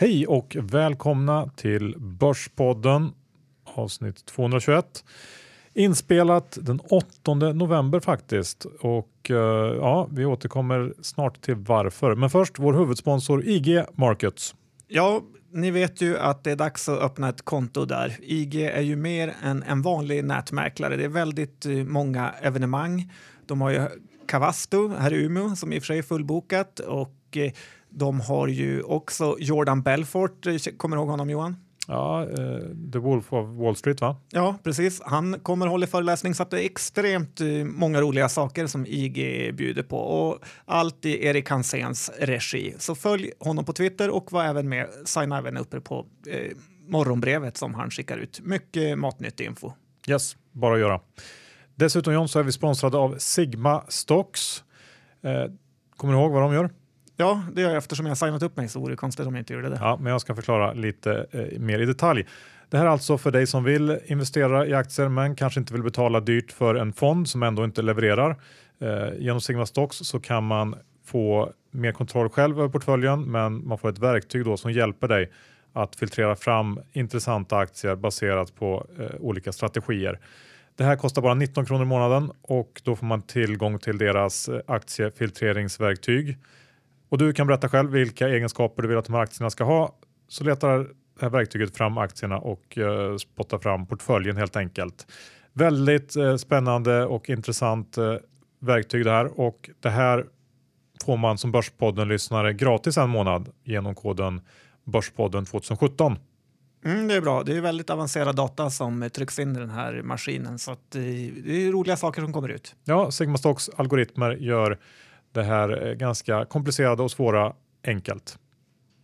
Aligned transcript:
Hej 0.00 0.26
och 0.26 0.56
välkomna 0.60 1.50
till 1.56 1.94
Börspodden 1.98 3.12
avsnitt 3.64 4.26
221. 4.26 5.04
Inspelat 5.74 6.58
den 6.60 6.80
8 6.80 7.34
november 7.34 8.00
faktiskt 8.00 8.64
och 8.64 9.30
eh, 9.30 9.36
ja, 9.76 10.08
vi 10.12 10.24
återkommer 10.24 10.94
snart 11.02 11.40
till 11.40 11.54
varför. 11.54 12.14
Men 12.14 12.30
först 12.30 12.58
vår 12.58 12.72
huvudsponsor 12.72 13.44
IG 13.44 13.84
Markets. 13.94 14.54
Ja, 14.88 15.22
ni 15.52 15.70
vet 15.70 16.00
ju 16.00 16.18
att 16.18 16.44
det 16.44 16.50
är 16.50 16.56
dags 16.56 16.88
att 16.88 17.02
öppna 17.02 17.28
ett 17.28 17.42
konto 17.42 17.84
där. 17.84 18.16
IG 18.20 18.54
är 18.54 18.82
ju 18.82 18.96
mer 18.96 19.34
än 19.42 19.62
en 19.62 19.82
vanlig 19.82 20.24
nätmäklare. 20.24 20.96
Det 20.96 21.04
är 21.04 21.08
väldigt 21.08 21.66
eh, 21.66 21.72
många 21.72 22.30
evenemang. 22.42 23.12
De 23.46 23.60
har 23.60 23.70
ju 23.70 23.80
Cavasto 24.26 24.88
här 24.88 25.12
i 25.12 25.24
Umeå 25.24 25.56
som 25.56 25.72
i 25.72 25.78
och 25.78 25.82
för 25.82 25.86
sig 25.86 25.98
är 25.98 26.02
fullbokat 26.02 26.78
och 26.78 27.36
eh, 27.36 27.52
de 27.90 28.20
har 28.20 28.48
ju 28.48 28.82
också 28.82 29.36
Jordan 29.38 29.82
Belfort. 29.82 30.46
Kommer 30.76 30.96
du 30.96 31.00
ihåg 31.00 31.08
honom 31.08 31.30
Johan? 31.30 31.56
Ja, 31.90 32.26
uh, 32.38 32.90
The 32.92 32.98
Wolf 32.98 33.32
of 33.32 33.48
Wall 33.48 33.76
Street 33.76 34.00
va? 34.00 34.16
Ja, 34.30 34.58
precis. 34.64 35.02
Han 35.04 35.40
kommer 35.40 35.66
hålla 35.66 35.86
föreläsning 35.86 36.34
så 36.34 36.42
att 36.42 36.50
det 36.50 36.62
är 36.62 36.64
extremt 36.64 37.40
uh, 37.40 37.64
många 37.64 38.00
roliga 38.00 38.28
saker 38.28 38.66
som 38.66 38.86
IG 38.86 39.14
bjuder 39.54 39.82
på 39.82 39.98
och 39.98 40.38
allt 40.64 41.04
i 41.04 41.26
Erik 41.26 41.50
Hanséns 41.50 42.10
regi. 42.18 42.74
Så 42.78 42.94
följ 42.94 43.32
honom 43.40 43.64
på 43.64 43.72
Twitter 43.72 44.10
och 44.10 44.32
var 44.32 44.44
även 44.44 44.68
med, 44.68 44.88
signa 45.04 45.38
även 45.38 45.56
uppe 45.56 45.80
på 45.80 46.06
uh, 46.28 46.56
morgonbrevet 46.88 47.56
som 47.56 47.74
han 47.74 47.90
skickar 47.90 48.18
ut. 48.18 48.40
Mycket 48.42 48.98
matnyttig 48.98 49.44
info. 49.44 49.72
Yes, 50.08 50.36
bara 50.52 50.74
att 50.74 50.80
göra. 50.80 51.00
Dessutom 51.74 52.14
John 52.14 52.28
så 52.28 52.38
är 52.38 52.42
vi 52.42 52.52
sponsrade 52.52 52.96
av 52.96 53.14
Sigma 53.18 53.84
Stocks. 53.88 54.64
kommer 55.96 56.14
du 56.14 56.20
ihåg 56.20 56.32
vad 56.32 56.42
de 56.42 56.52
gör? 56.52 56.70
Ja, 57.20 57.42
det 57.52 57.60
gör 57.60 57.68
jag 57.68 57.78
eftersom 57.78 58.06
jag 58.06 58.18
signat 58.18 58.42
upp 58.42 58.56
mig 58.56 58.68
så 58.68 58.80
vore 58.80 58.92
det 58.92 58.96
konstigt 58.96 59.26
om 59.26 59.34
jag 59.34 59.40
inte 59.40 59.52
gjorde 59.52 59.68
det. 59.68 59.78
Ja, 59.80 59.98
men 60.00 60.12
jag 60.12 60.20
ska 60.20 60.34
förklara 60.34 60.72
lite 60.72 61.26
eh, 61.30 61.58
mer 61.58 61.78
i 61.78 61.86
detalj. 61.86 62.26
Det 62.70 62.78
här 62.78 62.84
är 62.84 62.90
alltså 62.90 63.18
för 63.18 63.30
dig 63.30 63.46
som 63.46 63.64
vill 63.64 63.98
investera 64.06 64.66
i 64.66 64.74
aktier 64.74 65.08
men 65.08 65.36
kanske 65.36 65.60
inte 65.60 65.72
vill 65.72 65.82
betala 65.82 66.20
dyrt 66.20 66.52
för 66.52 66.74
en 66.74 66.92
fond 66.92 67.28
som 67.28 67.42
ändå 67.42 67.64
inte 67.64 67.82
levererar. 67.82 68.36
Eh, 68.80 69.18
genom 69.18 69.40
Sigma 69.40 69.66
Stocks 69.66 69.96
så 69.96 70.20
kan 70.20 70.44
man 70.44 70.74
få 71.04 71.52
mer 71.70 71.92
kontroll 71.92 72.28
själv 72.28 72.58
över 72.58 72.68
portföljen 72.68 73.22
men 73.22 73.68
man 73.68 73.78
får 73.78 73.88
ett 73.88 73.98
verktyg 73.98 74.44
då 74.44 74.56
som 74.56 74.72
hjälper 74.72 75.08
dig 75.08 75.30
att 75.72 75.96
filtrera 75.96 76.36
fram 76.36 76.80
intressanta 76.92 77.56
aktier 77.56 77.96
baserat 77.96 78.54
på 78.54 78.86
eh, 78.98 79.20
olika 79.20 79.52
strategier. 79.52 80.18
Det 80.76 80.84
här 80.84 80.96
kostar 80.96 81.22
bara 81.22 81.34
19 81.34 81.66
kronor 81.66 81.82
i 81.82 81.86
månaden 81.86 82.30
och 82.42 82.80
då 82.84 82.96
får 82.96 83.06
man 83.06 83.22
tillgång 83.22 83.78
till 83.78 83.98
deras 83.98 84.48
eh, 84.48 84.60
aktiefiltreringsverktyg. 84.66 86.38
Och 87.10 87.18
du 87.18 87.32
kan 87.32 87.46
berätta 87.46 87.68
själv 87.68 87.90
vilka 87.90 88.28
egenskaper 88.28 88.82
du 88.82 88.88
vill 88.88 88.98
att 88.98 89.04
de 89.04 89.14
här 89.14 89.22
aktierna 89.22 89.50
ska 89.50 89.64
ha. 89.64 89.94
Så 90.28 90.44
letar 90.44 90.78
det 90.78 90.86
här 91.20 91.30
verktyget 91.30 91.76
fram 91.76 91.98
aktierna 91.98 92.38
och 92.38 92.78
uh, 92.78 93.16
spottar 93.16 93.58
fram 93.58 93.86
portföljen 93.86 94.36
helt 94.36 94.56
enkelt. 94.56 95.06
Väldigt 95.52 96.16
uh, 96.16 96.36
spännande 96.36 97.06
och 97.06 97.30
intressant 97.30 97.98
uh, 97.98 98.16
verktyg 98.60 99.04
det 99.04 99.10
här 99.10 99.40
och 99.40 99.70
det 99.80 99.90
här 99.90 100.26
får 101.04 101.16
man 101.16 101.38
som 101.38 101.52
Börspodden-lyssnare 101.52 102.52
gratis 102.52 102.98
en 102.98 103.10
månad 103.10 103.48
genom 103.64 103.94
koden 103.94 104.40
Börspodden 104.84 105.46
2017. 105.46 106.16
Mm, 106.84 107.08
det 107.08 107.14
är 107.14 107.20
bra. 107.20 107.42
Det 107.42 107.56
är 107.56 107.60
väldigt 107.60 107.90
avancerad 107.90 108.36
data 108.36 108.70
som 108.70 109.10
trycks 109.12 109.38
in 109.38 109.56
i 109.56 109.58
den 109.58 109.70
här 109.70 110.02
maskinen 110.02 110.58
så 110.58 110.72
att 110.72 110.90
det 110.90 110.98
är 111.66 111.72
roliga 111.72 111.96
saker 111.96 112.22
som 112.22 112.32
kommer 112.32 112.48
ut. 112.48 112.74
Ja, 112.84 113.10
Sigma 113.10 113.38
Stocks 113.38 113.68
algoritmer 113.68 114.30
gör 114.30 114.78
det 115.32 115.42
här 115.42 115.94
ganska 115.94 116.44
komplicerade 116.44 117.02
och 117.02 117.10
svåra 117.10 117.52
enkelt. 117.86 118.38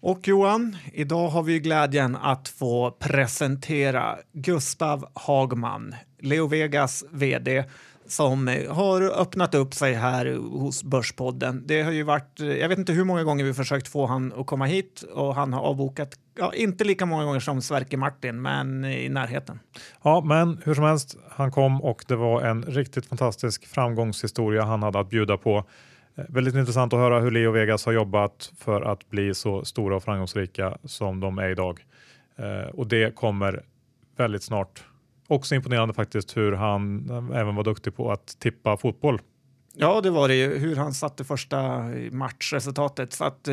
Och 0.00 0.28
Johan, 0.28 0.76
idag 0.92 1.28
har 1.28 1.42
vi 1.42 1.58
glädjen 1.58 2.16
att 2.16 2.48
få 2.48 2.90
presentera 2.90 4.16
Gustav 4.32 5.08
Hagman, 5.14 5.94
Leo 6.20 6.46
Vegas 6.46 7.04
vd 7.10 7.64
som 8.08 8.66
har 8.70 9.02
öppnat 9.20 9.54
upp 9.54 9.74
sig 9.74 9.94
här 9.94 10.38
hos 10.58 10.84
Börspodden. 10.84 11.62
Det 11.66 11.82
har 11.82 11.92
ju 11.92 12.02
varit, 12.02 12.40
jag 12.40 12.68
vet 12.68 12.78
inte 12.78 12.92
hur 12.92 13.04
många 13.04 13.24
gånger 13.24 13.44
vi 13.44 13.54
försökt 13.54 13.88
få 13.88 14.06
han 14.06 14.32
att 14.36 14.46
komma 14.46 14.66
hit 14.66 15.04
och 15.14 15.34
han 15.34 15.52
har 15.52 15.60
avbokat, 15.60 16.14
ja, 16.38 16.52
inte 16.54 16.84
lika 16.84 17.06
många 17.06 17.24
gånger 17.24 17.40
som 17.40 17.62
Sverker 17.62 17.96
Martin, 17.96 18.42
men 18.42 18.84
i 18.84 19.08
närheten. 19.08 19.60
Ja, 20.02 20.20
men 20.24 20.60
hur 20.64 20.74
som 20.74 20.84
helst, 20.84 21.16
han 21.30 21.50
kom 21.50 21.82
och 21.82 22.04
det 22.08 22.16
var 22.16 22.42
en 22.42 22.62
riktigt 22.62 23.06
fantastisk 23.06 23.66
framgångshistoria 23.66 24.64
han 24.64 24.82
hade 24.82 24.98
att 24.98 25.10
bjuda 25.10 25.36
på. 25.36 25.64
Eh, 26.16 26.24
väldigt 26.28 26.54
intressant 26.54 26.92
att 26.92 26.98
höra 26.98 27.20
hur 27.20 27.30
Leo 27.30 27.50
Vegas 27.50 27.86
har 27.86 27.92
jobbat 27.92 28.52
för 28.58 28.82
att 28.82 29.10
bli 29.10 29.34
så 29.34 29.64
stora 29.64 29.96
och 29.96 30.02
framgångsrika 30.02 30.78
som 30.84 31.20
de 31.20 31.38
är 31.38 31.48
idag. 31.48 31.84
Eh, 32.36 32.68
och 32.74 32.86
det 32.86 33.14
kommer 33.14 33.62
väldigt 34.16 34.42
snart. 34.42 34.84
Också 35.28 35.54
imponerande 35.54 35.94
faktiskt 35.94 36.36
hur 36.36 36.52
han 36.52 37.10
eh, 37.10 37.40
även 37.40 37.54
var 37.54 37.64
duktig 37.64 37.96
på 37.96 38.12
att 38.12 38.38
tippa 38.38 38.76
fotboll. 38.76 39.20
Ja, 39.78 40.00
det 40.00 40.10
var 40.10 40.28
det 40.28 40.34
ju. 40.34 40.58
Hur 40.58 40.76
han 40.76 40.94
satte 40.94 41.24
första 41.24 41.82
matchresultatet. 42.10 43.12
Så 43.12 43.24
att, 43.24 43.48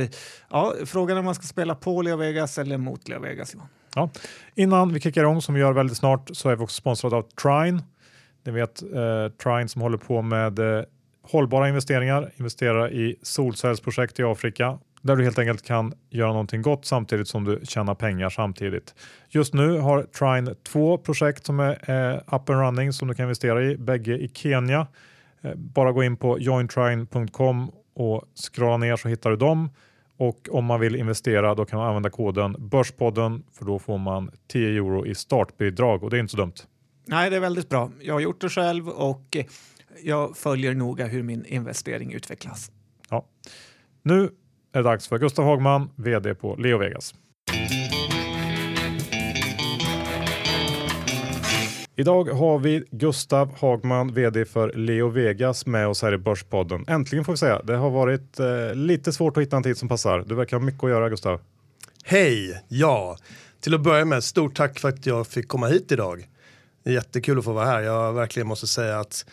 ja, 0.49 0.73
frågan 0.85 1.17
är 1.17 1.19
om 1.19 1.25
man 1.25 1.35
ska 1.35 1.43
spela 1.43 1.75
på 1.75 2.01
Leo 2.01 2.17
Vegas 2.17 2.57
eller 2.57 2.77
mot 2.77 3.07
Leo 3.07 3.19
Vegas. 3.19 3.53
Johan. 3.53 3.67
Ja. 3.95 4.09
Innan 4.55 4.93
vi 4.93 4.99
kickar 4.99 5.21
igång 5.21 5.41
som 5.41 5.55
vi 5.55 5.61
gör 5.61 5.73
väldigt 5.73 5.97
snart 5.97 6.29
så 6.33 6.49
är 6.49 6.55
vi 6.55 6.63
också 6.63 6.75
sponsrade 6.75 7.15
av 7.15 7.21
Trine. 7.21 7.83
Ni 8.43 8.51
vet 8.51 8.81
eh, 8.81 9.27
Trine 9.43 9.67
som 9.67 9.81
håller 9.81 9.97
på 9.97 10.21
med 10.21 10.59
eh, 10.59 10.83
hållbara 11.23 11.69
investeringar, 11.69 12.31
investera 12.37 12.91
i 12.91 13.15
solcellsprojekt 13.21 14.19
i 14.19 14.23
Afrika 14.23 14.79
där 15.03 15.15
du 15.15 15.23
helt 15.23 15.39
enkelt 15.39 15.61
kan 15.61 15.93
göra 16.09 16.31
någonting 16.31 16.61
gott 16.61 16.85
samtidigt 16.85 17.27
som 17.27 17.43
du 17.43 17.59
tjänar 17.63 17.95
pengar 17.95 18.29
samtidigt. 18.29 18.95
Just 19.29 19.53
nu 19.53 19.77
har 19.77 20.03
Trine 20.03 20.55
två 20.63 20.97
projekt 20.97 21.45
som 21.45 21.59
är 21.59 21.89
eh, 21.89 22.35
up 22.35 22.49
and 22.49 22.59
running 22.59 22.93
som 22.93 23.07
du 23.07 23.13
kan 23.13 23.23
investera 23.23 23.63
i, 23.63 23.77
bägge 23.77 24.17
i 24.17 24.31
Kenya. 24.33 24.87
Eh, 25.41 25.55
bara 25.55 25.91
gå 25.91 26.03
in 26.03 26.17
på 26.17 26.39
jointrine.com 26.39 27.71
och 27.95 28.23
scrolla 28.35 28.77
ner 28.77 28.95
så 28.95 29.07
hittar 29.07 29.29
du 29.29 29.35
dem. 29.35 29.69
Och 30.17 30.49
om 30.51 30.65
man 30.65 30.79
vill 30.79 30.95
investera 30.95 31.55
då 31.55 31.65
kan 31.65 31.79
man 31.79 31.87
använda 31.87 32.09
koden 32.09 32.55
Börspodden 32.59 33.43
för 33.53 33.65
då 33.65 33.79
får 33.79 33.97
man 33.97 34.31
10 34.47 34.69
euro 34.69 35.05
i 35.05 35.15
startbidrag 35.15 36.03
och 36.03 36.09
det 36.09 36.17
är 36.17 36.19
inte 36.19 36.31
så 36.31 36.37
dumt. 36.37 36.53
Nej, 37.05 37.29
det 37.29 37.35
är 37.35 37.39
väldigt 37.39 37.69
bra. 37.69 37.91
Jag 38.01 38.13
har 38.13 38.19
gjort 38.19 38.41
det 38.41 38.49
själv 38.49 38.89
och 38.89 39.37
eh, 39.37 39.45
jag 40.03 40.37
följer 40.37 40.73
noga 40.73 41.07
hur 41.07 41.23
min 41.23 41.45
investering 41.45 42.13
utvecklas. 42.13 42.71
Ja. 43.09 43.25
Nu 44.01 44.23
är 44.23 44.29
det 44.71 44.83
dags 44.83 45.07
för 45.07 45.19
Gustav 45.19 45.45
Hagman, 45.45 45.89
vd 45.95 46.35
på 46.35 46.55
Leo 46.55 46.77
Vegas. 46.77 47.13
Idag 51.95 52.29
har 52.29 52.59
vi 52.59 52.83
Gustav 52.91 53.59
Hagman, 53.59 54.13
vd 54.13 54.45
för 54.45 54.73
Leo 54.73 55.09
Vegas 55.09 55.65
med 55.65 55.87
oss 55.87 56.01
här 56.01 56.13
i 56.13 56.17
Börspodden. 56.17 56.85
Äntligen 56.87 57.25
får 57.25 57.33
vi 57.33 57.37
säga. 57.37 57.61
Det 57.63 57.75
har 57.75 57.89
varit 57.89 58.39
eh, 58.39 58.75
lite 58.75 59.13
svårt 59.13 59.37
att 59.37 59.43
hitta 59.43 59.57
en 59.57 59.63
tid 59.63 59.77
som 59.77 59.89
passar. 59.89 60.23
Du 60.27 60.35
verkar 60.35 60.57
ha 60.57 60.65
mycket 60.65 60.83
att 60.83 60.89
göra 60.89 61.09
Gustav. 61.09 61.41
Hej! 62.03 62.63
Ja, 62.67 63.17
till 63.59 63.73
att 63.73 63.81
börja 63.81 64.05
med 64.05 64.23
stort 64.23 64.55
tack 64.55 64.79
för 64.79 64.89
att 64.89 65.05
jag 65.05 65.27
fick 65.27 65.47
komma 65.47 65.67
hit 65.67 65.91
idag. 65.91 66.27
Det 66.83 66.89
är 66.89 66.93
jättekul 66.93 67.39
att 67.39 67.45
få 67.45 67.53
vara 67.53 67.65
här. 67.65 67.81
Jag 67.81 68.13
verkligen 68.13 68.47
måste 68.47 68.67
säga 68.67 68.99
att 68.99 69.25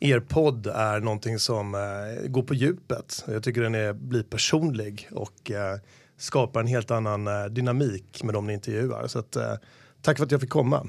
er 0.00 0.20
podd 0.20 0.66
är 0.66 1.00
någonting 1.00 1.38
som 1.38 1.74
eh, 1.74 2.28
går 2.28 2.42
på 2.42 2.54
djupet. 2.54 3.24
Jag 3.28 3.42
tycker 3.42 3.60
den 3.60 3.74
är, 3.74 3.92
blir 3.92 4.22
personlig 4.22 5.08
och 5.12 5.50
eh, 5.50 5.78
skapar 6.18 6.60
en 6.60 6.66
helt 6.66 6.90
annan 6.90 7.26
eh, 7.26 7.44
dynamik 7.44 8.22
med 8.22 8.34
dem 8.34 8.46
ni 8.46 8.52
intervjuar. 8.52 9.06
Så 9.06 9.18
att, 9.18 9.36
eh, 9.36 9.54
tack 10.02 10.16
för 10.16 10.24
att 10.24 10.30
jag 10.30 10.40
fick 10.40 10.50
komma. 10.50 10.86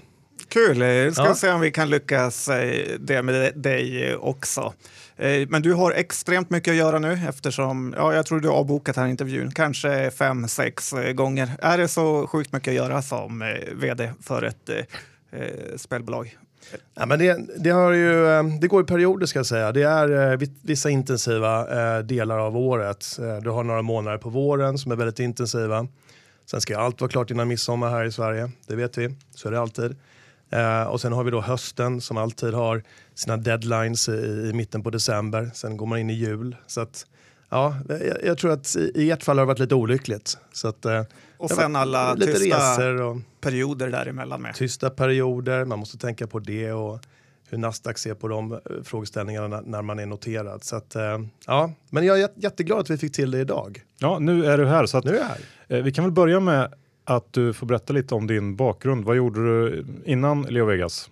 Kul! 0.49 0.81
Eh, 0.81 1.11
ska 1.11 1.25
ja. 1.25 1.35
se 1.35 1.51
om 1.51 1.61
vi 1.61 1.71
kan 1.71 1.89
lyckas 1.89 2.49
eh, 2.49 2.97
det 2.99 3.21
med 3.21 3.55
dig 3.55 4.15
också. 4.15 4.73
Men 5.47 5.61
du 5.61 5.73
har 5.73 5.91
extremt 5.91 6.49
mycket 6.49 6.71
att 6.71 6.77
göra 6.77 6.99
nu 6.99 7.19
eftersom 7.29 7.93
ja, 7.97 8.13
jag 8.13 8.25
tror 8.25 8.39
du 8.39 8.47
har 8.47 8.55
avbokat 8.55 8.95
den 8.95 9.03
här 9.03 9.11
intervjun 9.11 9.51
kanske 9.51 10.11
fem, 10.11 10.47
sex 10.47 10.93
gånger. 11.13 11.51
Är 11.59 11.77
det 11.77 11.87
så 11.87 12.27
sjukt 12.27 12.53
mycket 12.53 12.67
att 12.67 12.75
göra 12.75 13.01
som 13.01 13.55
vd 13.75 14.11
för 14.21 14.43
ett 14.43 14.69
spelbolag? 15.75 16.37
Ja, 16.93 17.05
men 17.05 17.19
det, 17.19 17.39
det, 17.57 17.69
har 17.69 17.91
ju, 17.91 18.27
eh, 18.27 18.43
det 18.43 18.67
går 18.67 18.83
i 18.83 18.85
perioder 18.85 19.25
ska 19.25 19.39
jag 19.39 19.45
säga. 19.45 19.71
Det 19.71 19.83
är 19.83 20.31
eh, 20.31 20.47
vissa 20.61 20.89
intensiva 20.89 21.59
eh, 21.97 22.03
delar 22.03 22.39
av 22.39 22.57
året. 22.57 23.19
Du 23.41 23.49
har 23.49 23.63
några 23.63 23.81
månader 23.81 24.17
på 24.17 24.29
våren 24.29 24.77
som 24.77 24.91
är 24.91 24.95
väldigt 24.95 25.19
intensiva. 25.19 25.87
Sen 26.45 26.61
ska 26.61 26.77
allt 26.77 27.01
vara 27.01 27.11
klart 27.11 27.31
innan 27.31 27.47
midsommar 27.47 27.89
här 27.89 28.05
i 28.05 28.11
Sverige. 28.11 28.51
Det 28.67 28.75
vet 28.75 28.97
vi. 28.97 29.15
Så 29.35 29.47
är 29.47 29.51
det 29.51 29.59
alltid. 29.59 29.95
och 30.89 31.01
sen 31.01 31.13
har 31.13 31.23
vi 31.23 31.31
då 31.31 31.41
hösten 31.41 32.01
som 32.01 32.17
alltid 32.17 32.53
har 32.53 32.83
sina 33.15 33.37
deadlines 33.37 34.09
i, 34.09 34.49
i 34.49 34.51
mitten 34.53 34.83
på 34.83 34.89
december. 34.89 35.51
Sen 35.53 35.77
går 35.77 35.85
man 35.85 35.99
in 35.99 36.09
i 36.09 36.13
jul. 36.13 36.55
Så 36.67 36.81
att, 36.81 37.05
ja, 37.49 37.75
jag, 37.89 38.23
jag, 38.23 38.37
tror 38.37 38.51
att 38.51 38.75
i, 38.75 38.91
i 38.95 39.11
ert 39.11 39.23
fall 39.23 39.37
har 39.37 39.45
det 39.45 39.47
varit 39.47 39.59
lite 39.59 39.75
olyckligt. 39.75 40.37
Så 40.53 40.67
att, 40.67 40.85
och 41.37 41.51
sen 41.51 41.75
alla 41.75 42.15
tysta 42.15 43.05
och, 43.05 43.17
perioder 43.41 43.89
däremellan 43.89 44.41
med. 44.41 44.55
Tysta 44.55 44.89
perioder, 44.89 45.65
man 45.65 45.79
måste 45.79 45.97
tänka 45.97 46.27
på 46.27 46.39
det. 46.39 46.71
Och 46.71 46.99
hur 47.49 47.57
Nasdaq 47.57 47.97
ser 47.97 48.13
på 48.13 48.27
de 48.27 48.53
eh, 48.53 48.59
frågeställningarna 48.83 49.61
när 49.65 49.81
man 49.81 49.99
är 49.99 50.05
noterad. 50.05 50.63
Så 50.63 50.75
att, 50.75 50.95
eh, 50.95 51.19
ja, 51.45 51.71
men 51.89 52.05
jag 52.05 52.21
är 52.21 52.29
jätteglad 52.35 52.79
att 52.79 52.89
vi 52.89 52.97
fick 52.97 53.13
till 53.13 53.31
det 53.31 53.39
idag. 53.39 53.81
Ja, 53.99 54.19
nu 54.19 54.45
är 54.45 54.57
du 54.57 54.65
här. 54.65 54.85
Så 54.85 54.97
att, 54.97 55.05
nu 55.05 55.17
är 55.17 55.23
här. 55.23 55.39
Eh, 55.67 55.83
vi 55.83 55.91
kan 55.91 56.03
väl 56.03 56.11
börja 56.11 56.39
med 56.39 56.73
att 57.03 57.33
du 57.33 57.53
får 57.53 57.67
berätta 57.67 57.93
lite 57.93 58.15
om 58.15 58.27
din 58.27 58.55
bakgrund. 58.55 59.05
Vad 59.05 59.15
gjorde 59.15 59.39
du 59.39 59.85
innan 60.05 60.41
Leo 60.41 60.65
Vegas? 60.65 61.09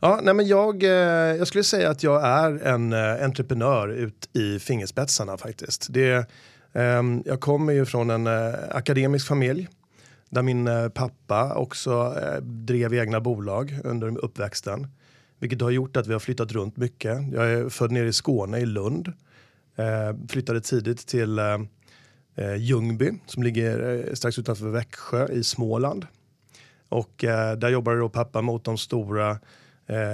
Ja, 0.00 0.20
nej 0.22 0.34
men 0.34 0.46
jag, 0.46 0.82
jag 0.82 1.48
skulle 1.48 1.64
säga 1.64 1.90
att 1.90 2.02
jag 2.02 2.24
är 2.24 2.66
en 2.66 2.92
entreprenör 3.24 3.88
ut 3.88 4.28
i 4.32 4.58
fingerspetsarna 4.58 5.36
faktiskt. 5.36 5.86
Det, 5.90 6.26
Ehm, 6.72 7.22
jag 7.26 7.40
kommer 7.40 7.72
ju 7.72 7.84
från 7.84 8.10
en 8.10 8.26
eh, 8.26 8.54
akademisk 8.70 9.26
familj 9.26 9.68
där 10.30 10.42
min 10.42 10.68
eh, 10.68 10.88
pappa 10.88 11.54
också 11.54 12.16
eh, 12.22 12.42
drev 12.42 12.94
egna 12.94 13.20
bolag 13.20 13.78
under 13.84 14.24
uppväxten. 14.24 14.86
Vilket 15.38 15.60
har 15.60 15.70
gjort 15.70 15.96
att 15.96 16.06
vi 16.06 16.12
har 16.12 16.20
flyttat 16.20 16.52
runt 16.52 16.76
mycket. 16.76 17.32
Jag 17.32 17.52
är 17.52 17.68
född 17.68 17.90
nere 17.92 18.08
i 18.08 18.12
Skåne, 18.12 18.58
i 18.58 18.66
Lund. 18.66 19.12
Ehm, 19.76 20.28
flyttade 20.28 20.60
tidigt 20.60 21.06
till 21.06 21.40
Ljungby 22.58 23.12
som 23.26 23.42
ligger 23.42 24.14
strax 24.14 24.38
utanför 24.38 24.68
Växjö 24.68 25.28
i 25.28 25.44
Småland. 25.44 26.06
Och 26.88 27.12
där 27.58 27.68
jobbade 27.68 27.98
då 27.98 28.08
pappa 28.08 28.42
mot 28.42 28.64
de 28.64 28.78
stora 28.78 29.38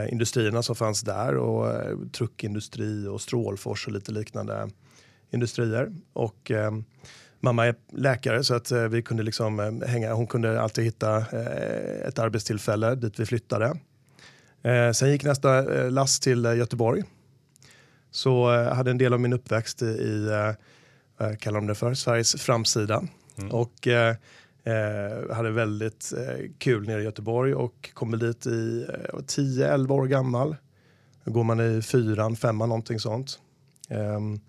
industrierna 0.08 0.62
som 0.62 0.76
fanns 0.76 1.02
där 1.02 1.36
och 1.36 1.72
truckindustri 2.12 3.06
och 3.06 3.20
Strålfors 3.20 3.86
och 3.86 3.92
lite 3.92 4.12
liknande 4.12 4.68
industrier. 5.30 5.92
Och 6.12 6.52
mamma 7.40 7.66
är 7.66 7.74
läkare 7.92 8.44
så 8.44 8.54
att 8.54 8.72
vi 8.72 9.02
kunde 9.02 9.22
liksom 9.22 9.82
hänga. 9.86 10.12
Hon 10.12 10.26
kunde 10.26 10.60
alltid 10.60 10.84
hitta 10.84 11.18
ett 12.08 12.18
arbetstillfälle 12.18 12.94
dit 12.94 13.20
vi 13.20 13.26
flyttade. 13.26 13.76
Eh, 14.62 14.92
sen 14.92 15.10
gick 15.10 15.24
nästa 15.24 15.78
eh, 15.78 15.90
last 15.90 16.22
till 16.22 16.46
eh, 16.46 16.54
Göteborg. 16.54 17.02
Så 18.10 18.54
eh, 18.54 18.74
hade 18.74 18.90
en 18.90 18.98
del 18.98 19.12
av 19.12 19.20
min 19.20 19.32
uppväxt 19.32 19.82
i, 19.82 20.28
eh, 21.20 21.34
kallar 21.36 21.60
de 21.60 21.66
det 21.66 21.74
för, 21.74 21.94
Sveriges 21.94 22.34
framsida. 22.42 23.02
Mm. 23.38 23.50
Och 23.50 23.86
eh, 23.86 24.16
eh, 24.64 25.34
hade 25.34 25.50
väldigt 25.50 26.12
kul 26.58 26.86
nere 26.86 27.00
i 27.00 27.04
Göteborg 27.04 27.54
och 27.54 27.90
kom 27.94 28.10
väl 28.10 28.20
dit 28.20 28.46
i 28.46 28.86
10-11 29.12 29.90
år 29.90 30.06
gammal. 30.06 30.56
Då 31.24 31.32
går 31.32 31.44
man 31.44 31.60
i 31.60 31.82
fyran, 31.82 32.36
femman 32.36 32.68
någonting 32.68 33.00
sånt. 33.00 33.38
Ehm, 33.88 34.40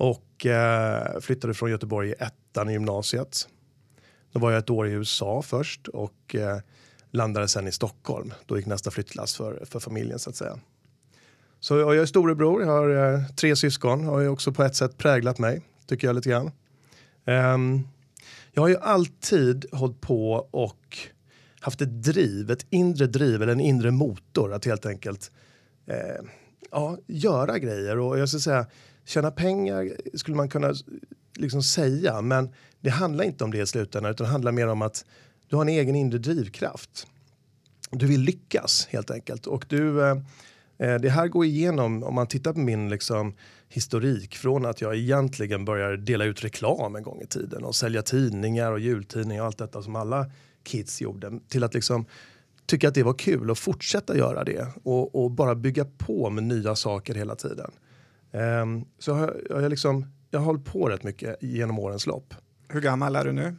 och 0.00 0.46
eh, 0.46 1.20
flyttade 1.20 1.54
från 1.54 1.70
Göteborg 1.70 2.08
i 2.08 2.14
ettan 2.18 2.68
i 2.68 2.72
gymnasiet. 2.72 3.48
Då 4.32 4.38
var 4.38 4.50
jag 4.50 4.58
ett 4.58 4.70
år 4.70 4.88
i 4.88 4.90
USA 4.90 5.42
först 5.42 5.88
och 5.88 6.34
eh, 6.34 6.58
landade 7.10 7.48
sen 7.48 7.66
i 7.66 7.72
Stockholm. 7.72 8.34
Då 8.46 8.56
gick 8.56 8.66
nästa 8.66 8.90
flyttlass 8.90 9.36
för, 9.36 9.64
för 9.64 9.80
familjen 9.80 10.18
så 10.18 10.30
att 10.30 10.36
säga. 10.36 10.58
Så 11.60 11.76
jag 11.76 11.96
är 11.96 12.06
storebror, 12.06 12.62
jag 12.62 12.68
har 12.68 13.14
eh, 13.14 13.26
tre 13.26 13.56
syskon 13.56 14.08
och 14.08 14.14
har 14.14 14.28
också 14.28 14.52
på 14.52 14.62
ett 14.62 14.76
sätt 14.76 14.98
präglat 14.98 15.38
mig, 15.38 15.62
tycker 15.86 16.06
jag 16.06 16.16
lite 16.16 16.30
grann. 16.30 16.50
Um, 17.24 17.88
jag 18.52 18.62
har 18.62 18.68
ju 18.68 18.76
alltid 18.76 19.66
hållit 19.72 20.00
på 20.00 20.32
och 20.50 20.98
haft 21.60 21.80
ett 21.80 22.02
driv, 22.02 22.50
ett 22.50 22.66
inre 22.70 23.06
driv 23.06 23.42
eller 23.42 23.52
en 23.52 23.60
inre 23.60 23.90
motor 23.90 24.52
att 24.52 24.64
helt 24.64 24.86
enkelt 24.86 25.30
eh, 25.86 26.24
ja, 26.70 26.98
göra 27.06 27.58
grejer 27.58 27.98
och 27.98 28.18
jag 28.18 28.28
ska 28.28 28.38
säga 28.38 28.66
tjäna 29.10 29.30
pengar 29.30 29.88
skulle 30.14 30.36
man 30.36 30.48
kunna 30.48 30.74
liksom 31.36 31.62
säga 31.62 32.22
men 32.22 32.50
det 32.80 32.90
handlar 32.90 33.24
inte 33.24 33.44
om 33.44 33.50
det 33.50 33.58
i 33.58 33.66
slutändan 33.66 34.10
utan 34.10 34.24
det 34.24 34.30
handlar 34.30 34.52
mer 34.52 34.68
om 34.68 34.82
att 34.82 35.04
du 35.48 35.56
har 35.56 35.62
en 35.62 35.68
egen 35.68 35.96
inre 35.96 36.18
drivkraft. 36.18 37.06
Du 37.90 38.06
vill 38.06 38.20
lyckas 38.20 38.86
helt 38.90 39.10
enkelt. 39.10 39.46
Och 39.46 39.64
du, 39.68 40.02
eh, 40.02 40.16
eh 40.78 40.94
det 40.94 41.10
här 41.10 41.28
går 41.28 41.44
igenom, 41.44 42.04
om 42.04 42.14
man 42.14 42.26
tittar 42.26 42.52
på 42.52 42.58
min 42.58 42.88
liksom, 42.88 43.34
historik 43.68 44.36
från 44.36 44.66
att 44.66 44.80
jag 44.80 44.96
egentligen 44.96 45.64
började 45.64 45.96
dela 45.96 46.24
ut 46.24 46.44
reklam 46.44 46.96
en 46.96 47.02
gång 47.02 47.20
i 47.20 47.26
tiden 47.26 47.64
och 47.64 47.74
sälja 47.74 48.02
tidningar 48.02 48.72
och 48.72 48.80
jultidningar 48.80 49.42
och 49.42 49.46
allt 49.46 49.58
detta 49.58 49.82
som 49.82 49.96
alla 49.96 50.30
kids 50.62 51.00
gjorde 51.00 51.40
till 51.48 51.64
att 51.64 51.74
liksom 51.74 52.06
tycka 52.66 52.88
att 52.88 52.94
det 52.94 53.02
var 53.02 53.14
kul 53.14 53.50
och 53.50 53.58
fortsätta 53.58 54.16
göra 54.16 54.44
det 54.44 54.66
och, 54.82 55.24
och 55.24 55.30
bara 55.30 55.54
bygga 55.54 55.84
på 55.84 56.30
med 56.30 56.44
nya 56.44 56.74
saker 56.76 57.14
hela 57.14 57.34
tiden. 57.34 57.70
Um, 58.32 58.84
så 58.98 59.12
har 59.12 59.40
jag, 59.50 59.62
jag, 59.62 59.70
liksom, 59.70 60.06
jag 60.30 60.40
har 60.40 60.46
hållit 60.46 60.64
på 60.64 60.88
rätt 60.88 61.02
mycket 61.02 61.36
genom 61.40 61.78
årens 61.78 62.06
lopp. 62.06 62.34
Hur 62.68 62.80
gammal 62.80 63.16
är 63.16 63.24
du 63.24 63.32
nu? 63.32 63.56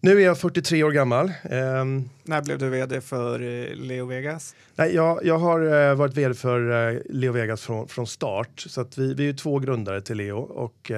Nu 0.00 0.20
är 0.20 0.24
jag 0.24 0.38
43 0.38 0.84
år 0.84 0.90
gammal. 0.90 1.32
Um, 1.50 2.10
När 2.24 2.42
blev 2.42 2.58
du 2.58 2.68
vd 2.68 3.00
för 3.00 3.42
uh, 3.42 3.74
Leo 3.74 4.06
Vegas? 4.06 4.54
Nej, 4.76 4.94
jag, 4.94 5.24
jag 5.24 5.38
har 5.38 5.62
uh, 5.62 5.94
varit 5.94 6.14
vd 6.14 6.34
för 6.34 6.60
uh, 6.70 7.00
Leo 7.10 7.32
Vegas 7.32 7.60
från, 7.60 7.88
från 7.88 8.06
start. 8.06 8.64
Så 8.68 8.86
vi, 8.96 9.14
vi 9.14 9.28
är 9.28 9.32
två 9.32 9.58
grundare 9.58 10.00
till 10.00 10.16
Leo 10.16 10.38
och 10.38 10.92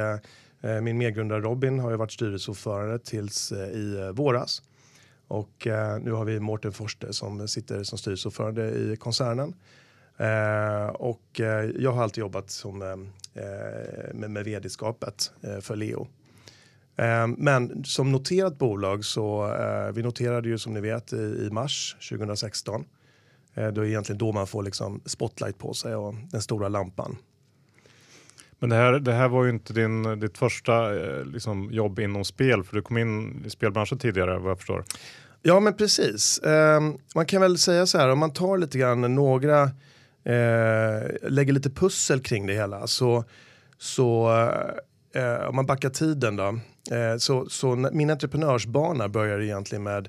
min 0.83 0.99
medgrundare 0.99 1.41
Robin 1.41 1.79
har 1.79 1.93
varit 1.93 2.13
styrelseordförande 2.13 2.99
tills 2.99 3.53
i 3.53 4.11
våras. 4.15 4.63
Och 5.29 5.67
nu 6.01 6.13
har 6.13 6.25
vi 6.25 6.41
Mårten 6.41 6.73
Forste 6.73 7.13
som 7.13 7.49
sitter 7.49 7.83
som 7.83 7.99
styrelseordförande 7.99 8.71
i 8.71 8.97
koncernen. 8.97 9.55
Och 10.93 11.41
jag 11.79 11.93
har 11.93 12.03
alltid 12.03 12.21
jobbat 12.21 12.51
som, 12.51 12.79
med, 14.13 14.31
med 14.31 14.45
vd-skapet 14.45 15.33
för 15.61 15.77
Leo. 15.77 16.09
Eh, 17.01 17.27
men 17.37 17.85
som 17.85 18.13
noterat 18.13 18.59
bolag 18.59 19.05
så 19.05 19.55
eh, 19.55 19.93
vi 19.93 20.03
noterade 20.03 20.49
ju 20.49 20.59
som 20.59 20.75
ni 20.75 20.81
vet 20.81 21.13
i, 21.13 21.49
mars 21.53 21.97
2016. 22.11 22.85
Eh, 23.55 23.69
då 23.69 23.81
är 23.81 23.87
egentligen 23.87 24.19
då 24.19 24.33
man 24.33 24.47
får 24.47 24.63
liksom 24.63 25.01
spotlight 25.05 25.59
på 25.59 25.75
sig 25.75 25.95
och 25.95 26.15
den 26.31 26.43
stora 26.43 26.69
lampan. 26.69 27.17
Men 28.59 28.71
det 28.71 28.77
här, 28.77 28.93
det 28.93 29.13
här 29.13 29.29
var 29.29 29.45
ju 29.45 29.51
inte 29.51 29.73
din, 29.73 30.21
ditt 30.21 30.39
första 30.39 30.91
liksom, 31.25 31.73
jobb 31.73 31.99
inom 31.99 32.25
spel 32.25 32.65
för 32.65 32.77
du 32.77 32.83
kom 32.83 32.99
in 32.99 33.45
i 33.47 33.51
spelbranschen 33.51 33.99
tidigare 33.99 34.39
vad 34.39 34.51
jag 34.51 34.59
förstår. 34.59 34.85
Ja 35.43 35.61
men 35.61 35.75
precis. 35.75 36.41
Man 37.15 37.27
kan 37.27 37.41
väl 37.41 37.59
säga 37.59 37.87
så 37.87 37.99
här 37.99 38.09
om 38.09 38.19
man 38.19 38.33
tar 38.33 38.59
lite 38.59 38.79
grann 38.79 39.15
några 39.15 39.71
Eh, 40.25 41.31
lägger 41.31 41.53
lite 41.53 41.71
pussel 41.71 42.21
kring 42.21 42.47
det 42.47 42.55
hela 42.55 42.87
så, 42.87 43.25
så 43.79 44.31
eh, 45.15 45.49
om 45.49 45.57
man 45.57 45.67
backar 45.67 45.91
tiden 45.91 46.37
då 46.37 46.59
Eh, 46.91 47.17
så, 47.17 47.49
så 47.49 47.91
min 47.93 48.11
entreprenörsbana 48.11 49.09
började 49.09 49.45
egentligen 49.45 49.83
med 49.83 50.09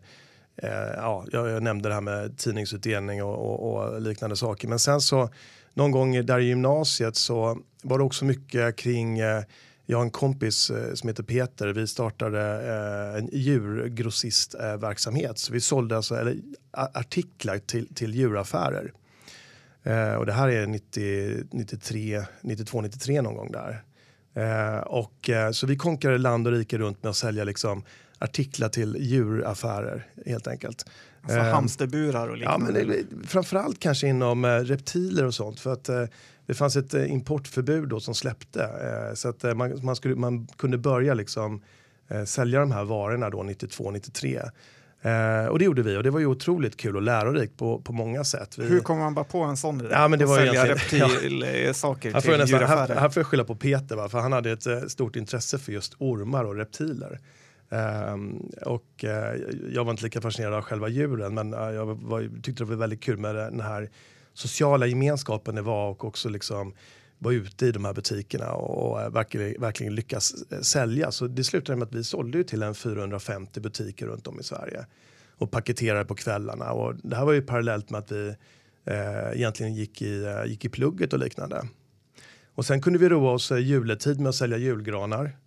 eh, 0.55 0.69
ja, 0.95 1.25
jag, 1.31 1.63
nämnde 1.63 1.89
det 1.89 1.93
här 1.93 2.01
med 2.01 2.37
tidningsutdelning 2.37 3.23
och, 3.23 3.35
och, 3.35 3.73
och, 3.73 4.01
liknande 4.01 4.35
saker. 4.35 4.67
Men 4.67 4.79
sen 4.79 5.01
så 5.01 5.29
någon 5.74 5.91
gång 5.91 6.25
där 6.25 6.39
i 6.39 6.45
gymnasiet 6.45 7.15
så 7.15 7.57
var 7.83 7.97
det 7.97 8.03
också 8.03 8.25
mycket 8.25 8.75
kring 8.75 9.19
eh, 9.19 9.43
jag 9.86 9.97
har 9.97 10.03
en 10.03 10.12
kompis 10.12 10.69
eh, 10.69 10.93
som 10.93 11.09
heter 11.09 11.24
Peter. 11.24 11.67
Vi 11.67 11.88
startade 11.88 12.41
en 13.17 13.29
djurgrossistverksamhet. 13.31 15.39
Så 15.39 15.53
vi 15.53 15.62
sålde 15.62 15.95
alltså, 15.95 16.15
eller, 16.15 16.38
artiklar 16.71 17.57
till, 17.57 17.95
till 17.95 18.15
djuraffärer 18.15 18.93
och 20.17 20.25
det 20.25 20.33
här 20.33 20.50
är 20.50 20.67
90, 20.67 21.43
93, 21.51 22.23
92, 22.41 22.81
93 22.81 23.21
någon 23.21 23.35
gång 23.35 23.51
där. 23.51 23.83
Eh, 24.33 24.79
och, 24.79 25.29
eh, 25.29 25.51
så 25.51 25.67
vi 25.67 25.75
konkurrerade 25.75 26.23
land 26.23 26.47
och 26.47 26.53
rike 26.53 26.77
runt 26.77 27.03
med 27.03 27.09
att 27.09 27.15
sälja 27.15 27.43
liksom, 27.43 27.83
artiklar 28.19 28.69
till 28.69 28.97
djuraffärer 29.00 30.07
helt 30.25 30.47
enkelt. 30.47 30.85
Alltså 31.21 31.38
eh, 31.38 31.43
hamsterburar 31.43 32.27
och 32.27 32.38
liknande? 32.38 32.79
Ja, 32.79 32.85
men 32.88 33.27
framförallt 33.27 33.79
kanske 33.79 34.07
inom 34.07 34.45
eh, 34.45 34.50
reptiler 34.50 35.25
och 35.25 35.33
sånt 35.33 35.59
för 35.59 35.73
att 35.73 35.89
eh, 35.89 36.05
det 36.45 36.53
fanns 36.53 36.75
ett 36.75 36.93
eh, 36.93 37.11
importförbud 37.11 37.89
då 37.89 38.00
som 38.00 38.15
släppte 38.15 38.63
eh, 38.63 39.13
så 39.13 39.29
att 39.29 39.57
man, 39.57 39.85
man, 39.85 39.95
skulle, 39.95 40.15
man 40.15 40.47
kunde 40.57 40.77
börja 40.77 41.13
liksom 41.13 41.61
sälja 42.25 42.59
de 42.59 42.71
här 42.71 42.83
varorna 42.83 43.29
då 43.29 43.43
92, 43.43 43.91
93. 43.91 44.41
Eh, 45.03 45.46
och 45.46 45.60
det 45.60 45.65
gjorde 45.65 45.81
vi 45.81 45.98
och 45.98 46.03
det 46.03 46.10
var 46.10 46.20
ju 46.20 46.25
otroligt 46.25 46.77
kul 46.77 46.96
och 46.96 47.01
lärorikt 47.01 47.58
på, 47.58 47.81
på 47.81 47.93
många 47.93 48.24
sätt. 48.24 48.58
Vi... 48.58 48.65
Hur 48.65 48.79
kommer 48.79 49.01
man 49.01 49.13
bara 49.13 49.25
på 49.25 49.43
en 49.43 49.58
sån 49.58 49.79
idé? 49.79 49.89
Ja, 49.91 50.08
men 50.08 50.20
det 50.20 50.25
var 50.25 50.38
sälja 50.38 50.67
reptilsaker 50.75 52.12
ja. 52.12 52.22
till 52.22 52.38
nästan, 52.38 52.63
här, 52.63 52.88
här 52.88 53.10
får 53.10 53.22
jag 53.22 53.27
skylla 53.27 53.43
på 53.43 53.55
Peter 53.55 53.96
va? 53.96 54.10
för 54.10 54.20
han 54.20 54.31
hade 54.31 54.51
ett 54.51 54.67
uh, 54.67 54.81
stort 54.81 55.15
intresse 55.15 55.60
för 55.60 55.72
just 55.72 55.93
ormar 55.98 56.43
och 56.43 56.55
reptiler. 56.55 57.20
Um, 57.70 58.51
och 58.65 59.03
uh, 59.03 59.10
jag 59.74 59.84
var 59.84 59.91
inte 59.91 60.03
lika 60.03 60.22
fascinerad 60.22 60.53
av 60.53 60.62
själva 60.62 60.88
djuren 60.88 61.34
men 61.34 61.53
uh, 61.53 61.72
jag 61.72 61.86
var, 61.86 62.41
tyckte 62.41 62.63
det 62.63 62.70
var 62.70 62.75
väldigt 62.75 63.03
kul 63.03 63.17
med 63.17 63.36
den 63.36 63.62
här 63.62 63.89
sociala 64.34 64.86
gemenskapen 64.88 65.55
det 65.55 65.62
var 65.62 65.89
och 65.89 66.05
också 66.05 66.29
liksom 66.29 66.74
vara 67.21 67.33
ute 67.33 67.65
i 67.65 67.71
de 67.71 67.85
här 67.85 67.93
butikerna 67.93 68.51
och, 68.51 69.01
eh, 69.01 69.09
verkligen, 69.09 69.61
verkligen 69.61 69.95
lyckas 69.95 70.33
eh, 70.51 70.59
sälja. 70.59 71.11
Så 71.11 71.27
det 71.27 71.43
slutade 71.43 71.77
med 71.77 71.87
att 71.87 71.95
vi 71.95 72.03
sålde 72.03 72.37
ju 72.37 72.43
till 72.43 72.63
en 72.63 72.75
450 72.75 73.59
butiker 73.59 74.05
runt 74.05 74.27
om 74.27 74.39
i 74.39 74.43
Sverige 74.43 74.85
och 75.37 75.51
paketerade 75.51 76.05
på 76.05 76.15
kvällarna. 76.15 76.71
Och 76.71 76.95
det 77.03 77.15
här 77.15 77.25
var 77.25 77.33
ju 77.33 77.41
parallellt 77.41 77.89
med 77.89 77.99
att 77.99 78.11
vi 78.11 78.35
eh, 78.85 79.31
egentligen 79.33 79.73
gick 79.73 80.01
i, 80.01 80.23
eh, 80.23 80.45
gick 80.45 80.65
i 80.65 80.69
plugget 80.69 81.13
och 81.13 81.19
liknande. 81.19 81.67
Och 82.55 82.65
sen 82.65 82.81
kunde 82.81 82.99
vi 82.99 83.09
roa 83.09 83.31
oss 83.31 83.51
juletid 83.51 84.19
med 84.19 84.29
att 84.29 84.35
sälja 84.35 84.57
julgranar. 84.57 85.37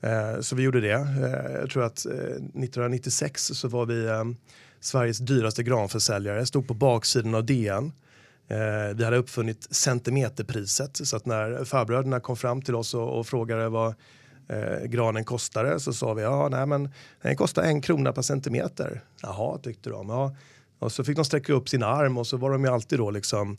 Eh, 0.00 0.40
så 0.40 0.56
vi 0.56 0.62
gjorde 0.62 0.80
det. 0.80 0.92
Eh, 0.92 1.60
jag 1.60 1.70
tror 1.70 1.84
att 1.84 1.98
1996 1.98 3.42
så 3.42 3.68
var 3.68 3.86
vi 3.86 4.34
Sveriges 4.80 5.18
dyraste 5.18 5.62
granförsäljare. 5.62 6.46
Stod 6.46 6.68
på 6.68 6.74
baksidan 6.74 7.34
av 7.34 7.46
DN 7.46 7.92
Eh, 8.48 8.94
vi 8.94 9.04
hade 9.04 9.16
uppfunnit 9.16 9.66
centimeterpriset 9.70 10.96
så 11.06 11.16
att 11.16 11.26
när 11.26 11.64
farbröderna 11.64 12.20
kom 12.20 12.36
fram 12.36 12.62
till 12.62 12.74
oss 12.74 12.94
och, 12.94 13.18
och 13.18 13.26
frågade 13.26 13.68
vad 13.68 13.94
eh, 14.48 14.84
granen 14.84 15.24
kostade 15.24 15.80
så 15.80 15.92
sa 15.92 16.14
vi 16.14 16.22
ja, 16.22 16.48
nej, 16.48 16.66
men 16.66 16.90
den 17.22 17.36
kostar 17.36 17.62
en 17.62 17.80
krona 17.80 18.12
per 18.12 18.22
centimeter. 18.22 19.02
Jaha, 19.22 19.58
tyckte 19.58 19.90
de. 19.90 20.08
Ja. 20.08 20.36
Och 20.78 20.92
så 20.92 21.04
fick 21.04 21.16
de 21.16 21.24
sträcka 21.24 21.52
upp 21.52 21.68
sin 21.68 21.82
arm 21.82 22.18
och 22.18 22.26
så 22.26 22.36
var 22.36 22.50
de 22.50 22.64
ju 22.64 22.70
alltid 22.70 22.98
då 22.98 23.10
liksom 23.10 23.58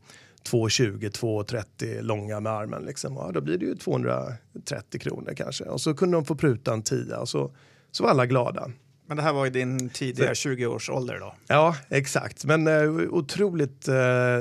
2,20, 0.49 1.09
2,30 1.09 2.01
långa 2.01 2.39
med 2.39 2.53
armen. 2.53 2.83
Liksom. 2.83 3.15
Ja, 3.15 3.31
då 3.33 3.41
blir 3.41 3.57
det 3.57 3.65
ju 3.65 3.75
230 3.75 4.99
kronor 4.99 5.33
kanske. 5.37 5.63
Och 5.63 5.81
så 5.81 5.93
kunde 5.93 6.17
de 6.17 6.25
få 6.25 6.35
pruta 6.35 6.73
en 6.73 6.83
tia 6.83 7.19
och 7.19 7.29
så, 7.29 7.51
så 7.91 8.03
var 8.03 8.09
alla 8.09 8.25
glada. 8.25 8.71
Men 9.09 9.17
det 9.17 9.23
här 9.23 9.33
var 9.33 9.45
i 9.45 9.49
din 9.49 9.89
tidiga 9.89 10.33
20-årsålder 10.33 11.19
då? 11.19 11.35
Ja, 11.47 11.75
exakt. 11.89 12.45
Men 12.45 12.67
eh, 12.67 12.89
otroligt 13.09 13.87
eh, 13.87 13.95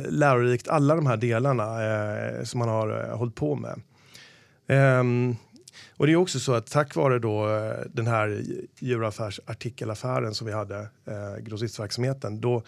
lärorikt, 0.08 0.68
alla 0.68 0.94
de 0.94 1.06
här 1.06 1.16
delarna 1.16 1.84
eh, 1.84 2.44
som 2.44 2.58
man 2.58 2.68
har 2.68 3.04
eh, 3.04 3.16
hållit 3.16 3.34
på 3.34 3.54
med. 3.54 3.80
Ehm, 4.66 5.36
och 5.96 6.06
det 6.06 6.12
är 6.12 6.16
också 6.16 6.40
så 6.40 6.54
att 6.54 6.66
tack 6.66 6.94
vare 6.94 7.18
då 7.18 7.48
eh, 7.56 7.72
den 7.92 8.06
här 8.06 8.42
djuraffärsartikelaffären 8.78 10.34
som 10.34 10.46
vi 10.46 10.52
hade, 10.52 10.78
eh, 11.06 11.36
grossistverksamheten, 11.40 12.40
då 12.40 12.62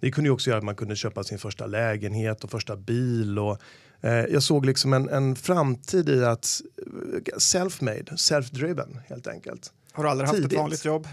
det 0.00 0.10
kunde 0.10 0.28
ju 0.28 0.32
också 0.32 0.50
göra 0.50 0.58
att 0.58 0.64
man 0.64 0.76
kunde 0.76 0.96
köpa 0.96 1.24
sin 1.24 1.38
första 1.38 1.66
lägenhet 1.66 2.44
och 2.44 2.50
första 2.50 2.76
bil. 2.76 3.38
Och, 3.38 3.58
eh, 4.00 4.12
jag 4.12 4.42
såg 4.42 4.66
liksom 4.66 4.92
en, 4.92 5.08
en 5.08 5.36
framtid 5.36 6.08
i 6.08 6.24
att 6.24 6.60
eh, 6.78 7.38
self-made, 7.38 8.16
self-driven 8.16 9.00
helt 9.06 9.26
enkelt. 9.26 9.72
Har 9.92 10.04
du 10.04 10.10
aldrig 10.10 10.28
haft 10.28 10.36
Tidigt. 10.36 10.52
ett 10.52 10.58
vanligt 10.58 10.84
jobb? 10.84 11.08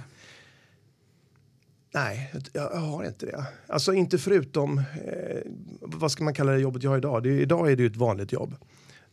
Nej, 1.94 2.34
jag, 2.54 2.70
jag 2.74 2.80
har 2.80 3.04
inte 3.04 3.26
det. 3.26 3.46
Alltså 3.68 3.94
inte 3.94 4.18
förutom, 4.18 4.78
eh, 4.78 5.42
vad 5.82 6.12
ska 6.12 6.24
man 6.24 6.34
kalla 6.34 6.52
det 6.52 6.60
jobbet 6.60 6.84
jag 6.84 6.92
har 6.92 6.98
idag? 6.98 7.24
Det, 7.24 7.30
idag 7.30 7.72
är 7.72 7.76
det 7.76 7.84
ju 7.84 7.88
ett 7.90 7.96
vanligt 7.98 8.32
jobb. 8.32 8.56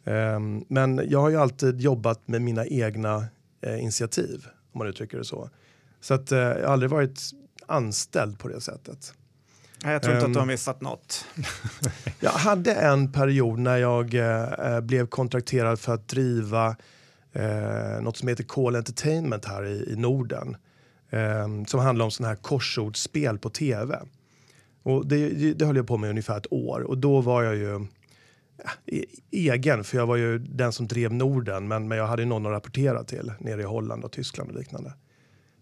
Ehm, 0.05 0.65
men 0.69 1.01
jag 1.09 1.21
har 1.21 1.31
ju 1.31 1.37
alltid 1.37 1.81
jobbat 1.81 2.29
med 2.29 2.43
mina 2.43 2.67
egna 2.67 3.25
eh, 3.63 3.83
initiativ, 3.83 4.47
om 4.73 4.79
man 4.79 4.87
uttrycker 4.87 5.19
det 5.19 5.25
så. 5.25 5.51
Så 6.01 6.15
att, 6.15 6.33
eh, 6.33 6.39
jag 6.39 6.67
har 6.67 6.73
aldrig 6.73 6.91
varit 6.91 7.21
anställd 7.67 8.39
på 8.39 8.49
det 8.49 8.61
sättet. 8.61 9.15
Nej, 9.85 9.93
jag 9.93 10.03
tror 10.03 10.15
inte 10.15 10.25
Ehm. 10.25 10.31
att 10.31 10.35
du 10.35 10.39
har 10.41 10.47
missat 10.47 10.81
något. 10.81 11.25
Jag 12.21 12.31
hade 12.31 12.75
en 12.75 13.13
period 13.13 13.59
när 13.59 13.77
jag 13.77 14.15
eh, 14.15 14.81
blev 14.81 15.07
kontrakterad 15.07 15.81
för 15.81 15.95
att 15.95 16.09
driva 16.09 16.77
eh, 17.33 18.01
något 18.03 18.17
som 18.17 18.29
heter 18.29 18.45
Call 18.45 18.77
Entertainment 18.77 19.45
här 19.45 19.65
i, 19.67 19.93
i 19.93 19.97
Norden. 19.97 20.57
Eh, 21.11 21.65
som 21.67 21.81
handlar 21.81 22.05
om 22.05 22.11
sådana 22.11 22.29
här 22.29 22.43
korsordsspel 22.43 23.39
på 23.39 23.51
tv. 23.51 24.01
Och 24.83 25.07
det, 25.07 25.53
det 25.55 25.65
höll 25.67 25.77
jag 25.77 25.87
på 25.87 25.97
med 25.97 26.11
ungefär 26.11 26.37
ett 26.39 26.53
år 26.53 26.81
och 26.81 26.99
då 26.99 27.21
var 27.21 27.43
jag 27.43 27.57
ju 27.57 27.87
ja, 28.65 28.71
e- 28.87 29.05
egen 29.31 29.85
för 29.85 29.97
jag 29.97 30.07
var 30.07 30.17
ju 30.17 30.39
den 30.39 30.73
som 30.73 30.87
drev 30.87 31.13
Norden 31.15 31.69
men, 31.69 31.89
men 31.89 31.99
jag 31.99 32.07
hade 32.07 32.25
någon 32.25 32.47
att 32.47 32.53
rapportera 32.53 33.05
till 33.05 33.33
nere 33.39 33.61
i 33.61 33.65
Holland 33.65 34.05
och 34.05 34.13
Tyskland 34.13 34.51
och 34.51 34.57
liknande. 34.57 34.93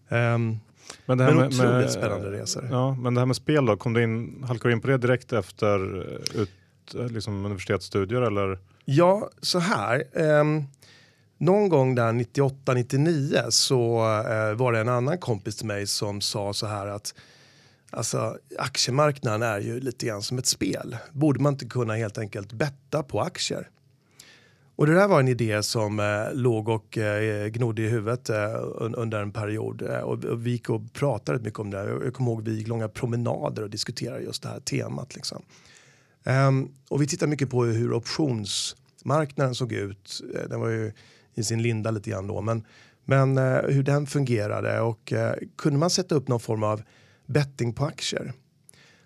Ehm, 0.09 0.57
Men, 1.05 1.17
det 1.17 1.23
här 1.23 1.31
Men 1.31 1.39
med, 1.39 1.47
otroligt 1.47 1.71
med, 1.73 1.91
spännande 1.91 2.31
resor. 2.31 2.67
Ja, 2.71 2.95
men 2.95 3.13
det 3.13 3.21
här 3.21 3.25
med 3.25 3.35
spel 3.35 3.65
då, 3.65 3.77
kom 3.77 3.93
du 3.93 4.03
in, 4.03 4.43
halkade 4.47 4.69
du 4.69 4.73
in 4.73 4.81
på 4.81 4.87
det 4.87 4.97
direkt 4.97 5.33
efter 5.33 5.97
eh, 6.35 6.41
ut, 6.41 6.51
eh, 6.95 7.07
liksom 7.07 7.45
universitetsstudier 7.45 8.21
eller? 8.21 8.59
Ja, 8.85 9.29
så 9.41 9.59
här. 9.59 10.03
ehm, 10.13 10.63
någon 11.39 11.69
gång 11.69 11.95
där 11.95 12.11
98-99 12.13 13.49
så 13.49 13.97
eh, 14.29 14.53
var 14.53 14.71
det 14.71 14.79
en 14.79 14.89
annan 14.89 15.17
kompis 15.17 15.55
till 15.55 15.67
mig 15.67 15.87
som 15.87 16.21
sa 16.21 16.53
så 16.53 16.67
här 16.67 16.87
att 16.87 17.13
alltså, 17.89 18.37
aktiemarknaden 18.57 19.41
är 19.41 19.59
ju 19.59 19.79
lite 19.79 20.05
grann 20.05 20.21
som 20.21 20.37
ett 20.37 20.45
spel. 20.45 20.97
Borde 21.11 21.39
man 21.39 21.53
inte 21.53 21.65
kunna 21.65 21.95
helt 21.95 22.17
enkelt 22.17 22.53
betta 22.53 23.03
på 23.03 23.21
aktier? 23.21 23.69
Och 24.75 24.87
det 24.87 24.93
där 24.93 25.07
var 25.07 25.19
en 25.19 25.27
idé 25.27 25.63
som 25.63 25.99
eh, 25.99 26.33
låg 26.33 26.69
och 26.69 26.97
eh, 26.97 27.47
gnodde 27.47 27.81
i 27.81 27.87
huvudet 27.87 28.29
eh, 28.29 28.35
un- 28.35 28.95
under 28.95 29.21
en 29.21 29.31
period. 29.31 29.81
Eh, 29.81 29.99
och, 29.99 30.25
och 30.25 30.45
vi 30.45 30.51
gick 30.51 30.69
och 30.69 30.93
pratade 30.93 31.39
mycket 31.39 31.59
om 31.59 31.69
det. 31.71 31.77
Jag, 31.77 32.05
jag 32.05 32.13
kommer 32.13 32.31
ihåg 32.31 32.41
vi 32.41 32.57
gick 32.57 32.67
långa 32.67 32.89
promenader 32.89 33.63
och 33.63 33.69
diskuterade 33.69 34.21
just 34.21 34.43
det 34.43 34.49
här 34.49 34.59
temat. 34.59 35.15
Liksom. 35.15 35.41
Ehm, 36.23 36.69
och 36.89 37.01
vi 37.01 37.07
tittade 37.07 37.29
mycket 37.29 37.49
på 37.49 37.63
hur 37.63 37.93
optionsmarknaden 37.93 39.55
såg 39.55 39.71
ut. 39.73 40.21
Eh, 40.35 40.49
den 40.49 40.59
var 40.59 40.69
ju 40.69 40.93
i 41.39 41.43
sin 41.43 41.61
linda 41.61 41.91
lite 41.91 42.09
grann 42.09 42.27
då. 42.27 42.41
Men, 42.41 42.65
men 43.05 43.37
eh, 43.37 43.61
hur 43.61 43.83
den 43.83 44.07
fungerade 44.07 44.79
och 44.79 45.13
eh, 45.13 45.35
kunde 45.57 45.79
man 45.79 45.89
sätta 45.89 46.15
upp 46.15 46.27
någon 46.27 46.39
form 46.39 46.63
av 46.63 46.81
betting 47.25 47.73
på 47.73 47.85
aktier? 47.85 48.33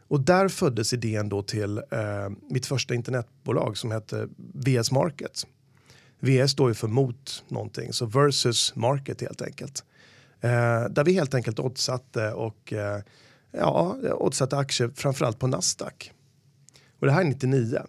Och 0.07 0.19
där 0.19 0.47
föddes 0.47 0.93
idén 0.93 1.29
då 1.29 1.43
till 1.43 1.77
eh, 1.77 2.29
mitt 2.49 2.65
första 2.65 2.93
internetbolag 2.93 3.77
som 3.77 3.91
hette 3.91 4.27
VS 4.37 4.91
Market. 4.91 5.47
VS 6.19 6.51
står 6.51 6.69
ju 6.69 6.73
för 6.73 6.87
mot 6.87 7.43
någonting, 7.47 7.93
så 7.93 8.05
versus 8.05 8.75
market 8.75 9.21
helt 9.21 9.41
enkelt. 9.41 9.83
Eh, 10.41 10.85
där 10.89 11.03
vi 11.03 11.13
helt 11.13 11.33
enkelt 11.33 11.59
oddsatte 11.59 12.31
och 12.31 12.73
eh, 12.73 13.01
ja, 13.51 13.97
oddsatte 14.13 14.57
aktier 14.57 14.91
framförallt 14.95 15.39
på 15.39 15.47
Nasdaq. 15.47 16.11
Och 16.99 17.07
det 17.07 17.13
här 17.13 17.21
är 17.21 17.25
99. 17.25 17.81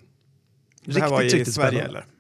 Det 0.85 1.01
här 1.01 1.11
var 1.11 1.23
i 1.23 1.25
riktigt 1.25 1.55
Sverige 1.55 1.71
spännande. 1.71 1.89
eller? 1.89 2.14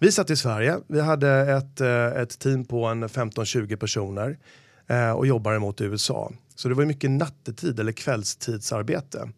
Vi 0.00 0.12
satt 0.12 0.30
i 0.30 0.36
Sverige. 0.36 0.78
Vi 0.86 1.00
hade 1.00 1.30
ett, 1.30 1.80
eh, 1.80 2.06
ett 2.06 2.38
team 2.38 2.64
på 2.64 2.84
en 2.84 3.08
15-20 3.08 3.76
personer 3.76 4.38
eh, 4.86 5.10
och 5.10 5.26
jobbade 5.26 5.58
mot 5.58 5.80
USA. 5.80 6.32
Så 6.54 6.68
det 6.68 6.74
var 6.74 6.84
mycket 6.84 7.10
nattetid 7.10 7.80
eller 7.80 7.92
kvällstidsarbete. 7.92 9.28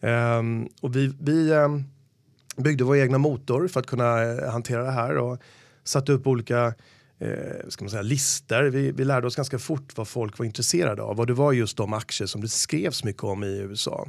Ehm, 0.00 0.68
och 0.80 0.96
vi, 0.96 1.14
vi 1.20 1.52
ehm, 1.52 1.84
byggde 2.56 2.84
vår 2.84 2.96
egna 2.96 3.18
motor 3.18 3.68
för 3.68 3.80
att 3.80 3.86
kunna 3.86 4.22
eh, 4.22 4.50
hantera 4.50 4.82
det 4.82 4.90
här 4.90 5.16
och 5.18 5.38
satte 5.84 6.12
upp 6.12 6.26
olika 6.26 6.74
eh, 7.18 7.68
ska 7.68 7.84
man 7.84 7.90
säga, 7.90 8.02
lister. 8.02 8.64
Vi, 8.64 8.92
vi 8.92 9.04
lärde 9.04 9.26
oss 9.26 9.36
ganska 9.36 9.58
fort 9.58 9.96
vad 9.96 10.08
folk 10.08 10.38
var 10.38 10.46
intresserade 10.46 11.02
av 11.02 11.20
och 11.20 11.26
det 11.26 11.34
var 11.34 11.52
just 11.52 11.76
de 11.76 11.92
aktier 11.92 12.26
som 12.26 12.40
det 12.40 12.48
skrevs 12.48 13.04
mycket 13.04 13.24
om 13.24 13.44
i 13.44 13.58
USA. 13.58 14.08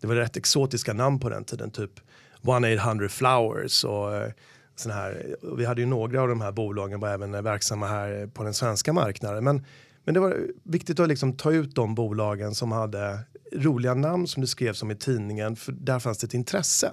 Det 0.00 0.06
var 0.06 0.14
rätt 0.14 0.36
exotiska 0.36 0.92
namn 0.92 1.20
på 1.20 1.28
den 1.28 1.44
tiden, 1.44 1.70
typ 1.70 2.00
1-800 2.42 3.08
Flowers 3.08 3.84
och 3.84 4.16
eh, 4.16 4.32
sån 4.80 4.92
här. 4.92 5.36
Vi 5.56 5.64
hade 5.64 5.80
ju 5.80 5.86
några 5.86 6.22
av 6.22 6.28
de 6.28 6.40
här 6.40 6.52
bolagen 6.52 7.00
var 7.00 7.08
även 7.08 7.44
verksamma 7.44 7.86
här 7.86 8.26
på 8.26 8.42
den 8.42 8.54
svenska 8.54 8.92
marknaden. 8.92 9.44
Men, 9.44 9.64
men 10.04 10.14
det 10.14 10.20
var 10.20 10.46
viktigt 10.62 11.00
att 11.00 11.08
liksom 11.08 11.32
ta 11.32 11.52
ut 11.52 11.74
de 11.74 11.94
bolagen 11.94 12.54
som 12.54 12.72
hade 12.72 13.18
roliga 13.52 13.94
namn 13.94 14.26
som 14.26 14.40
det 14.40 14.46
skrevs 14.46 14.82
om 14.82 14.90
i 14.90 14.96
tidningen, 14.96 15.56
för 15.56 15.72
där 15.72 15.98
fanns 15.98 16.18
det 16.18 16.26
ett 16.26 16.34
intresse. 16.34 16.92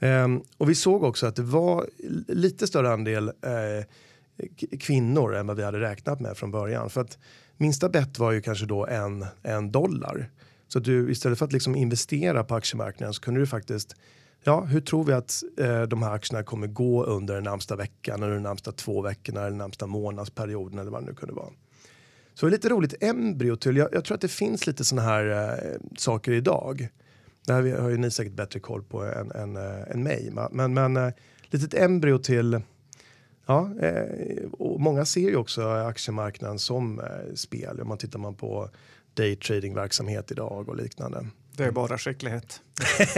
Ehm, 0.00 0.42
och 0.58 0.70
vi 0.70 0.74
såg 0.74 1.02
också 1.02 1.26
att 1.26 1.36
det 1.36 1.42
var 1.42 1.86
lite 2.28 2.66
större 2.66 2.92
andel 2.92 3.28
eh, 3.28 3.84
kvinnor 4.80 5.34
än 5.34 5.46
vad 5.46 5.56
vi 5.56 5.62
hade 5.62 5.80
räknat 5.80 6.20
med 6.20 6.36
från 6.36 6.50
början. 6.50 6.90
För 6.90 7.00
att 7.00 7.18
minsta 7.56 7.88
bett 7.88 8.18
var 8.18 8.32
ju 8.32 8.40
kanske 8.40 8.66
då 8.66 8.86
en, 8.86 9.26
en 9.42 9.72
dollar. 9.72 10.30
Så 10.68 10.78
du 10.78 11.10
istället 11.10 11.38
för 11.38 11.46
att 11.46 11.52
liksom 11.52 11.76
investera 11.76 12.44
på 12.44 12.54
aktiemarknaden 12.54 13.14
så 13.14 13.20
kunde 13.20 13.40
du 13.40 13.46
faktiskt 13.46 13.96
Ja, 14.44 14.60
hur 14.60 14.80
tror 14.80 15.04
vi 15.04 15.12
att 15.12 15.42
eh, 15.58 15.82
de 15.82 16.02
här 16.02 16.12
aktierna 16.12 16.42
kommer 16.42 16.66
gå 16.66 17.04
under 17.04 17.34
den 17.34 17.44
närmsta 17.44 17.76
veckan, 17.76 18.22
eller 18.22 18.32
den 18.32 18.42
närmsta 18.42 18.72
två 18.72 19.02
veckorna, 19.02 19.40
eller 19.40 19.50
den 19.50 19.58
närmsta 19.58 19.86
månadsperioden 19.86 20.78
eller 20.78 20.90
vad 20.90 21.02
det 21.02 21.06
nu 21.06 21.14
kunde 21.14 21.34
vara. 21.34 21.48
Så 22.34 22.46
det 22.46 22.50
är 22.50 22.52
lite 22.52 22.68
roligt 22.68 23.02
embryo 23.02 23.56
till. 23.56 23.76
Jag, 23.76 23.88
jag 23.92 24.04
tror 24.04 24.14
att 24.14 24.20
det 24.20 24.28
finns 24.28 24.66
lite 24.66 24.84
sådana 24.84 25.08
här 25.08 25.26
eh, 25.26 25.80
saker 25.98 26.32
idag. 26.32 26.88
Det 27.46 27.52
här 27.52 27.78
har 27.80 27.90
ju 27.90 27.96
ni 27.96 28.10
säkert 28.10 28.32
bättre 28.32 28.60
koll 28.60 28.82
på 28.82 29.02
än, 29.02 29.30
än, 29.30 29.56
äh, 29.56 29.90
än 29.90 30.02
mig. 30.02 30.32
Men, 30.50 30.74
men 30.74 30.96
eh, 30.96 31.06
äh, 31.06 31.12
litet 31.44 31.74
embryo 31.74 32.18
till 32.18 32.60
Ja, 33.46 33.70
äh, 33.80 34.50
och 34.52 34.80
många 34.80 35.04
ser 35.04 35.20
ju 35.20 35.36
också 35.36 35.68
aktiemarknaden 35.68 36.58
som 36.58 37.00
spel. 37.34 37.80
Om 37.80 37.88
man 37.88 37.98
tittar 37.98 38.18
man 38.18 38.34
på 38.34 38.70
daytradingverksamhet 39.14 40.30
idag 40.30 40.68
och 40.68 40.76
liknande. 40.76 41.26
Det 41.56 41.64
är 41.64 41.70
bara 41.70 41.98
skicklighet. 41.98 42.60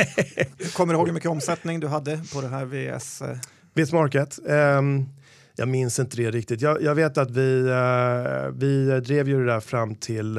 Kommer 0.75 0.95
du 0.95 0.99
ihåg 0.99 1.07
hur 1.07 1.15
mycket 1.15 1.31
omsättning 1.31 1.81
du 1.81 1.87
hade 1.87 2.21
på 2.33 2.41
det 2.41 2.49
här 2.49 2.65
VS? 2.65 3.23
eh? 3.23 3.37
VS 3.75 3.93
Market. 3.93 4.39
ehm, 4.49 5.05
jag 5.57 5.69
minns 5.69 5.99
inte 5.99 6.17
det 6.17 6.31
riktigt. 6.31 6.61
Jag, 6.61 6.83
jag 6.83 6.95
vet 6.95 7.19
att 7.19 7.31
vi, 7.31 7.61
eh, 7.69 8.51
vi 8.55 9.01
drev 9.01 9.29
ju 9.29 9.39
det 9.45 9.53
där 9.53 9.61
fram 9.61 9.95
till 9.95 10.39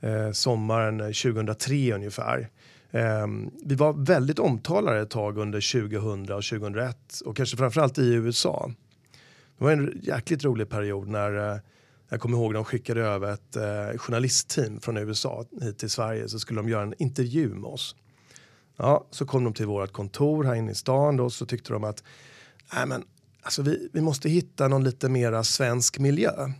eh, 0.00 0.30
sommaren 0.32 0.98
2003 0.98 1.94
ungefär. 1.94 2.48
Ehm, 2.90 3.50
vi 3.64 3.74
var 3.74 3.92
väldigt 3.92 4.38
omtalade 4.38 5.00
ett 5.00 5.10
tag 5.10 5.38
under 5.38 5.72
2000 5.72 6.22
och 6.22 6.44
2001 6.44 7.20
och 7.24 7.36
kanske 7.36 7.56
framförallt 7.56 7.98
i 7.98 8.14
USA. 8.14 8.70
Det 9.58 9.64
var 9.64 9.72
en 9.72 10.00
jäkligt 10.02 10.44
rolig 10.44 10.68
period 10.68 11.08
när 11.08 11.52
eh, 11.52 11.58
jag 12.12 12.20
kommer 12.20 12.38
ihåg 12.38 12.54
de 12.54 12.64
skickade 12.64 13.00
över 13.00 13.32
ett 13.32 13.56
eh, 13.56 13.98
journalistteam 13.98 14.80
från 14.80 14.96
USA 14.96 15.44
hit 15.60 15.78
till 15.78 15.90
Sverige 15.90 16.28
så 16.28 16.38
skulle 16.38 16.60
de 16.60 16.68
göra 16.68 16.82
en 16.82 16.94
intervju 16.98 17.48
med 17.48 17.64
oss. 17.64 17.96
Ja, 18.76 19.06
så 19.10 19.26
kom 19.26 19.44
de 19.44 19.52
till 19.52 19.66
vårt 19.66 19.92
kontor 19.92 20.44
här 20.44 20.54
inne 20.54 20.72
i 20.72 20.74
stan 20.74 21.16
då 21.16 21.30
så 21.30 21.46
tyckte 21.46 21.72
de 21.72 21.84
att 21.84 22.04
Nej, 22.74 22.86
men, 22.86 23.04
alltså 23.42 23.62
vi, 23.62 23.88
vi 23.92 24.00
måste 24.00 24.28
hitta 24.28 24.68
någon 24.68 24.84
lite 24.84 25.08
mera 25.08 25.44
svensk 25.44 25.98
miljö. 25.98 26.52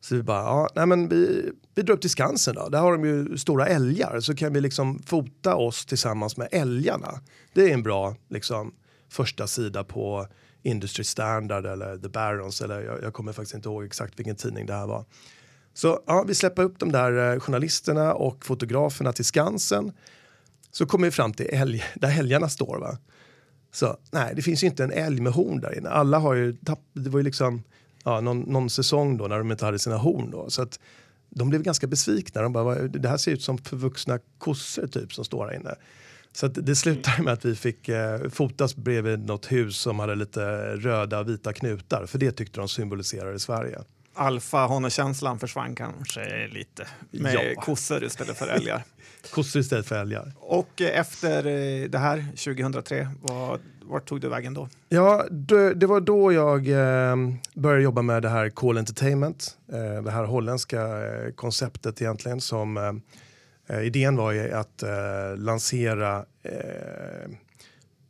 Så 0.00 0.14
vi 0.14 0.22
bara, 0.22 0.42
ja, 0.42 0.68
nej 0.74 0.86
men 0.86 1.08
vi, 1.08 1.50
vi 1.74 1.82
drar 1.82 1.94
upp 1.94 2.00
till 2.00 2.10
Skansen 2.10 2.54
då. 2.54 2.68
Där 2.68 2.80
har 2.80 2.92
de 2.92 3.04
ju 3.04 3.38
stora 3.38 3.66
älgar 3.66 4.20
så 4.20 4.34
kan 4.34 4.52
vi 4.52 4.60
liksom 4.60 5.02
fota 5.02 5.54
oss 5.54 5.86
tillsammans 5.86 6.36
med 6.36 6.48
älgarna. 6.50 7.20
Det 7.52 7.70
är 7.70 7.74
en 7.74 7.82
bra 7.82 8.16
liksom, 8.28 8.74
första 9.08 9.46
sida 9.46 9.84
på 9.84 10.26
Industry 10.62 11.04
Standard 11.04 11.66
eller 11.66 11.98
The 11.98 12.08
Barons 12.08 12.60
eller 12.60 12.80
jag, 12.80 13.02
jag 13.02 13.12
kommer 13.12 13.32
faktiskt 13.32 13.54
inte 13.54 13.68
ihåg 13.68 13.84
exakt 13.84 14.18
vilken 14.18 14.36
tidning 14.36 14.66
det 14.66 14.74
här 14.74 14.86
var. 14.86 15.04
Så 15.74 16.00
ja, 16.06 16.24
vi 16.28 16.34
släpper 16.34 16.62
upp 16.62 16.78
de 16.78 16.92
där 16.92 17.32
eh, 17.32 17.40
journalisterna 17.40 18.14
och 18.14 18.44
fotograferna 18.44 19.12
till 19.12 19.24
Skansen. 19.24 19.92
Så 20.70 20.86
kommer 20.86 21.06
vi 21.06 21.10
fram 21.10 21.32
till 21.32 21.46
älg, 21.50 21.84
där 21.94 22.18
älgarna 22.18 22.48
står. 22.48 22.78
Va? 22.78 22.98
Så 23.72 23.96
nej, 24.10 24.32
det 24.36 24.42
finns 24.42 24.62
ju 24.62 24.66
inte 24.66 24.84
en 24.84 24.92
älg 24.92 25.20
med 25.20 25.32
horn 25.32 25.60
där 25.60 25.78
inne. 25.78 25.88
Alla 25.88 26.18
har 26.18 26.34
ju 26.34 26.52
tappat, 26.52 26.84
det 26.92 27.10
var 27.10 27.18
ju 27.18 27.24
liksom 27.24 27.62
ja, 28.04 28.20
någon, 28.20 28.40
någon 28.40 28.70
säsong 28.70 29.16
då 29.16 29.26
när 29.26 29.38
de 29.38 29.50
inte 29.52 29.64
hade 29.64 29.78
sina 29.78 29.96
horn 29.96 30.30
då. 30.30 30.50
Så 30.50 30.62
att 30.62 30.80
de 31.30 31.48
blev 31.48 31.62
ganska 31.62 31.86
besvikna. 31.86 32.42
De 32.42 32.52
bara, 32.52 32.74
det 32.74 33.08
här 33.08 33.16
ser 33.16 33.32
ut 33.32 33.42
som 33.42 33.58
förvuxna 33.58 34.18
kossor 34.38 34.86
typ 34.86 35.12
som 35.12 35.24
står 35.24 35.46
här 35.46 35.54
inne. 35.54 35.74
Så 36.32 36.48
det 36.48 36.76
slutade 36.76 37.22
med 37.22 37.32
att 37.32 37.44
vi 37.44 37.56
fick 37.56 37.88
eh, 37.88 38.28
fotas 38.28 38.76
bredvid 38.76 39.26
något 39.26 39.52
hus 39.52 39.76
som 39.76 39.98
hade 39.98 40.14
lite 40.14 40.40
röda 40.76 41.22
vita 41.22 41.52
knutar. 41.52 42.06
För 42.06 42.18
det 42.18 42.32
tyckte 42.32 42.60
de 42.60 42.68
symboliserade 42.68 43.38
Sverige. 43.38 43.78
Alfa-känslan 44.14 45.38
försvann 45.38 45.74
kanske 45.74 46.48
lite 46.48 46.86
med 47.10 47.34
Ja. 47.34 47.60
kossor 47.60 48.04
istället 48.04 48.38
för 48.38 48.46
älgar. 48.48 48.82
Kossor 49.30 49.60
istället 49.60 49.86
för 49.86 49.96
älgar. 50.00 50.32
Och 50.36 50.80
eh, 50.80 51.00
efter 51.00 51.46
eh, 51.46 51.88
det 51.88 51.98
här, 51.98 52.24
2003, 52.30 53.08
vad, 53.20 53.60
vart 53.82 54.08
tog 54.08 54.20
du 54.20 54.28
vägen 54.28 54.54
då? 54.54 54.68
Ja, 54.88 55.26
det, 55.30 55.74
det 55.74 55.86
var 55.86 56.00
då 56.00 56.32
jag 56.32 56.68
eh, 56.68 57.16
började 57.54 57.82
jobba 57.82 58.02
med 58.02 58.22
det 58.22 58.28
här 58.28 58.50
Call 58.50 58.78
Entertainment. 58.78 59.56
Eh, 59.72 60.02
det 60.02 60.10
här 60.10 60.24
holländska 60.24 60.82
eh, 61.04 61.32
konceptet 61.34 62.02
egentligen 62.02 62.40
som 62.40 63.00
Eh, 63.72 63.86
idén 63.86 64.16
var 64.16 64.32
ju 64.32 64.52
att 64.52 64.82
eh, 64.82 65.36
lansera 65.36 66.24
eh, 66.42 67.30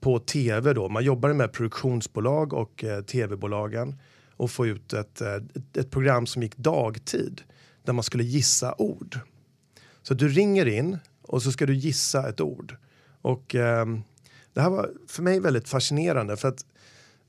på 0.01 0.19
tv 0.19 0.73
då. 0.73 0.89
Man 0.89 1.05
jobbade 1.05 1.35
med 1.35 1.53
produktionsbolag 1.53 2.53
och 2.53 2.85
eh, 2.85 3.03
tv-bolagen 3.03 4.01
och 4.37 4.51
få 4.51 4.67
ut 4.67 4.93
ett, 4.93 5.21
ett, 5.21 5.77
ett 5.77 5.91
program 5.91 6.27
som 6.27 6.43
gick 6.43 6.57
dagtid 6.57 7.43
där 7.85 7.93
man 7.93 8.03
skulle 8.03 8.25
gissa 8.25 8.75
ord. 8.79 9.19
Så 10.03 10.15
du 10.15 10.29
ringer 10.29 10.67
in 10.67 10.99
och 11.23 11.43
så 11.43 11.53
ska 11.53 11.67
du 11.67 11.75
gissa 11.75 12.29
ett 12.29 12.41
ord. 12.41 12.77
Och 13.23 13.55
eh, 13.55 13.87
det 14.53 14.61
här 14.61 14.71
var 14.71 14.91
för 15.09 15.23
mig 15.23 15.41
väldigt 15.41 15.69
fascinerande 15.69 16.37
för 16.37 16.49
att 16.49 16.65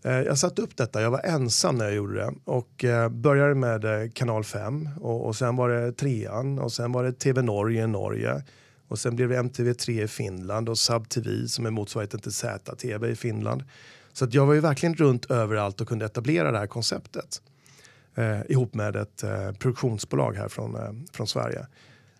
Eh, 0.04 0.22
jag 0.22 0.38
satte 0.38 0.62
upp 0.62 0.78
detta, 0.78 1.02
jag 1.02 1.12
var 1.12 1.22
ensam 1.24 1.76
när 1.76 1.86
jag 1.86 1.94
gjorde 1.94 2.16
det. 2.16 2.34
Och 2.46 2.84
eh, 2.84 3.10
började 3.10 3.56
med 3.56 3.86
eh, 3.86 4.10
kanal 4.14 4.44
5 4.44 4.90
och, 5.02 5.26
och 5.26 5.36
sen 5.36 5.56
var 5.56 5.70
det 5.70 5.92
trean. 5.92 6.60
Och 6.60 6.72
sen 6.72 6.92
var 6.92 7.04
det 7.04 7.14
TV 7.14 7.42
Norge 7.42 7.84
i 7.84 7.88
Norge. 7.88 8.44
Och 8.88 9.00
sen 9.00 9.16
blev 9.16 9.30
det 9.30 9.42
MTV3 9.42 10.04
i 10.04 10.08
Finland. 10.08 10.70
Och 10.70 10.78
Sub 10.78 11.10
TV 11.10 11.48
som 11.48 11.66
är 11.66 11.72
motsvarigheten 11.72 12.20
till 12.20 12.32
ZTV 12.32 13.08
i 13.10 13.16
Finland. 13.16 13.64
Så 14.14 14.26
att 14.26 14.34
jag 14.34 14.46
var 14.46 14.54
ju 14.54 14.60
verkligen 14.60 14.96
runt 14.96 15.32
överallt 15.32 15.82
och 15.82 15.88
kunde 15.88 16.06
etablera 16.06 16.52
det 16.52 16.58
här 16.58 16.68
konceptet. 16.68 17.42
Eh, 18.16 18.40
ihop 18.50 18.74
med 18.74 18.96
ett 18.96 19.24
eh, 19.24 19.52
produktionsbolag 19.52 20.34
här 20.34 20.48
från, 20.48 20.76
eh, 20.76 20.92
från 21.14 21.28
Sverige. 21.28 21.68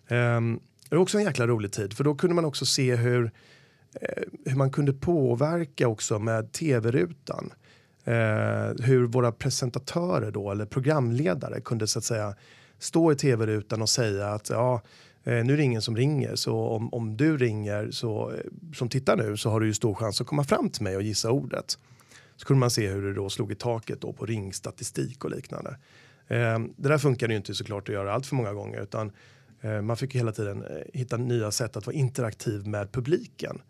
Ehm, 0.08 0.60
det 0.88 0.96
var 0.96 1.02
också 1.02 1.18
en 1.18 1.24
jäkla 1.24 1.46
rolig 1.46 1.72
tid. 1.72 1.92
För 1.92 2.04
då 2.04 2.14
kunde 2.14 2.34
man 2.34 2.44
också 2.44 2.66
se 2.66 2.96
hur, 2.96 3.24
eh, 3.24 3.30
Eh, 4.00 4.22
hur 4.44 4.56
man 4.56 4.70
kunde 4.70 4.92
påverka 4.92 5.88
också 5.88 6.18
med 6.18 6.52
tv-rutan. 6.52 7.52
Eh, 8.04 8.84
hur 8.84 9.06
våra 9.06 9.32
presentatörer 9.32 10.30
då, 10.30 10.50
eller 10.50 10.66
programledare 10.66 11.60
kunde 11.60 11.86
så 11.86 11.98
att 11.98 12.04
säga 12.04 12.34
stå 12.78 13.12
i 13.12 13.16
tv-rutan 13.16 13.82
och 13.82 13.88
säga 13.88 14.28
att 14.28 14.50
ja, 14.50 14.80
eh, 15.24 15.44
nu 15.44 15.52
är 15.52 15.56
det 15.56 15.62
ingen 15.62 15.82
som 15.82 15.96
ringer 15.96 16.34
så 16.34 16.58
om, 16.58 16.94
om 16.94 17.16
du 17.16 17.36
ringer 17.36 17.90
så, 17.90 18.30
eh, 18.30 18.38
som 18.74 18.88
tittar 18.88 19.16
nu 19.16 19.36
så 19.36 19.50
har 19.50 19.60
du 19.60 19.66
ju 19.66 19.74
stor 19.74 19.94
chans 19.94 20.20
att 20.20 20.26
komma 20.26 20.44
fram 20.44 20.70
till 20.70 20.82
mig 20.82 20.96
och 20.96 21.02
gissa 21.02 21.30
ordet. 21.30 21.78
Så 22.36 22.46
kunde 22.46 22.60
man 22.60 22.70
se 22.70 22.88
hur 22.88 23.02
det 23.02 23.14
då 23.14 23.30
slog 23.30 23.52
i 23.52 23.54
taket 23.54 24.00
då 24.00 24.12
på 24.12 24.26
ringstatistik 24.26 25.24
och 25.24 25.30
liknande. 25.30 25.76
Eh, 26.28 26.58
det 26.76 26.88
där 26.88 26.98
funkade 26.98 27.32
ju 27.32 27.36
inte 27.36 27.54
såklart 27.54 27.88
att 27.88 27.94
göra 27.94 28.12
allt 28.12 28.26
för 28.26 28.36
många 28.36 28.52
gånger 28.52 28.82
utan 28.82 29.12
eh, 29.60 29.82
man 29.82 29.96
fick 29.96 30.14
ju 30.14 30.20
hela 30.20 30.32
tiden 30.32 30.62
eh, 30.62 30.82
hitta 30.92 31.16
nya 31.16 31.50
sätt 31.50 31.76
att 31.76 31.86
vara 31.86 31.96
interaktiv 31.96 32.66
med 32.66 32.92
publiken. 32.92 33.60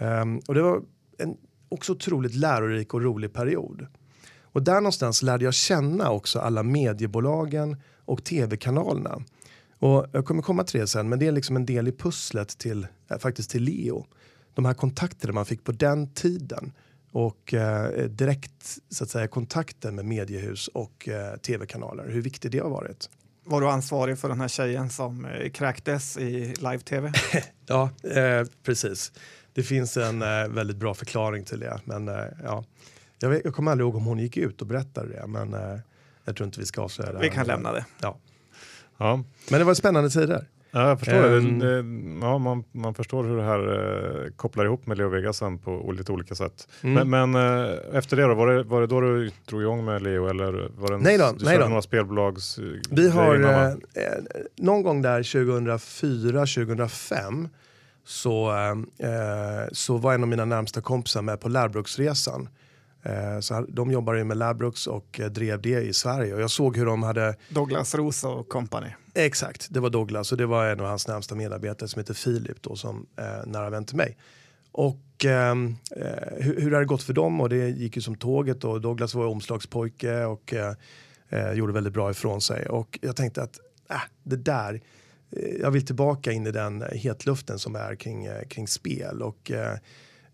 Ehm, 0.00 0.38
och 0.48 0.54
det 0.54 0.62
var 0.62 0.82
en 1.18 1.36
också 1.68 1.92
otroligt 1.92 2.34
lärorik 2.34 2.94
och 2.94 3.02
rolig 3.02 3.32
period. 3.32 3.86
Och 4.42 4.62
där 4.62 4.74
någonstans 4.74 5.22
lärde 5.22 5.44
jag 5.44 5.54
känna 5.54 6.10
också 6.10 6.38
alla 6.38 6.62
mediebolagen 6.62 7.76
och 8.04 8.24
tv-kanalerna. 8.24 9.22
Och 9.78 10.06
jag 10.12 10.24
kommer 10.24 10.42
komma 10.42 10.64
till 10.64 10.80
det 10.80 10.86
sen, 10.86 11.08
men 11.08 11.18
det 11.18 11.26
är 11.26 11.32
liksom 11.32 11.56
en 11.56 11.66
del 11.66 11.88
i 11.88 11.92
pusslet 11.92 12.58
till, 12.58 12.86
eh, 13.10 13.18
faktiskt 13.18 13.50
till 13.50 13.62
Leo. 13.62 14.06
De 14.54 14.64
här 14.64 14.74
kontakterna 14.74 15.32
man 15.32 15.46
fick 15.46 15.64
på 15.64 15.72
den 15.72 16.14
tiden 16.14 16.72
och 17.12 17.54
eh, 17.54 18.08
direkt 18.08 18.78
så 18.88 19.04
att 19.04 19.10
säga 19.10 19.28
kontakten 19.28 19.94
med 19.94 20.04
mediehus 20.04 20.68
och 20.68 21.08
eh, 21.08 21.36
tv-kanaler, 21.36 22.08
hur 22.08 22.22
viktigt 22.22 22.52
det 22.52 22.58
har 22.58 22.70
varit. 22.70 23.10
Var 23.44 23.60
du 23.60 23.68
ansvarig 23.68 24.18
för 24.18 24.28
den 24.28 24.40
här 24.40 24.48
tjejen 24.48 24.90
som 24.90 25.24
eh, 25.24 25.50
kräktes 25.50 26.16
i 26.16 26.54
live-tv? 26.58 27.12
Ja, 27.66 27.90
eh, 28.02 28.46
precis. 28.62 29.12
Det 29.52 29.62
finns 29.62 29.96
en 29.96 30.22
eh, 30.22 30.48
väldigt 30.48 30.76
bra 30.76 30.94
förklaring 30.94 31.44
till 31.44 31.60
det. 31.60 31.80
Men, 31.84 32.08
eh, 32.08 32.14
ja. 32.44 32.64
jag, 33.18 33.28
vet, 33.28 33.40
jag 33.44 33.54
kommer 33.54 33.70
aldrig 33.70 33.84
ihåg 33.86 33.96
om 33.96 34.04
hon 34.04 34.18
gick 34.18 34.36
ut 34.36 34.60
och 34.60 34.66
berättade 34.66 35.08
det, 35.08 35.26
men 35.26 35.54
eh, 35.54 35.78
jag 36.24 36.36
tror 36.36 36.46
inte 36.46 36.60
vi 36.60 36.66
ska 36.66 36.82
avslöja 36.82 37.12
det. 37.12 37.18
Vi 37.18 37.30
kan 37.30 37.46
lämna 37.46 37.72
det. 37.72 37.84
Ja. 38.00 38.18
Ja, 38.98 39.24
Men 39.50 39.58
det 39.58 39.64
var 39.64 39.74
spännande 39.74 40.10
tider. 40.10 40.46
ja 40.70 40.88
jag 40.88 40.98
förstår 40.98 41.22
det. 41.22 42.26
Ja, 42.26 42.38
man, 42.38 42.64
man 42.72 42.94
förstår 42.94 43.24
hur 43.24 43.36
det 43.36 43.42
här 43.42 44.24
eh, 44.24 44.30
kopplar 44.36 44.64
ihop 44.64 44.86
med 44.86 44.98
Leo 44.98 45.08
Vegasen 45.08 45.58
på 45.58 45.92
lite 45.92 46.12
olika 46.12 46.34
sätt. 46.34 46.68
Mm. 46.82 47.08
Men, 47.08 47.30
men 47.30 47.64
eh, 47.68 47.78
efter 47.92 48.16
det 48.16 48.22
då, 48.22 48.34
var 48.34 48.46
det, 48.46 48.62
var 48.62 48.80
det 48.80 48.86
då 48.86 49.00
du 49.00 49.30
drog 49.46 49.62
igång 49.62 49.84
med 49.84 50.02
Leo 50.02 50.26
eller 50.28 50.70
var 50.78 50.88
det 50.88 50.94
en, 50.94 51.00
Nej 51.00 51.18
då, 51.18 51.32
du 51.38 51.44
nej 51.44 51.58
då. 51.58 51.66
några 51.68 51.82
spelbolags 51.82 52.58
Vi 52.90 53.10
har 53.10 53.34
eh, 53.34 53.72
någon 54.56 54.82
gång 54.82 55.02
där 55.02 55.22
2004, 55.22 56.40
2005 56.40 57.48
så, 58.10 58.50
eh, 58.98 59.68
så 59.72 59.96
var 59.96 60.14
en 60.14 60.22
av 60.22 60.28
mina 60.28 60.44
närmsta 60.44 60.80
kompisar 60.80 61.22
med 61.22 61.40
på 61.40 61.48
Lärbruksresan. 61.48 62.48
Eh, 63.02 63.40
så 63.40 63.66
de 63.68 63.90
jobbade 63.90 64.18
ju 64.18 64.24
med 64.24 64.36
Lärbrooks 64.36 64.86
och 64.86 65.20
eh, 65.20 65.30
drev 65.30 65.62
det 65.62 65.82
i 65.82 65.92
Sverige 65.92 66.34
och 66.34 66.40
jag 66.40 66.50
såg 66.50 66.76
hur 66.76 66.86
de 66.86 67.02
hade 67.02 67.36
Douglas 67.48 67.94
Rosa 67.94 68.28
och 68.28 68.48
company. 68.48 68.88
Exakt, 69.14 69.66
det 69.70 69.80
var 69.80 69.90
Douglas 69.90 70.32
och 70.32 70.38
det 70.38 70.46
var 70.46 70.66
en 70.66 70.80
av 70.80 70.86
hans 70.86 71.08
närmsta 71.08 71.34
medarbetare 71.34 71.88
som 71.88 72.00
heter 72.00 72.14
Filip 72.14 72.62
då 72.62 72.76
som 72.76 73.06
eh, 73.16 73.46
nära 73.46 73.70
vän 73.70 73.84
till 73.84 73.96
mig. 73.96 74.16
Och 74.72 75.24
ehm, 75.24 75.76
eh, 75.96 76.44
hur, 76.44 76.60
hur 76.60 76.70
det 76.70 76.76
hade 76.76 76.86
gått 76.86 77.02
för 77.02 77.12
dem 77.12 77.40
och 77.40 77.48
det 77.48 77.68
gick 77.68 77.96
ju 77.96 78.02
som 78.02 78.14
tåget 78.14 78.64
och 78.64 78.80
Douglas 78.80 79.14
var 79.14 79.26
omslagspojke 79.26 80.24
och 80.24 80.54
eh, 80.54 80.74
eh, 81.28 81.52
gjorde 81.52 81.72
väldigt 81.72 81.92
bra 81.92 82.10
ifrån 82.10 82.40
sig 82.40 82.66
och 82.66 82.98
jag 83.02 83.16
tänkte 83.16 83.42
att 83.42 83.58
äh, 83.90 84.02
det 84.22 84.36
där, 84.36 84.80
Eh, 85.30 85.56
jag 85.60 85.70
vill 85.70 85.86
tillbaka 85.86 86.32
in 86.32 86.46
i 86.46 86.50
den 86.50 86.84
hetluften 86.92 87.58
som 87.58 87.76
är 87.76 87.94
kring, 87.94 88.24
eh, 88.24 88.42
kring 88.42 88.68
spel 88.68 89.22
och 89.22 89.50
eh, 89.50 89.72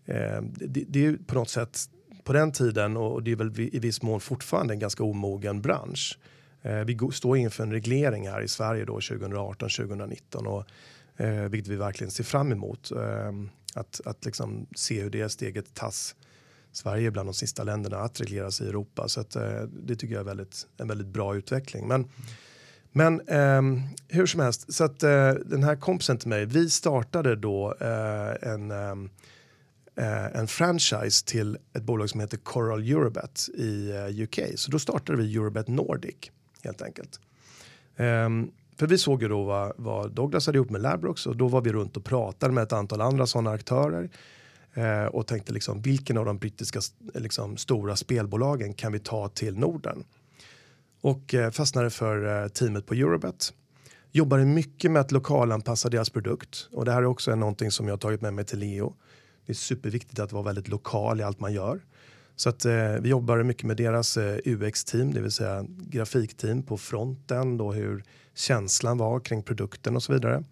eh, 0.05 0.41
det, 0.41 0.83
det 0.87 0.99
är 0.99 1.03
ju 1.03 1.17
på 1.17 1.35
något 1.35 1.49
sätt 1.49 1.79
på 2.23 2.33
den 2.33 2.51
tiden 2.51 2.97
och 2.97 3.23
det 3.23 3.31
är 3.31 3.35
väl 3.35 3.59
i 3.59 3.79
viss 3.79 4.01
mån 4.01 4.19
fortfarande 4.19 4.73
en 4.73 4.79
ganska 4.79 5.03
omogen 5.03 5.61
bransch. 5.61 6.19
Eh, 6.61 6.79
vi 6.79 6.97
står 7.13 7.37
inför 7.37 7.63
en 7.63 7.71
reglering 7.71 8.27
här 8.29 8.41
i 8.41 8.47
Sverige 8.47 8.85
då 8.85 8.99
2018-2019 8.99 10.45
och 10.45 10.65
eh, 11.23 11.49
vilket 11.49 11.71
vi 11.71 11.75
verkligen 11.75 12.11
ser 12.11 12.23
fram 12.23 12.51
emot. 12.51 12.91
Eh, 12.91 13.31
att, 13.73 14.01
att 14.05 14.25
liksom 14.25 14.67
se 14.75 15.01
hur 15.01 15.09
det 15.09 15.29
steget 15.29 15.73
tas. 15.73 16.15
Sverige 16.71 17.07
är 17.07 17.11
bland 17.11 17.27
de 17.27 17.33
sista 17.33 17.63
länderna 17.63 17.97
att 17.97 18.21
reglera 18.21 18.51
sig 18.51 18.65
i 18.65 18.69
Europa 18.69 19.07
så 19.07 19.21
att, 19.21 19.35
eh, 19.35 19.61
det 19.61 19.95
tycker 19.95 20.13
jag 20.13 20.21
är 20.21 20.25
väldigt, 20.25 20.67
en 20.77 20.87
väldigt 20.87 21.07
bra 21.07 21.35
utveckling. 21.35 21.87
Men, 21.87 22.07
men 22.97 23.21
eh, 23.27 23.61
hur 24.07 24.25
som 24.25 24.39
helst, 24.39 24.73
så 24.73 24.83
att 24.83 25.03
eh, 25.03 25.29
den 25.29 25.63
här 25.63 25.75
kompisen 25.75 26.17
till 26.17 26.29
mig, 26.29 26.45
vi 26.45 26.69
startade 26.69 27.35
då 27.35 27.75
eh, 27.81 28.51
en 28.51 28.71
ehm, 28.71 29.09
eh, 29.97 30.25
en 30.25 30.47
franchise 30.47 31.25
till 31.25 31.57
ett 31.73 31.83
bolag 31.83 32.09
som 32.09 32.19
heter 32.19 32.37
Coral 32.37 32.81
Eurobet 32.81 33.49
i 33.57 33.91
eh, 33.91 34.23
UK. 34.23 34.39
Så 34.55 34.71
då 34.71 34.79
startade 34.79 35.17
vi 35.17 35.35
Eurobet 35.35 35.67
Nordic 35.67 36.15
helt 36.63 36.81
enkelt. 36.81 37.19
Ehm, 37.97 38.51
för 38.77 38.87
vi 38.87 38.97
såg 38.97 39.21
ju 39.21 39.27
då 39.27 39.43
vad, 39.43 39.73
vad 39.77 40.11
Douglas 40.11 40.45
hade 40.45 40.57
gjort 40.57 40.69
med 40.69 40.81
Labrox 40.81 41.25
och 41.25 41.35
då 41.37 41.47
var 41.47 41.61
vi 41.61 41.71
runt 41.71 41.97
och 41.97 42.05
pratade 42.05 42.53
med 42.53 42.63
ett 42.63 42.73
antal 42.73 43.01
andra 43.01 43.27
sådana 43.27 43.51
aktörer 43.51 44.09
eh, 44.73 45.05
och 45.05 45.27
tänkte 45.27 45.53
liksom 45.53 45.81
vilken 45.81 46.17
av 46.17 46.25
de 46.25 46.37
brittiska 46.37 46.79
liksom, 47.13 47.57
stora 47.57 47.95
spelbolagen 47.95 48.73
kan 48.73 48.91
vi 48.91 48.99
ta 48.99 49.29
till 49.29 49.57
Norden? 49.57 50.03
Och 51.07 51.33
eh, 51.33 51.51
fastnade 51.51 51.89
för 51.89 52.43
eh, 52.43 52.47
teamet 52.47 52.85
på 52.85 52.93
Eurobet. 52.93 53.53
Jobbade 54.11 54.45
mycket 54.45 54.91
med 54.91 54.99
att 54.99 55.11
lokalanpassa 55.11 55.89
deras 55.89 56.09
produkt 56.09 56.69
och 56.71 56.85
det 56.85 56.91
här 56.91 57.01
är 57.01 57.05
också 57.05 57.35
någonting 57.35 57.71
som 57.71 57.87
jag 57.87 57.93
har 57.93 57.97
tagit 57.97 58.21
med 58.21 58.33
mig 58.33 58.45
till 58.45 58.59
Leo. 58.59 58.95
Det 59.45 59.51
är 59.51 59.55
superviktigt 59.55 60.19
att 60.19 60.31
vara 60.31 60.43
väldigt 60.43 60.67
lokal 60.67 61.19
i 61.19 61.23
allt 61.23 61.39
man 61.39 61.53
gör. 61.53 61.81
Så 62.35 62.49
att 62.49 62.65
eh, 62.65 62.91
vi 63.01 63.09
jobbar 63.09 63.43
mycket 63.43 63.63
med 63.63 63.77
deras 63.77 64.17
eh, 64.17 64.37
UX-team, 64.45 65.13
det 65.13 65.21
vill 65.21 65.31
säga 65.31 65.65
grafikteam 65.67 66.63
på 66.63 66.77
fronten 66.77 67.61
och 67.61 67.75
hur 67.75 68.03
känslan 68.35 68.97
var 68.97 69.19
kring 69.19 69.43
produkten 69.43 69.95
och 69.95 70.03
så 70.03 70.13
vidare. 70.13 70.43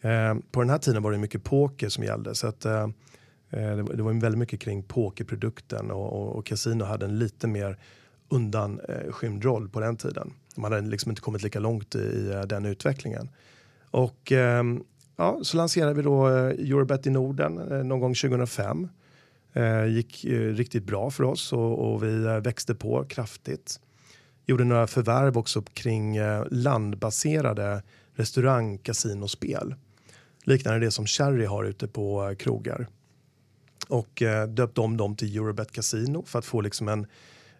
Eh, 0.00 0.34
på 0.50 0.60
den 0.60 0.70
här 0.70 0.78
tiden 0.78 1.02
var 1.02 1.12
det 1.12 1.18
mycket 1.18 1.44
poker 1.44 1.88
som 1.88 2.04
gällde 2.04 2.34
så 2.34 2.46
att 2.46 2.64
eh, 2.64 2.82
eh 3.50 3.76
det, 3.76 3.82
det 3.82 4.02
var 4.02 4.20
väldigt 4.20 4.38
mycket 4.38 4.60
kring 4.60 4.82
pokerprodukten 4.82 5.90
och, 5.90 6.12
och, 6.12 6.36
och 6.36 6.46
Casino 6.46 6.84
hade 6.84 7.06
en 7.06 7.18
lite 7.18 7.46
mer 7.46 7.78
undanskymd 8.28 9.44
eh, 9.44 9.50
roll 9.50 9.68
på 9.68 9.80
den 9.80 9.96
tiden. 9.96 10.32
Man 10.56 10.72
hade 10.72 10.88
liksom 10.88 11.10
inte 11.10 11.22
kommit 11.22 11.42
lika 11.42 11.60
långt 11.60 11.94
i, 11.94 11.98
i 11.98 12.32
eh, 12.32 12.40
den 12.40 12.64
utvecklingen. 12.64 13.28
Och 13.90 14.32
ehm, 14.32 14.84
ja, 15.16 15.38
så 15.42 15.56
lanserade 15.56 15.94
vi 15.94 16.02
då 16.02 16.28
eh, 16.28 16.34
Eurobet 16.34 17.06
i 17.06 17.10
Norden 17.10 17.72
eh, 17.72 17.84
någon 17.84 18.00
gång 18.00 18.14
2005. 18.14 18.88
Eh, 19.52 19.86
gick 19.86 20.24
eh, 20.24 20.54
riktigt 20.54 20.84
bra 20.84 21.10
för 21.10 21.24
oss 21.24 21.52
och, 21.52 21.92
och 21.92 22.02
vi 22.02 22.40
växte 22.40 22.74
på 22.74 23.04
kraftigt. 23.04 23.80
Gjorde 24.46 24.64
några 24.64 24.86
förvärv 24.86 25.38
också 25.38 25.62
kring 25.62 26.18
landbaserade 26.50 27.82
restaurang, 28.14 28.78
kasinospel. 28.78 29.74
Liknande 30.44 30.80
det 30.80 30.90
som 30.90 31.06
Cherry 31.06 31.44
har 31.44 31.64
ute 31.64 31.88
på 31.88 32.34
krogar. 32.38 32.86
Och 33.88 34.22
döpte 34.48 34.80
om 34.80 34.96
dem 34.96 35.16
till 35.16 35.36
Eurobet 35.36 35.72
Casino 35.72 36.24
för 36.26 36.38
att 36.38 36.44
få 36.44 36.60
liksom 36.60 36.88
en 36.88 37.06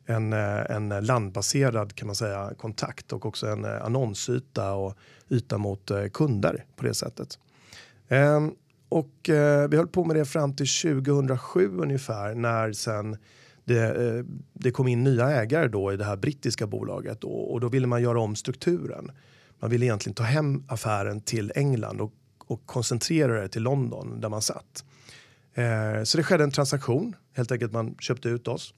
en, 0.07 0.33
eh, 0.33 0.71
en 0.71 0.88
landbaserad 0.88 1.95
kan 1.95 2.07
man 2.07 2.17
säga, 2.17 2.53
kontakt 2.59 3.12
och 3.12 3.27
också 3.27 3.47
en 3.47 3.64
eh, 3.64 3.85
annonsyta 3.85 4.73
och 4.73 4.97
yta 5.31 5.59
mot 5.59 5.90
eh, 5.90 6.07
kunder 6.07 6.64
på 6.77 6.87
det 6.87 6.95
sättet. 6.95 7.38
Ehm, 8.09 8.53
och 8.88 9.14
vi 9.69 9.77
höll 9.77 9.88
på 9.88 10.05
med 10.05 10.17
det 10.17 10.25
fram 10.25 10.57
till 10.57 10.67
2007 10.67 11.79
ungefär 11.79 12.35
när 12.35 12.73
sen 12.73 13.17
det, 13.64 14.25
det 14.53 14.71
kom 14.71 14.88
in 14.88 15.05
nya 15.05 15.31
ägare 15.31 15.69
då 15.69 15.93
i 15.93 15.97
det 15.97 16.05
här 16.05 16.17
brittiska 16.17 16.67
bolaget 16.67 17.25
och, 17.25 17.53
och, 17.53 17.61
då 17.61 17.69
ville 17.69 17.87
man 17.87 18.03
göra 18.03 18.21
om 18.21 18.37
strukturen. 18.37 19.11
Man 19.61 19.71
ville 19.71 19.87
egentligen 19.87 20.14
ta 20.14 20.23
hem 20.23 20.64
affären 20.69 21.21
till 21.21 21.53
England 21.55 22.01
och, 22.01 22.12
och 22.47 22.67
koncentrera 22.67 23.40
det 23.40 23.49
till 23.49 23.62
London 23.62 24.21
där 24.21 24.29
man 24.29 24.43
satt. 24.43 24.85
Eh, 25.55 26.03
så 26.05 26.17
det 26.17 26.25
skedde 26.25 26.45
en 26.45 26.51
transaktion, 26.51 27.17
helt 27.33 27.53
enkelt 27.53 27.73
man 27.73 27.95
köpte 27.99 28.29
ut 28.29 28.49
oss. 28.49 28.75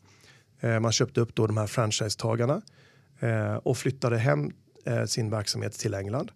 Eh, 0.60 0.80
man 0.80 0.92
köpte 0.92 1.20
upp 1.20 1.34
då 1.34 1.46
de 1.46 1.56
här 1.56 1.66
franchisetagarna 1.66 2.62
eh, 3.20 3.54
och 3.54 3.78
flyttade 3.78 4.18
hem 4.18 4.50
eh, 4.84 5.04
sin 5.04 5.30
verksamhet 5.30 5.72
till 5.72 5.94
England. 5.94 6.32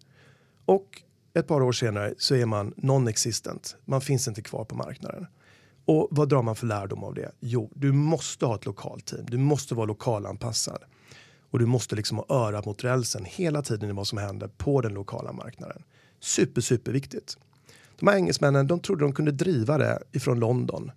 Och 0.65 1.01
ett 1.33 1.47
par 1.47 1.61
år 1.61 1.71
senare 1.71 2.13
så 2.17 2.35
är 2.35 2.45
man 2.45 2.73
non-existent. 2.77 3.75
Man 3.85 4.01
finns 4.01 4.27
inte 4.27 4.41
kvar 4.41 4.65
på 4.65 4.75
marknaden. 4.75 5.27
Och 5.85 6.07
vad 6.11 6.29
drar 6.29 6.41
man 6.41 6.55
för 6.55 6.67
lärdom 6.67 7.03
av 7.03 7.13
det? 7.13 7.31
Jo, 7.39 7.71
du 7.75 7.91
måste 7.91 8.45
ha 8.45 8.55
ett 8.55 8.65
lokalt 8.65 9.05
team. 9.05 9.25
Du 9.25 9.37
måste 9.37 9.75
vara 9.75 9.85
lokalanpassad. 9.85 10.83
Och 11.49 11.59
du 11.59 11.65
måste 11.65 11.95
liksom 11.95 12.17
ha 12.17 12.25
örat 12.29 12.65
mot 12.65 12.83
rälsen 12.83 13.25
hela 13.25 13.61
tiden 13.61 13.89
i 13.89 13.93
vad 13.93 14.07
som 14.07 14.17
händer 14.17 14.47
på 14.47 14.81
den 14.81 14.93
lokala 14.93 15.31
marknaden. 15.31 15.83
Super, 16.19 16.61
super 16.61 16.91
viktigt. 16.91 17.37
De 17.99 18.07
här 18.07 18.15
engelsmännen, 18.15 18.67
de 18.67 18.79
trodde 18.79 19.03
de 19.03 19.13
kunde 19.13 19.31
driva 19.31 19.77
det 19.77 20.03
ifrån 20.11 20.39
London 20.39 20.91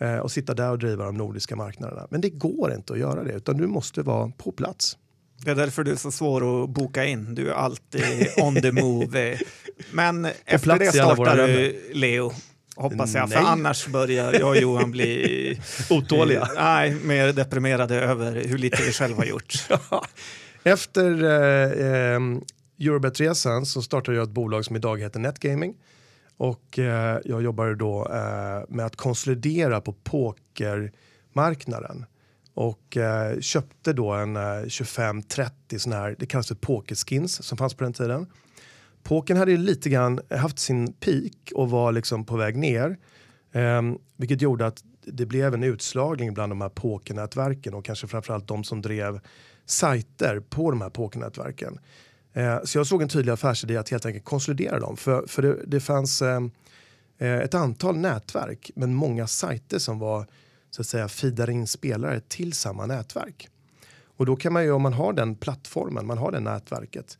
eh, 0.00 0.16
och 0.16 0.30
sitta 0.32 0.54
där 0.54 0.70
och 0.70 0.78
driva 0.78 1.04
de 1.04 1.16
nordiska 1.16 1.56
marknaderna. 1.56 2.06
Men 2.10 2.20
det 2.20 2.30
går 2.30 2.72
inte 2.72 2.92
att 2.92 2.98
göra 2.98 3.24
det, 3.24 3.32
utan 3.32 3.56
du 3.56 3.66
måste 3.66 4.02
vara 4.02 4.32
på 4.36 4.52
plats. 4.52 4.96
Det 5.44 5.50
är 5.50 5.54
därför 5.54 5.84
du 5.84 5.90
är 5.90 5.96
så 5.96 6.10
svår 6.10 6.64
att 6.64 6.70
boka 6.70 7.04
in. 7.04 7.34
Du 7.34 7.48
är 7.48 7.54
alltid 7.54 8.28
on 8.36 8.54
the 8.54 8.72
move. 8.72 9.38
Men 9.92 10.28
efter 10.44 10.78
det 10.78 10.92
startar 10.92 11.36
du 11.36 11.82
Leo, 11.92 12.32
hoppas 12.76 13.14
jag. 13.14 13.28
Nej. 13.28 13.38
För 13.38 13.44
annars 13.44 13.86
börjar 13.86 14.32
jag 14.32 14.48
och 14.48 14.56
Johan 14.56 14.90
bli 14.90 15.60
otåliga. 15.90 16.48
nej, 16.56 16.94
mer 16.94 17.32
deprimerade 17.32 17.94
över 17.94 18.44
hur 18.44 18.58
lite 18.58 18.82
vi 18.82 18.92
själva 18.92 19.16
har 19.16 19.24
gjort. 19.24 19.54
efter 20.62 21.24
eh, 21.24 21.86
eh, 21.86 22.20
Eurobet-resan 22.80 23.66
så 23.66 23.82
startade 23.82 24.16
jag 24.16 24.24
ett 24.24 24.30
bolag 24.30 24.64
som 24.64 24.76
idag 24.76 25.00
heter 25.00 25.20
Netgaming. 25.20 25.74
Och 26.38 26.78
eh, 26.78 27.20
jag 27.24 27.42
jobbade 27.42 27.74
då 27.74 28.06
eh, 28.10 28.62
med 28.68 28.86
att 28.86 28.96
konsolidera 28.96 29.80
på 29.80 29.92
pokermarknaden 29.92 32.04
och 32.54 32.96
eh, 32.96 33.40
köpte 33.40 33.92
då 33.92 34.12
en 34.12 34.36
eh, 34.36 34.40
25-30 34.40 35.78
sådana 35.78 36.02
här, 36.02 36.16
det 36.18 36.26
kallas 36.26 36.48
för 36.48 36.54
pokerskins 36.54 37.42
som 37.42 37.58
fanns 37.58 37.74
på 37.74 37.84
den 37.84 37.92
tiden. 37.92 38.26
Pokern 39.02 39.36
hade 39.36 39.50
ju 39.50 39.56
lite 39.56 39.88
grann 39.88 40.20
haft 40.30 40.58
sin 40.58 40.92
peak 40.92 41.52
och 41.54 41.70
var 41.70 41.92
liksom 41.92 42.24
på 42.24 42.36
väg 42.36 42.56
ner. 42.56 42.96
Eh, 43.52 43.82
vilket 44.16 44.42
gjorde 44.42 44.66
att 44.66 44.84
det 45.02 45.26
blev 45.26 45.54
en 45.54 45.64
utslagning 45.64 46.34
bland 46.34 46.52
de 46.52 46.60
här 46.60 46.68
pokernätverken 46.68 47.74
och 47.74 47.84
kanske 47.84 48.06
framförallt 48.06 48.48
de 48.48 48.64
som 48.64 48.82
drev 48.82 49.20
sajter 49.66 50.40
på 50.40 50.70
de 50.70 50.80
här 50.80 50.90
pokernätverken. 50.90 51.78
Eh, 52.32 52.62
så 52.64 52.78
jag 52.78 52.86
såg 52.86 53.02
en 53.02 53.08
tydlig 53.08 53.32
affärsidé 53.32 53.76
att 53.76 53.88
helt 53.88 54.06
enkelt 54.06 54.24
konsolidera 54.24 54.80
dem. 54.80 54.96
För, 54.96 55.26
för 55.26 55.42
det, 55.42 55.56
det 55.66 55.80
fanns 55.80 56.22
eh, 56.22 56.40
eh 57.18 57.38
ett 57.38 57.54
antal 57.54 57.96
nätverk 57.96 58.70
men 58.74 58.94
många 58.94 59.26
sajter 59.26 59.78
som 59.78 59.98
var 59.98 60.26
så 60.70 60.82
att 60.82 60.86
säga 60.86 61.08
feedar 61.08 61.50
in 61.50 61.66
spelare 61.66 62.20
till 62.20 62.52
samma 62.52 62.86
nätverk. 62.86 63.48
Och 64.16 64.26
då 64.26 64.36
kan 64.36 64.52
man 64.52 64.64
ju 64.64 64.72
om 64.72 64.82
man 64.82 64.92
har 64.92 65.12
den 65.12 65.34
plattformen, 65.34 66.06
man 66.06 66.18
har 66.18 66.32
det 66.32 66.40
nätverket 66.40 67.18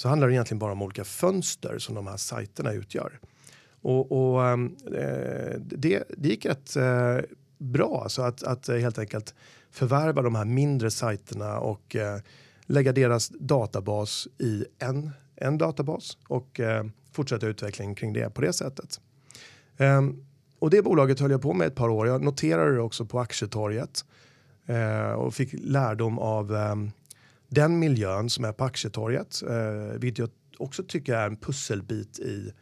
så 0.00 0.08
handlar 0.08 0.28
det 0.28 0.34
egentligen 0.34 0.58
bara 0.58 0.72
om 0.72 0.82
olika 0.82 1.04
fönster 1.04 1.78
som 1.78 1.94
de 1.94 2.06
här 2.06 2.16
sajterna 2.16 2.72
utgör. 2.72 3.18
Och, 3.82 4.12
och 4.12 4.46
ehm, 4.46 4.76
eh, 4.86 5.60
det, 5.60 6.04
det 6.16 6.28
gick 6.28 6.46
rätt 6.46 6.76
eh, 6.76 7.18
bra 7.58 8.00
alltså 8.02 8.22
att, 8.22 8.42
att 8.42 8.68
helt 8.68 8.98
enkelt 8.98 9.34
förvärva 9.70 10.22
de 10.22 10.34
här 10.34 10.44
mindre 10.44 10.90
sajterna 10.90 11.58
och 11.58 11.96
eh, 11.96 12.18
lägga 12.70 12.92
deras 12.92 13.28
databas 13.28 14.28
i 14.38 14.64
en, 14.78 15.10
en 15.36 15.58
databas 15.58 16.18
och 16.28 16.60
eh, 16.60 16.84
fortsätta 17.12 17.46
utvecklingen 17.46 17.94
kring 17.94 18.12
det 18.12 18.34
på 18.34 18.40
det 18.40 18.52
sättet. 18.52 19.00
Ehm, 19.76 20.24
och 20.58 20.70
det 20.70 20.82
bolaget 20.82 21.20
höll 21.20 21.30
jag 21.30 21.42
på 21.42 21.52
med 21.52 21.66
ett 21.66 21.74
par 21.74 21.88
år. 21.88 22.06
Jag 22.06 22.22
noterade 22.22 22.74
det 22.74 22.80
också 22.80 23.06
på 23.06 23.20
aktietorget 23.20 24.04
eh, 24.66 25.12
och 25.12 25.34
fick 25.34 25.52
lärdom 25.52 26.18
av 26.18 26.54
eh, 26.54 26.74
den 27.48 27.78
miljön 27.78 28.30
som 28.30 28.44
är 28.44 28.52
på 28.52 28.64
aktietorget, 28.64 29.42
eh, 29.42 29.98
vilket 29.98 30.18
jag 30.18 30.30
också 30.58 30.82
tycker 30.82 31.14
är 31.14 31.26
en 31.26 31.36
pusselbit 31.36 32.18
i, 32.18 32.52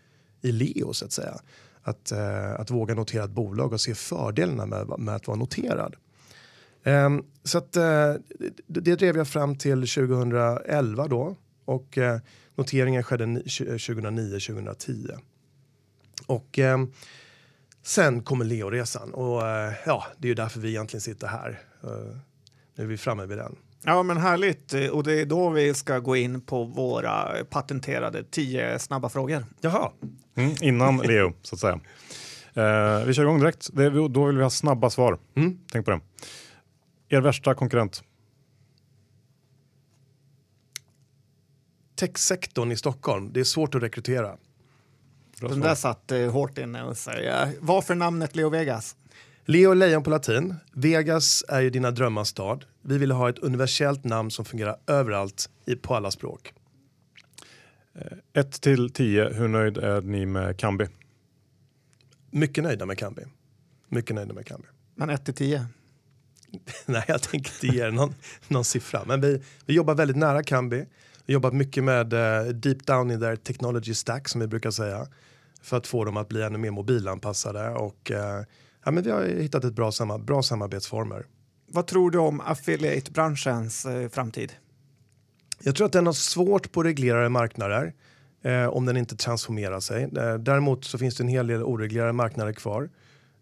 i 0.42 0.52
Leo 0.52 0.92
så 0.92 1.04
att 1.04 1.12
säga. 1.12 1.38
Att, 1.82 2.12
eh, 2.12 2.60
att 2.60 2.70
våga 2.70 2.94
notera 2.94 3.24
ett 3.24 3.30
bolag 3.30 3.72
och 3.72 3.80
se 3.80 3.94
fördelarna 3.94 4.66
med, 4.66 4.98
med 4.98 5.14
att 5.14 5.26
vara 5.26 5.38
noterad. 5.38 5.96
Um, 6.88 7.24
så 7.44 7.58
att, 7.58 7.76
uh, 7.76 7.82
det, 8.66 8.80
det 8.80 8.96
drev 8.96 9.16
jag 9.16 9.28
fram 9.28 9.56
till 9.56 9.80
2011 9.80 11.08
då 11.08 11.36
och 11.64 11.98
uh, 11.98 12.16
noteringen 12.54 13.02
skedde 13.02 13.24
2009-2010. 13.24 15.18
Och 16.26 16.58
um, 16.58 16.92
Sen 17.82 18.22
kommer 18.22 18.44
Leo-resan 18.44 19.14
och 19.14 19.42
uh, 19.42 19.72
ja, 19.86 20.06
det 20.18 20.26
är 20.26 20.28
ju 20.28 20.34
därför 20.34 20.60
vi 20.60 20.68
egentligen 20.68 21.00
sitter 21.00 21.26
här. 21.26 21.60
nu 22.74 22.84
är 22.84 22.86
vi 22.86 22.96
framme 22.96 23.26
vid 23.26 23.38
den. 23.38 23.56
Ja, 23.84 24.02
men 24.02 24.16
härligt. 24.16 24.74
Och 24.92 25.02
det 25.02 25.20
är 25.20 25.26
då 25.26 25.50
vi 25.50 25.74
ska 25.74 25.98
gå 25.98 26.16
in 26.16 26.40
på 26.40 26.64
våra 26.64 27.44
patenterade 27.50 28.24
tio 28.30 28.78
snabba 28.78 29.08
frågor. 29.08 29.44
Jaha. 29.60 29.90
Mm, 30.34 30.54
innan 30.60 30.96
Leo, 31.06 31.32
så 31.42 31.54
att 31.54 31.60
säga. 31.60 31.80
Uh, 32.56 33.06
vi 33.06 33.14
kör 33.14 33.22
igång 33.22 33.40
direkt. 33.40 33.68
Det, 33.72 34.08
då 34.08 34.24
vill 34.24 34.36
vi 34.36 34.42
ha 34.42 34.50
snabba 34.50 34.90
svar. 34.90 35.18
Mm. 35.34 35.58
Tänk 35.72 35.84
på 35.84 35.90
det. 35.90 36.00
Er 37.08 37.20
värsta 37.20 37.54
konkurrent? 37.54 38.02
Techsektorn 41.94 42.72
i 42.72 42.76
Stockholm. 42.76 43.32
Det 43.32 43.40
är 43.40 43.44
svårt 43.44 43.74
att 43.74 43.82
rekrytera. 43.82 44.36
Den 45.40 45.60
där 45.60 45.74
satt 45.74 46.12
eh, 46.12 46.30
hårt 46.30 46.58
inne 46.58 46.82
och 46.82 46.96
säga. 46.96 47.52
Varför 47.60 47.94
namnet 47.94 48.36
Leo 48.36 48.48
Vegas? 48.48 48.96
Leo 49.44 49.74
lejon 49.74 50.02
på 50.02 50.10
latin. 50.10 50.54
Vegas 50.72 51.44
är 51.48 51.60
ju 51.60 51.70
dina 51.70 51.90
drömmars 51.90 52.28
stad. 52.28 52.64
Vi 52.82 52.98
ville 52.98 53.14
ha 53.14 53.28
ett 53.28 53.38
universellt 53.38 54.04
namn 54.04 54.30
som 54.30 54.44
fungerar 54.44 54.76
överallt 54.86 55.50
i, 55.66 55.76
på 55.76 55.94
alla 55.94 56.10
språk. 56.10 56.52
1 57.94 58.06
eh, 58.34 58.44
till 58.44 58.90
10, 58.92 59.28
hur 59.28 59.48
nöjd 59.48 59.78
är 59.78 60.00
ni 60.00 60.26
med 60.26 60.58
Kambi? 60.58 60.86
Mycket 62.30 62.64
nöjda 62.64 62.86
med 62.86 62.98
Kambi. 62.98 63.22
Mycket 63.88 64.16
nöjda 64.16 64.34
med 64.34 64.46
Kambi. 64.46 64.66
Men 64.94 65.10
1 65.10 65.24
till 65.24 65.34
10? 65.34 65.66
Nej, 66.86 67.04
jag 67.08 67.22
tänker 67.22 67.52
inte 67.64 67.76
ge 67.76 67.90
någon, 67.90 68.14
någon 68.48 68.64
siffra. 68.64 69.02
Men 69.06 69.20
vi, 69.20 69.42
vi 69.66 69.74
jobbar 69.74 69.94
väldigt 69.94 70.16
nära 70.16 70.42
Kambi. 70.42 70.86
Vi 71.26 71.32
jobbar 71.32 71.50
mycket 71.50 71.84
med 71.84 72.12
uh, 72.12 72.52
deep 72.52 72.86
down 72.86 73.10
in 73.10 73.20
their 73.20 73.36
technology 73.36 73.94
stack 73.94 74.28
som 74.28 74.40
vi 74.40 74.46
brukar 74.46 74.70
säga. 74.70 75.06
För 75.62 75.76
att 75.76 75.86
få 75.86 76.04
dem 76.04 76.16
att 76.16 76.28
bli 76.28 76.42
ännu 76.42 76.58
mer 76.58 76.70
mobilanpassade. 76.70 77.70
Och, 77.70 78.10
uh, 78.10 78.16
ja, 78.84 78.90
men 78.90 79.02
vi 79.02 79.10
har 79.10 79.24
hittat 79.24 79.64
ett 79.64 79.74
bra, 79.74 79.92
samma, 79.92 80.18
bra 80.18 80.42
samarbetsformer. 80.42 81.26
Vad 81.66 81.86
tror 81.86 82.10
du 82.10 82.18
om 82.18 82.40
affiliate-branschens 82.40 83.86
uh, 83.86 84.08
framtid? 84.08 84.52
Jag 85.62 85.76
tror 85.76 85.86
att 85.86 85.92
den 85.92 86.06
har 86.06 86.12
svårt 86.12 86.72
på 86.72 86.82
reglerade 86.82 87.28
marknader 87.28 87.92
eh, 88.42 88.66
om 88.66 88.86
den 88.86 88.96
inte 88.96 89.16
transformerar 89.16 89.80
sig. 89.80 90.02
Eh, 90.02 90.34
däremot 90.34 90.84
så 90.84 90.98
finns 90.98 91.16
det 91.16 91.22
en 91.24 91.28
hel 91.28 91.46
del 91.46 91.62
oreglerade 91.62 92.12
marknader 92.12 92.52
kvar. 92.52 92.90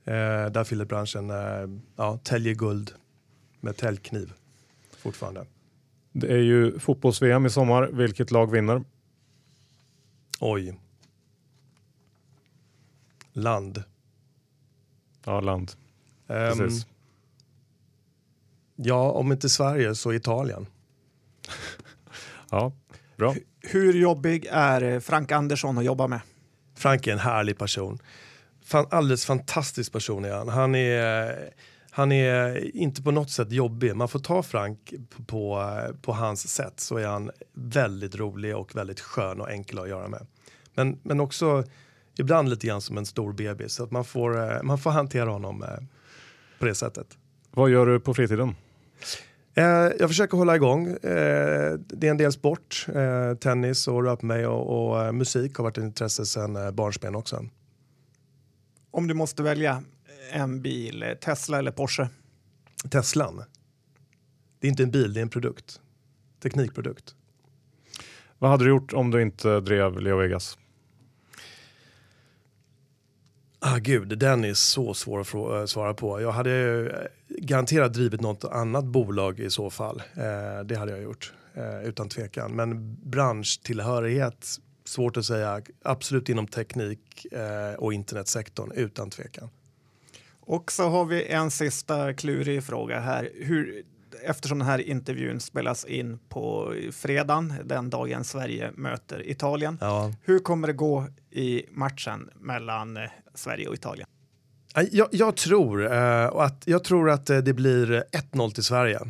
Eh, 0.06 0.12
där 0.50 0.58
affiliate-branschen 0.58 1.30
eh, 1.30 1.80
ja, 1.96 2.18
täljer 2.22 2.54
guld 2.54 2.94
med 3.60 3.76
täljkniv 3.76 4.32
fortfarande. 4.90 5.46
Det 6.12 6.32
är 6.32 6.38
ju 6.38 6.78
fotbolls-VM 6.78 7.46
i 7.46 7.50
sommar. 7.50 7.86
Vilket 7.92 8.30
lag 8.30 8.50
vinner? 8.50 8.84
Oj. 10.40 10.80
Land. 13.32 13.82
Ja, 15.24 15.40
land. 15.40 15.72
Ehm, 16.28 16.58
Precis. 16.58 16.86
ja, 18.76 19.10
om 19.10 19.32
inte 19.32 19.48
Sverige 19.48 19.94
så 19.94 20.12
Italien. 20.12 20.66
Ja, 22.50 22.72
bra. 23.16 23.34
Hur 23.60 23.94
jobbig 23.94 24.46
är 24.50 24.82
eh, 24.82 25.00
Frank 25.00 25.32
Andersson 25.32 25.78
att 25.78 25.84
jobba 25.84 26.06
med? 26.06 26.20
Frank 26.74 27.06
är 27.06 27.12
en 27.12 27.18
härlig 27.18 27.58
person. 27.58 27.98
Fan, 28.66 28.86
alldeles 28.90 29.26
fantastisk 29.26 29.92
person 29.92 30.24
är 30.24 30.32
han. 30.32 30.48
Han 30.48 30.74
är, 30.74 31.34
han 31.90 32.12
är 32.12 32.76
inte 32.76 33.02
på 33.02 33.10
något 33.10 33.30
sätt 33.30 33.52
jobbig. 33.52 33.96
Man 33.96 34.08
får 34.08 34.18
ta 34.18 34.42
Frank 34.42 34.94
på, 35.16 35.22
på, 35.22 35.72
på 36.02 36.12
hans 36.12 36.48
sätt 36.48 36.80
så 36.80 36.96
är 36.96 37.06
han 37.06 37.30
väldigt 37.52 38.14
rolig 38.14 38.56
och 38.56 38.76
väldigt 38.76 39.00
skön 39.00 39.40
och 39.40 39.50
enkel 39.50 39.78
att 39.78 39.88
göra 39.88 40.08
med. 40.08 40.26
Men, 40.74 40.98
men 41.02 41.20
också 41.20 41.64
ibland 42.18 42.48
lite 42.48 42.66
grann 42.66 42.80
som 42.80 42.98
en 42.98 43.06
stor 43.06 43.32
bebis 43.32 43.72
så 43.72 43.84
att 43.84 43.90
man 43.90 44.04
får, 44.04 44.52
eh, 44.52 44.62
man 44.62 44.78
får 44.78 44.90
hantera 44.90 45.30
honom 45.30 45.62
eh, 45.62 45.68
på 46.58 46.64
det 46.64 46.74
sättet. 46.74 47.06
Vad 47.50 47.70
gör 47.70 47.86
du 47.86 48.00
på 48.00 48.14
fritiden? 48.14 48.54
Eh, 49.54 49.64
jag 49.98 50.08
försöker 50.08 50.36
hålla 50.36 50.56
igång. 50.56 50.96
Det 51.02 52.06
är 52.06 52.10
en 52.10 52.16
del 52.16 52.32
sport, 52.32 52.86
tennis 53.40 53.88
och 53.88 54.04
röra 54.04 54.16
på 54.16 54.26
mig 54.26 54.46
och, 54.46 55.14
musik 55.14 55.56
har 55.56 55.64
varit 55.64 55.78
ett 55.78 55.84
intresse 55.84 56.26
sedan 56.26 56.56
eh, 56.56 56.70
barnsben 56.70 57.14
också. 57.14 57.44
Om 58.96 59.06
du 59.06 59.14
måste 59.14 59.42
välja 59.42 59.82
en 60.32 60.62
bil, 60.62 61.02
eh, 61.02 61.12
Tesla 61.14 61.58
eller 61.58 61.70
Porsche? 61.70 62.08
Teslan. 62.90 63.42
Det 64.60 64.66
är 64.66 64.70
inte 64.70 64.82
en 64.82 64.90
bil, 64.90 65.14
det 65.14 65.20
är 65.20 65.22
en 65.22 65.28
produkt. 65.28 65.80
Teknikprodukt. 66.42 67.14
Vad 68.38 68.50
hade 68.50 68.64
du 68.64 68.70
gjort 68.70 68.92
om 68.92 69.10
du 69.10 69.22
inte 69.22 69.60
drev 69.60 70.00
Leo 70.00 70.16
Vegas? 70.16 70.58
Ah, 73.58 73.76
gud, 73.76 74.18
den 74.18 74.44
är 74.44 74.54
så 74.54 74.94
svår 74.94 75.20
att 75.20 75.34
eh, 75.34 75.64
svara 75.64 75.94
på. 75.94 76.20
Jag 76.20 76.32
hade 76.32 76.80
eh, 76.90 77.06
garanterat 77.28 77.92
drivit 77.94 78.20
något 78.20 78.44
annat 78.44 78.84
bolag 78.84 79.40
i 79.40 79.50
så 79.50 79.70
fall. 79.70 80.02
Eh, 80.14 80.64
det 80.64 80.76
hade 80.76 80.92
jag 80.92 81.02
gjort, 81.02 81.32
eh, 81.54 81.88
utan 81.88 82.08
tvekan. 82.08 82.52
Men 82.52 82.96
branschtillhörighet, 83.10 84.58
svårt 84.88 85.16
att 85.16 85.24
säga. 85.24 85.62
Absolut 85.82 86.28
inom 86.28 86.46
teknik 86.46 87.26
eh, 87.32 87.74
och 87.78 87.92
internetsektorn, 87.92 88.72
utan 88.74 89.10
tvekan. 89.10 89.48
Och 90.40 90.72
så 90.72 90.88
har 90.88 91.04
vi 91.04 91.26
en 91.26 91.50
sista 91.50 92.14
klurig 92.14 92.64
fråga 92.64 93.00
här. 93.00 93.30
Hur, 93.34 93.82
eftersom 94.22 94.58
den 94.58 94.68
här 94.68 94.78
intervjun 94.78 95.40
spelas 95.40 95.84
in 95.84 96.18
på 96.28 96.74
fredagen, 96.92 97.54
den 97.64 97.90
dagen 97.90 98.24
Sverige 98.24 98.70
möter 98.74 99.30
Italien. 99.30 99.78
Ja. 99.80 100.12
Hur 100.22 100.38
kommer 100.38 100.66
det 100.66 100.74
gå 100.74 101.06
i 101.30 101.64
matchen 101.70 102.30
mellan 102.40 102.96
eh, 102.96 103.02
Sverige 103.34 103.68
och 103.68 103.74
Italien? 103.74 104.08
Jag, 104.90 105.08
jag, 105.10 105.36
tror, 105.36 105.92
eh, 105.92 106.26
att, 106.26 106.62
jag 106.66 106.84
tror 106.84 107.10
att 107.10 107.30
eh, 107.30 107.38
det 107.38 107.52
blir 107.52 108.04
1-0 108.32 108.50
till 108.50 108.64
Sverige. 108.64 109.00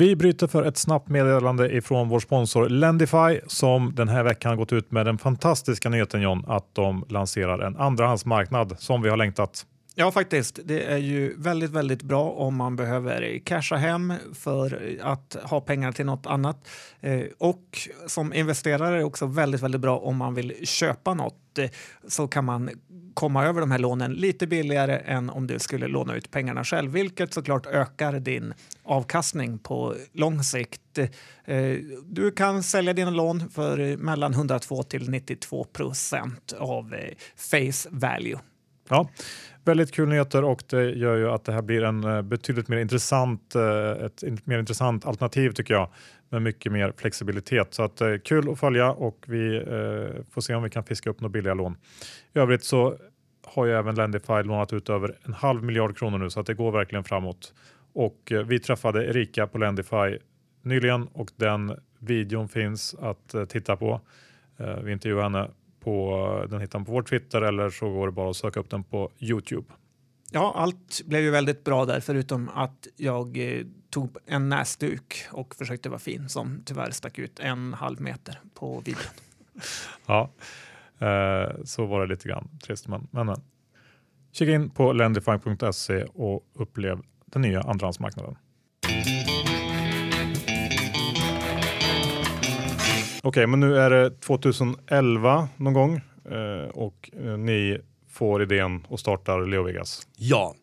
Vi 0.00 0.16
bryter 0.16 0.46
för 0.46 0.62
ett 0.62 0.76
snabbt 0.76 1.08
meddelande 1.08 1.72
ifrån 1.76 2.08
vår 2.08 2.20
sponsor 2.20 2.68
Lendify 2.68 3.40
som 3.46 3.94
den 3.94 4.08
här 4.08 4.22
veckan 4.22 4.56
gått 4.56 4.72
ut 4.72 4.90
med 4.90 5.06
den 5.06 5.18
fantastiska 5.18 5.88
nyheten 5.88 6.22
John 6.22 6.44
att 6.46 6.74
de 6.74 7.04
lanserar 7.08 7.58
en 7.58 7.76
andrahandsmarknad 7.76 8.76
som 8.78 9.02
vi 9.02 9.08
har 9.08 9.16
längtat. 9.16 9.66
Ja, 9.94 10.10
faktiskt. 10.10 10.60
Det 10.64 10.84
är 10.84 10.96
ju 10.96 11.34
väldigt, 11.36 11.70
väldigt 11.70 12.02
bra 12.02 12.30
om 12.30 12.56
man 12.56 12.76
behöver 12.76 13.38
casha 13.44 13.76
hem 13.76 14.12
för 14.34 14.98
att 15.02 15.36
ha 15.42 15.60
pengar 15.60 15.92
till 15.92 16.06
något 16.06 16.26
annat. 16.26 16.68
Eh, 17.00 17.22
och 17.38 17.78
som 18.06 18.32
investerare 18.32 18.94
är 18.94 18.98
det 18.98 19.04
också 19.04 19.26
väldigt, 19.26 19.62
väldigt 19.62 19.80
bra 19.80 19.98
om 19.98 20.16
man 20.16 20.34
vill 20.34 20.66
köpa 20.66 21.14
något 21.14 21.58
eh, 21.58 21.70
så 22.08 22.28
kan 22.28 22.44
man 22.44 22.70
komma 23.20 23.46
över 23.46 23.60
de 23.60 23.70
här 23.70 23.78
lånen 23.78 24.12
lite 24.12 24.46
billigare 24.46 24.96
än 24.96 25.30
om 25.30 25.46
du 25.46 25.58
skulle 25.58 25.88
låna 25.88 26.14
ut 26.14 26.30
pengarna 26.30 26.64
själv, 26.64 26.92
vilket 26.92 27.34
såklart 27.34 27.66
ökar 27.66 28.12
din 28.12 28.54
avkastning 28.82 29.58
på 29.58 29.94
lång 30.12 30.42
sikt. 30.42 30.98
Eh, 31.44 31.76
du 32.04 32.30
kan 32.30 32.62
sälja 32.62 32.92
dina 32.92 33.10
lån 33.10 33.50
för 33.50 33.96
mellan 33.96 34.32
102 34.32 34.82
till 34.82 35.10
92 35.10 35.64
procent 35.64 36.52
av 36.58 36.94
eh, 36.94 37.14
face 37.36 37.88
value. 37.90 38.38
Ja, 38.88 39.08
väldigt 39.64 39.92
kul 39.92 40.08
nyheter 40.08 40.44
och 40.44 40.62
det 40.66 40.90
gör 40.90 41.16
ju 41.16 41.30
att 41.30 41.44
det 41.44 41.52
här 41.52 41.62
blir 41.62 41.82
en 41.82 42.04
eh, 42.04 42.22
betydligt 42.22 42.68
mer 42.68 42.78
intressant, 42.78 43.54
ett 44.04 44.46
mer 44.46 44.58
intressant 44.58 45.06
alternativ 45.06 45.50
tycker 45.50 45.74
jag 45.74 45.88
med 46.30 46.42
mycket 46.42 46.72
mer 46.72 46.92
flexibilitet. 46.96 47.74
Så 47.74 47.82
att, 47.82 48.00
eh, 48.00 48.16
kul 48.24 48.50
att 48.50 48.60
följa 48.60 48.90
och 48.90 49.24
vi 49.28 49.56
eh, 49.56 50.24
får 50.30 50.40
se 50.40 50.54
om 50.54 50.62
vi 50.62 50.70
kan 50.70 50.84
fiska 50.84 51.10
upp 51.10 51.20
några 51.20 51.32
billiga 51.32 51.54
lån. 51.54 51.76
I 52.34 52.38
övrigt 52.38 52.64
så 52.64 52.96
har 53.54 53.66
ju 53.66 53.72
även 53.72 53.94
Lendify 53.94 54.42
lånat 54.42 54.72
ut 54.72 54.90
över 54.90 55.18
en 55.22 55.32
halv 55.32 55.64
miljard 55.64 55.98
kronor 55.98 56.18
nu 56.18 56.30
så 56.30 56.40
att 56.40 56.46
det 56.46 56.54
går 56.54 56.72
verkligen 56.72 57.04
framåt. 57.04 57.54
Och 57.92 58.32
eh, 58.32 58.42
vi 58.42 58.60
träffade 58.60 59.06
Erika 59.06 59.46
på 59.46 59.58
Lendify 59.58 60.18
nyligen 60.62 61.06
och 61.06 61.30
den 61.36 61.76
videon 61.98 62.48
finns 62.48 62.94
att 62.94 63.34
eh, 63.34 63.44
titta 63.44 63.76
på. 63.76 64.00
Eh, 64.58 64.76
vi 64.76 64.92
intervjuade 64.92 65.22
henne 65.22 65.50
på, 65.80 66.46
den 66.50 66.60
hittar 66.60 66.78
man 66.78 66.86
på 66.86 66.92
vår 66.92 67.02
Twitter 67.02 67.42
eller 67.42 67.70
så 67.70 67.90
går 67.90 68.06
det 68.06 68.12
bara 68.12 68.30
att 68.30 68.36
söka 68.36 68.60
upp 68.60 68.70
den 68.70 68.84
på 68.84 69.10
Youtube. 69.18 69.66
Ja, 70.32 70.52
allt 70.56 71.02
blev 71.04 71.22
ju 71.22 71.30
väldigt 71.30 71.64
bra 71.64 71.84
där 71.84 72.00
förutom 72.00 72.48
att 72.54 72.86
jag 72.96 73.38
eh, 73.38 73.66
tog 73.90 74.16
en 74.26 74.48
näsduk 74.48 75.24
och 75.32 75.54
försökte 75.54 75.88
vara 75.88 75.98
fin 75.98 76.28
som 76.28 76.62
tyvärr 76.64 76.90
stack 76.90 77.18
ut 77.18 77.40
en 77.40 77.74
halv 77.74 78.00
meter 78.00 78.40
på 78.54 78.82
videon. 78.84 79.02
Ja, 80.06 80.30
Eh, 81.00 81.64
så 81.64 81.86
var 81.86 82.00
det 82.00 82.06
lite 82.06 82.28
grann 82.28 82.48
trist. 82.64 82.88
Men, 82.88 83.08
men, 83.10 83.26
men. 83.26 83.40
Kika 84.32 84.52
in 84.52 84.70
på 84.70 84.92
lendify.se 84.92 86.04
och 86.04 86.46
upplev 86.54 86.98
den 87.26 87.42
nya 87.42 87.60
andrahandsmarknaden. 87.60 88.36
Okej, 93.22 93.46
men 93.46 93.60
nu 93.60 93.76
är 93.76 93.90
det 93.90 94.20
2011 94.20 95.48
någon 95.56 95.72
gång 95.72 96.00
eh, 96.24 96.68
och 96.70 97.10
eh, 97.12 97.38
ni 97.38 97.78
får 98.08 98.42
idén 98.42 98.86
och 98.88 99.00
startar 99.00 99.46
Leo 99.46 99.62
Vegas. 99.62 100.06
Ja. 100.16 100.54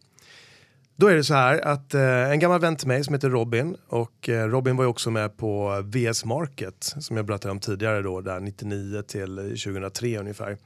Då 1.00 1.08
är 1.08 1.16
det 1.16 1.24
så 1.24 1.34
här 1.34 1.68
att 1.68 1.94
eh, 1.94 2.32
en 2.32 2.40
gammal 2.40 2.62
vän 2.62 2.76
till 2.76 2.88
mig 2.88 3.04
som 3.04 3.14
heter 3.14 3.30
Robin 3.30 3.76
och 3.88 4.30
eh, 4.30 4.48
Robin 4.48 4.76
var 4.76 4.84
ju 4.84 4.90
också 4.90 5.12
med 5.12 5.38
på 5.38 5.82
VS 5.86 6.26
Market 6.26 6.94
som 7.00 7.18
jag 7.18 7.26
berättade 7.26 7.52
om 7.52 7.60
tidigare 7.60 8.02
då, 8.02 8.22
där 8.22 8.40
99 8.40 9.02
till 9.02 9.36
2003 9.36 10.18
ungefär. 10.20 10.58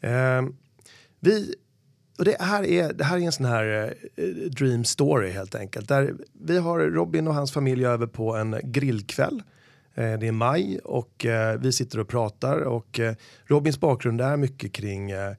Eh, 0.00 0.42
vi, 1.20 1.54
och 2.18 2.24
det 2.24 2.36
här, 2.40 2.62
är, 2.62 2.92
det 2.92 3.04
här 3.04 3.16
är 3.16 3.20
en 3.20 3.32
sån 3.32 3.46
här 3.46 3.94
eh, 4.16 4.24
dream 4.50 4.84
story 4.84 5.30
helt 5.30 5.54
enkelt. 5.54 5.88
Där 5.88 6.14
vi 6.32 6.58
har 6.58 6.78
Robin 6.78 7.28
och 7.28 7.34
hans 7.34 7.52
familj 7.52 7.86
över 7.86 8.06
på 8.06 8.36
en 8.36 8.60
grillkväll. 8.62 9.42
Eh, 9.94 10.18
det 10.18 10.26
är 10.26 10.32
maj 10.32 10.78
och 10.78 11.26
eh, 11.26 11.58
vi 11.60 11.72
sitter 11.72 11.98
och 11.98 12.08
pratar 12.08 12.60
och 12.60 13.00
eh, 13.00 13.14
Robins 13.44 13.80
bakgrund 13.80 14.20
är 14.20 14.36
mycket 14.36 14.72
kring 14.72 15.10
eh, 15.10 15.32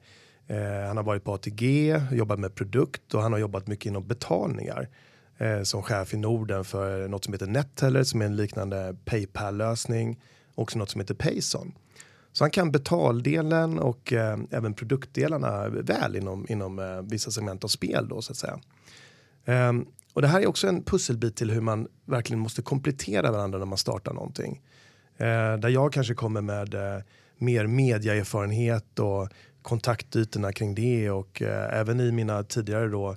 eh, 0.48 0.86
han 0.86 0.96
har 0.96 1.04
varit 1.04 1.24
på 1.24 1.32
ATG, 1.34 2.00
jobbat 2.12 2.38
med 2.38 2.54
produkt 2.54 3.14
och 3.14 3.22
han 3.22 3.32
har 3.32 3.38
jobbat 3.38 3.66
mycket 3.66 3.86
inom 3.86 4.06
betalningar. 4.06 4.88
Eh, 5.38 5.62
som 5.62 5.82
chef 5.82 6.14
i 6.14 6.16
Norden 6.16 6.64
för 6.64 7.08
något 7.08 7.24
som 7.24 7.34
heter 7.34 7.46
Netteller 7.46 8.04
som 8.04 8.22
är 8.22 8.26
en 8.26 8.36
liknande 8.36 8.96
Paypal-lösning. 9.04 10.20
Också 10.54 10.78
något 10.78 10.90
som 10.90 11.00
heter 11.00 11.14
Payson. 11.14 11.72
Så 12.32 12.44
han 12.44 12.50
kan 12.50 12.72
betaldelen 12.72 13.78
och 13.78 14.12
eh, 14.12 14.38
även 14.50 14.74
produktdelarna 14.74 15.68
väl 15.68 16.16
inom, 16.16 16.46
inom 16.48 16.78
eh, 16.78 17.02
vissa 17.02 17.30
segment 17.30 17.64
av 17.64 17.68
spel 17.68 18.08
då 18.08 18.22
så 18.22 18.32
att 18.32 18.38
säga. 18.38 18.60
Ehm, 19.44 19.86
och 20.12 20.22
det 20.22 20.28
här 20.28 20.40
är 20.40 20.46
också 20.46 20.68
en 20.68 20.82
pusselbit 20.82 21.36
till 21.36 21.50
hur 21.50 21.60
man 21.60 21.88
verkligen 22.04 22.40
måste 22.40 22.62
komplettera 22.62 23.32
varandra 23.32 23.58
när 23.58 23.66
man 23.66 23.78
startar 23.78 24.12
någonting. 24.12 24.62
Eh, 25.16 25.56
där 25.56 25.68
jag 25.68 25.92
kanske 25.92 26.14
kommer 26.14 26.40
med 26.40 26.74
eh, 26.74 27.02
mer 27.36 27.66
mediaerfarenhet 27.66 28.98
och 28.98 29.28
kontaktytorna 29.68 30.52
kring 30.52 30.74
det 30.74 31.10
och 31.10 31.42
eh, 31.42 31.80
även 31.80 32.00
i 32.00 32.12
mina 32.12 32.42
tidigare 32.42 32.88
då 32.88 33.16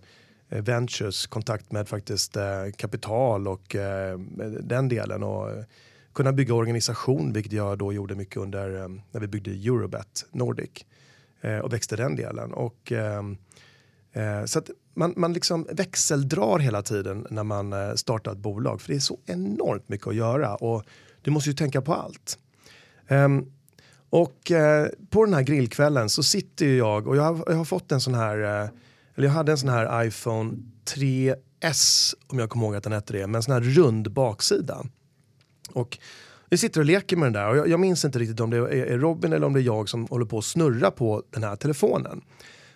eh, 0.50 0.62
ventures 0.64 1.28
kontakt 1.28 1.72
med 1.72 1.88
faktiskt 1.88 2.38
eh, 2.38 2.72
kapital 2.78 3.48
och 3.48 3.76
eh, 3.76 4.20
den 4.62 4.90
delen 4.90 5.24
och 5.24 5.50
eh, 5.50 5.64
kunna 6.14 6.32
bygga 6.32 6.54
organisation 6.54 7.34
vilket 7.34 7.54
jag 7.54 7.78
då 7.78 7.94
gjorde 7.94 8.16
mycket 8.16 8.38
under 8.38 8.82
eh, 8.82 8.88
när 9.12 9.20
vi 9.20 9.28
byggde 9.28 9.52
Eurobet 9.52 10.26
Nordic 10.32 10.86
eh, 11.42 11.58
och 11.58 11.74
växte 11.74 11.96
den 11.96 12.16
delen 12.16 12.54
och 12.54 12.92
eh, 12.92 13.24
eh, 14.14 14.46
så 14.46 14.60
att 14.60 14.70
man, 14.94 15.14
man 15.18 15.34
liksom 15.34 15.68
växeldrar 15.72 16.60
hela 16.60 16.82
tiden 16.82 17.28
när 17.30 17.44
man 17.44 17.74
eh, 17.74 17.94
startar 17.94 18.32
ett 18.32 18.38
bolag 18.38 18.82
för 18.82 18.90
det 18.90 18.96
är 18.96 19.00
så 19.00 19.20
enormt 19.26 19.90
mycket 19.90 20.08
att 20.08 20.16
göra 20.16 20.56
och 20.56 20.84
du 21.22 21.32
måste 21.32 21.50
ju 21.50 21.56
tänka 21.56 21.82
på 21.82 21.94
allt. 21.94 22.38
Ehm, 23.08 23.46
och 24.12 24.52
eh, 24.52 24.88
på 25.10 25.26
den 25.26 25.34
här 25.34 25.42
grillkvällen 25.42 26.10
så 26.10 26.24
sitter 26.24 26.66
ju 26.66 26.78
jag 26.78 27.08
och 27.08 27.18
jag 27.18 27.24
har, 27.24 27.44
jag 27.48 27.56
har 27.56 27.66
fått 27.66 27.92
en 27.92 28.02
sån 28.02 28.14
här, 28.14 28.64
eh, 28.64 28.70
eller 29.16 29.28
jag 29.28 29.32
hade 29.32 29.52
en 29.52 29.58
sån 29.58 29.70
här 29.70 30.06
iPhone 30.06 30.54
3S 30.86 32.14
om 32.28 32.40
jag 32.40 32.50
kommer 32.50 32.66
ihåg 32.66 32.76
att 32.76 32.84
den 32.84 32.94
hette 32.94 33.14
det, 33.14 33.28
med 33.28 33.36
en 33.36 33.44
sån 33.44 33.54
här 33.54 33.62
rund 33.62 34.12
baksida. 34.12 34.84
Och 35.74 36.00
vi 36.50 36.58
sitter 36.58 36.80
och 36.80 36.86
leker 36.86 37.18
med 37.18 37.26
den 37.26 37.34
där 37.34 37.50
och 37.50 37.58
jag, 37.58 37.68
jag 37.68 37.80
minns 37.80 38.06
inte 38.06 38.20
riktigt 38.20 38.40
om 38.40 38.50
det 38.50 38.58
är, 38.58 38.68
är 38.68 38.98
Robin 38.98 39.34
eller 39.34 39.48
om 39.48 39.54
det 39.54 39.60
är 39.60 39.64
jag 39.64 39.90
som 39.90 40.06
håller 40.06 40.26
på 40.26 40.38
att 40.38 40.46
snurra 40.46 40.92
på 40.92 41.24
den 41.30 41.44
här 41.44 41.56
telefonen. 41.56 42.22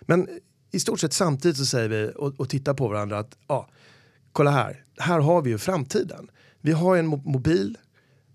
Men 0.00 0.28
i 0.70 0.80
stort 0.80 1.00
sett 1.00 1.12
samtidigt 1.12 1.56
så 1.56 1.66
säger 1.66 1.88
vi 1.88 2.12
och, 2.16 2.40
och 2.40 2.48
tittar 2.48 2.74
på 2.74 2.88
varandra 2.88 3.18
att 3.18 3.36
ja, 3.48 3.68
kolla 4.32 4.50
här, 4.50 4.84
här 4.98 5.20
har 5.20 5.42
vi 5.42 5.50
ju 5.50 5.58
framtiden. 5.58 6.28
Vi 6.60 6.72
har 6.72 6.96
en 6.96 7.06
mobil, 7.06 7.78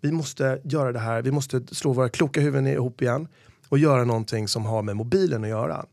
vi 0.02 0.12
måste 0.12 0.62
göra 0.64 0.92
det 0.92 1.00
här, 1.00 1.22
vi 1.22 1.32
måste 1.32 1.62
slå 1.72 1.94
våra 1.94 2.10
kloka 2.10 2.42
huvuden 2.42 2.68
ihop 2.68 3.02
igen 3.02 3.28
och 3.70 3.80
göra 3.80 4.04
någonting 4.04 4.48
som 4.48 4.66
har 4.66 4.82
med 4.82 4.96
mobilen 4.96 5.44
att 5.44 5.50
göra. 5.50 5.86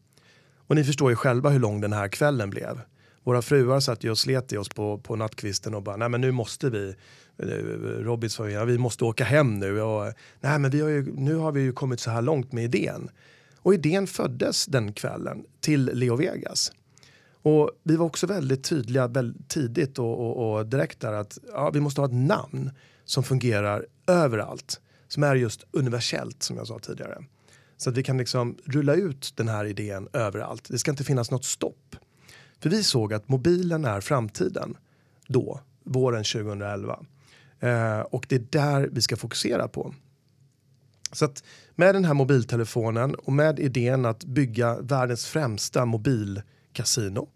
Och 0.57 0.77
ni 0.77 0.85
förstår 0.85 1.11
ju 1.11 1.17
själva 1.17 1.51
hur 1.51 1.59
lång 1.59 1.81
den 1.81 1.93
här 1.93 2.09
kvällen 2.09 2.51
blev. 2.51 2.81
Våra 3.25 3.43
fruar 3.43 3.81
satt 3.81 4.05
ju 4.05 4.11
och 4.11 4.19
slet 4.19 4.53
i 4.53 4.57
oss 4.57 4.69
på, 4.69 4.99
på 4.99 5.17
nattkvisten 5.17 5.75
och 5.75 5.83
bara, 5.83 5.97
nej 5.97 6.09
men 6.09 6.21
nu 6.21 6.33
måste 6.33 6.71
vi, 6.71 6.95
eh, 7.39 7.47
Robins 8.05 8.37
familj, 8.37 8.67
vi 8.67 8.79
måste 8.79 9.05
åka 9.05 9.25
hem 9.25 9.59
nu. 9.59 9.81
Och, 9.83 10.13
nej 10.41 10.59
men 10.59 10.71
vi 10.71 10.81
har 10.81 10.89
ju, 10.89 11.13
nu 11.17 11.35
har 11.35 11.53
vi 11.53 11.61
ju 11.61 11.73
kommit 11.73 12.01
så 12.01 12.11
här 12.11 12.23
långt 12.23 12.53
med 12.53 12.65
idén. 12.65 13.11
Och 13.57 13.75
idén 13.75 14.07
föddes 14.07 14.67
den 14.67 14.93
kvällen 14.93 15.45
till 15.61 15.91
Leo 15.95 16.17
Vegas. 16.17 16.73
Och 17.43 17.71
vi 17.83 17.97
var 17.97 18.07
också 18.07 18.27
väldigt 18.27 18.65
tydliga 18.65 19.07
väldigt 19.07 19.49
tidigt 19.49 19.99
och, 19.99 20.21
och, 20.21 20.53
och 20.53 20.67
direkt 20.67 21.01
där 21.01 21.13
att 21.13 21.39
ja, 21.53 21.71
vi 21.71 21.81
måste 21.81 22.01
ha 22.01 22.07
ett 22.07 22.15
namn 22.15 22.71
som 23.05 23.23
fungerar 23.23 23.87
överallt. 24.09 24.81
Som 25.09 25.23
är 25.23 25.35
just 25.35 25.65
universellt 25.71 26.43
som 26.43 26.57
jag 26.57 26.67
sa 26.67 26.79
tidigare. 26.79 27.25
Så 27.77 27.91
att 27.91 27.97
vi 27.97 28.03
kan 28.03 28.19
liksom 28.19 28.57
rulla 28.65 28.95
ut 28.95 29.33
den 29.37 29.49
här 29.49 29.65
idén 29.65 30.09
överallt. 30.13 30.65
Det 30.69 30.79
ska 30.79 30.91
inte 30.91 31.05
finnas 31.05 31.31
något 31.31 31.45
stopp. 31.45 31.97
För 32.61 32.71
vi 32.71 32.83
såg 32.83 33.15
att 33.15 33.29
mobilen 33.29 33.85
är 33.85 34.01
framtiden 34.01 34.77
då, 35.27 35.61
våren 35.85 36.25
2011. 36.25 36.99
Eh, 37.61 38.01
och 38.01 38.27
det 38.29 38.35
är 38.35 38.47
där 38.51 38.89
vi 38.93 39.03
ska 39.03 39.17
fokusera 39.17 39.69
på. 39.69 39.95
Så 41.13 41.25
att 41.25 41.45
med 41.75 41.95
den 41.95 42.05
här 42.05 42.15
mobiltelefonen 42.15 43.15
och 43.15 43.33
med 43.33 43.61
idén 43.61 44.05
att 44.05 44.25
bygga 44.25 44.81
världens 44.81 45.27
främsta 45.27 45.85
mobilkasino 45.85 47.29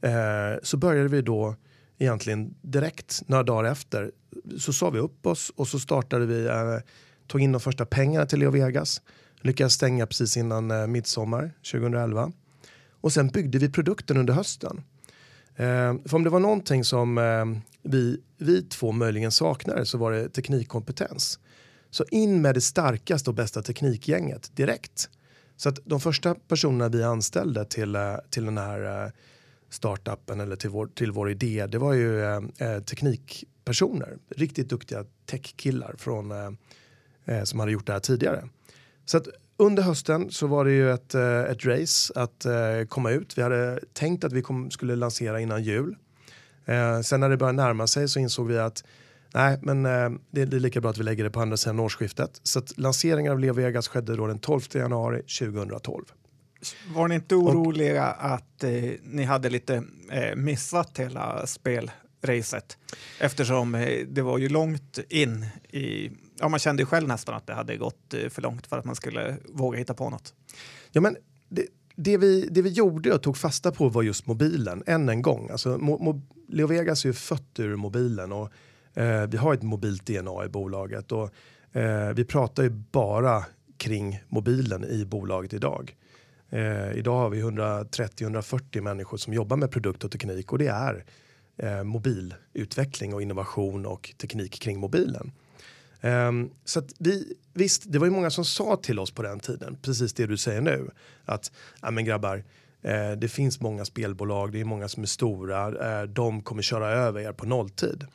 eh, 0.00 0.60
så 0.62 0.76
började 0.76 1.08
vi 1.08 1.22
då 1.22 1.56
egentligen 1.98 2.54
direkt 2.62 3.22
några 3.26 3.42
dagar 3.42 3.70
efter 3.70 4.12
så 4.58 4.72
sa 4.72 4.90
vi 4.90 4.98
upp 4.98 5.26
oss 5.26 5.52
och 5.56 5.68
så 5.68 5.78
startade 5.78 6.26
vi, 6.26 6.46
eh, 6.46 6.78
tog 7.26 7.40
in 7.40 7.52
de 7.52 7.60
första 7.60 7.86
pengarna 7.86 8.26
till 8.26 8.38
Leo 8.38 8.50
Vegas, 8.50 9.02
lyckades 9.40 9.72
stänga 9.72 10.06
precis 10.06 10.36
innan 10.36 10.70
eh, 10.70 10.86
midsommar 10.86 11.52
2011 11.72 12.32
och 13.00 13.12
sen 13.12 13.28
byggde 13.28 13.58
vi 13.58 13.68
produkten 13.68 14.16
under 14.16 14.34
hösten. 14.34 14.82
Eh, 15.56 15.94
för 16.04 16.14
om 16.14 16.24
det 16.24 16.30
var 16.30 16.40
någonting 16.40 16.84
som 16.84 17.18
eh, 17.18 17.44
vi, 17.82 18.20
vi 18.38 18.62
två 18.62 18.92
möjligen 18.92 19.30
saknade 19.32 19.86
så 19.86 19.98
var 19.98 20.12
det 20.12 20.28
teknikkompetens. 20.28 21.38
Så 21.90 22.04
in 22.10 22.42
med 22.42 22.54
det 22.54 22.60
starkaste 22.60 23.30
och 23.30 23.36
bästa 23.36 23.62
teknikgänget 23.62 24.56
direkt. 24.56 25.10
Så 25.56 25.68
att 25.68 25.78
de 25.84 26.00
första 26.00 26.34
personerna 26.34 26.88
vi 26.88 27.02
anställde 27.02 27.64
till, 27.64 27.94
eh, 27.94 28.16
till 28.30 28.44
den 28.44 28.58
här 28.58 29.04
eh, 29.04 29.10
startupen 29.70 30.40
eller 30.40 30.56
till 30.56 30.70
vår, 30.70 30.86
till 30.86 31.12
vår 31.12 31.30
idé, 31.30 31.66
det 31.66 31.78
var 31.78 31.92
ju 31.92 32.22
eh, 32.22 32.40
eh 32.58 32.80
teknikpersoner. 32.80 34.16
Riktigt 34.36 34.68
duktiga 34.68 35.04
techkillar 35.26 35.94
från, 35.98 36.30
eh, 36.30 36.50
eh, 37.24 37.44
som 37.44 37.60
hade 37.60 37.72
gjort 37.72 37.86
det 37.86 37.92
här 37.92 38.00
tidigare. 38.00 38.48
Så 39.04 39.16
att 39.16 39.28
under 39.56 39.82
hösten 39.82 40.30
så 40.30 40.46
var 40.46 40.64
det 40.64 40.72
ju 40.72 40.92
ett, 40.92 41.14
eh, 41.14 41.40
ett 41.40 41.64
race 41.64 42.12
att 42.16 42.46
komma 42.88 43.10
ut. 43.10 43.38
Vi 43.38 43.42
hade 43.42 43.80
tänkt 43.92 44.24
att 44.24 44.32
vi 44.32 44.42
kom, 44.42 44.70
skulle 44.70 44.96
lansera 44.96 45.40
innan 45.40 45.62
jul. 45.62 45.96
sen 47.04 47.20
när 47.20 47.28
det 47.28 47.36
började 47.36 47.56
närma 47.56 47.86
sig 47.86 48.08
så 48.08 48.20
insåg 48.20 48.46
vi 48.48 48.58
att 48.58 48.84
Nej, 49.36 49.58
men 49.62 49.86
eh, 49.86 50.10
det, 50.30 50.42
är 50.42 50.46
lika 50.46 50.80
bra 50.80 50.90
att 50.90 50.98
vi 50.98 51.02
lägger 51.02 51.24
det 51.24 51.30
på 51.30 51.40
andra 51.40 51.56
sidan 51.56 51.80
årsskiftet. 51.80 52.40
Så 52.42 52.58
att 52.58 52.78
lanseringen 52.78 53.32
av 53.32 53.40
Leo 53.40 53.54
Vegas 53.54 53.88
skedde 53.88 54.16
då 54.16 54.26
den 54.26 54.38
12 54.38 54.60
januari 54.72 55.22
2012. 55.22 56.04
Var 56.94 57.08
ni 57.08 57.14
inte 57.14 57.34
oroliga 57.34 58.12
och, 58.12 58.24
att 58.24 58.64
eh, 58.64 58.92
ni 59.02 59.24
hade 59.24 59.50
lite 59.50 59.82
eh, 60.10 60.36
missat 60.36 60.98
hela 60.98 61.46
spelracet? 61.46 62.78
Eftersom 63.20 63.74
eh, 63.74 64.06
det 64.08 64.22
var 64.22 64.38
ju 64.38 64.48
långt 64.48 64.98
in 65.08 65.46
i... 65.70 66.10
Ja, 66.38 66.48
man 66.48 66.58
kände 66.58 66.82
ju 66.82 66.86
själv 66.86 67.08
nästan 67.08 67.34
att 67.34 67.46
det 67.46 67.54
hade 67.54 67.76
gått 67.76 68.14
eh, 68.14 68.28
för 68.28 68.42
långt 68.42 68.66
för 68.66 68.78
att 68.78 68.84
man 68.84 68.96
skulle 68.96 69.36
våga 69.48 69.78
hitta 69.78 69.94
på 69.94 70.10
något. 70.10 70.34
Ja, 70.92 71.00
men 71.00 71.16
det, 71.48 71.66
det, 71.96 72.16
vi, 72.16 72.48
det 72.50 72.62
vi 72.62 72.70
gjorde 72.70 73.14
och 73.14 73.22
tog 73.22 73.36
fasta 73.36 73.72
på 73.72 73.88
var 73.88 74.02
just 74.02 74.26
mobilen, 74.26 74.82
än 74.86 75.08
en 75.08 75.22
gång. 75.22 75.50
Alltså, 75.50 75.78
mo, 75.78 75.98
mo, 75.98 76.22
Leo 76.48 76.66
Vegas 76.66 77.04
är 77.04 77.08
ju 77.08 77.12
fött 77.12 77.58
ur 77.58 77.76
mobilen 77.76 78.32
och 78.32 78.52
Eh, 78.96 79.26
vi 79.26 79.36
har 79.36 79.54
ett 79.54 79.62
mobilt 79.62 80.06
DNA 80.06 80.44
i 80.44 80.48
bolaget 80.48 81.12
och 81.12 81.30
eh, 81.72 82.12
vi 82.14 82.24
pratar 82.24 82.62
ju 82.62 82.70
bara 82.70 83.44
kring 83.76 84.22
mobilen 84.28 84.84
i 84.84 85.04
bolaget 85.04 85.52
idag. 85.52 85.96
Eh, 86.50 86.92
idag 86.92 87.18
har 87.18 87.30
vi 87.30 87.42
130-140 87.42 88.80
människor 88.80 89.16
som 89.16 89.32
jobbar 89.32 89.56
med 89.56 89.70
produkt 89.70 90.04
och 90.04 90.10
teknik 90.10 90.52
och 90.52 90.58
det 90.58 90.66
är 90.66 91.04
eh, 91.56 91.84
mobilutveckling 91.84 93.14
och 93.14 93.22
innovation 93.22 93.86
och 93.86 94.14
teknik 94.18 94.60
kring 94.60 94.80
mobilen. 94.80 95.32
Eh, 96.00 96.32
så 96.64 96.78
att 96.78 96.92
vi, 96.98 97.34
visst, 97.52 97.82
det 97.86 97.98
var 97.98 98.06
ju 98.06 98.12
många 98.12 98.30
som 98.30 98.44
sa 98.44 98.76
till 98.76 98.98
oss 98.98 99.10
på 99.10 99.22
den 99.22 99.40
tiden, 99.40 99.76
precis 99.82 100.12
det 100.12 100.26
du 100.26 100.36
säger 100.36 100.60
nu, 100.60 100.90
att 101.24 101.52
ja 101.82 101.90
men 101.90 102.04
grabbar, 102.04 102.44
eh, 102.82 103.12
det 103.12 103.28
finns 103.28 103.60
många 103.60 103.84
spelbolag, 103.84 104.52
det 104.52 104.60
är 104.60 104.64
många 104.64 104.88
som 104.88 105.02
är 105.02 105.06
stora, 105.06 106.00
eh, 106.00 106.02
de 106.02 106.42
kommer 106.42 106.62
köra 106.62 106.88
över 106.88 107.20
er 107.20 107.32
på 107.32 107.46
nolltid. 107.46 108.06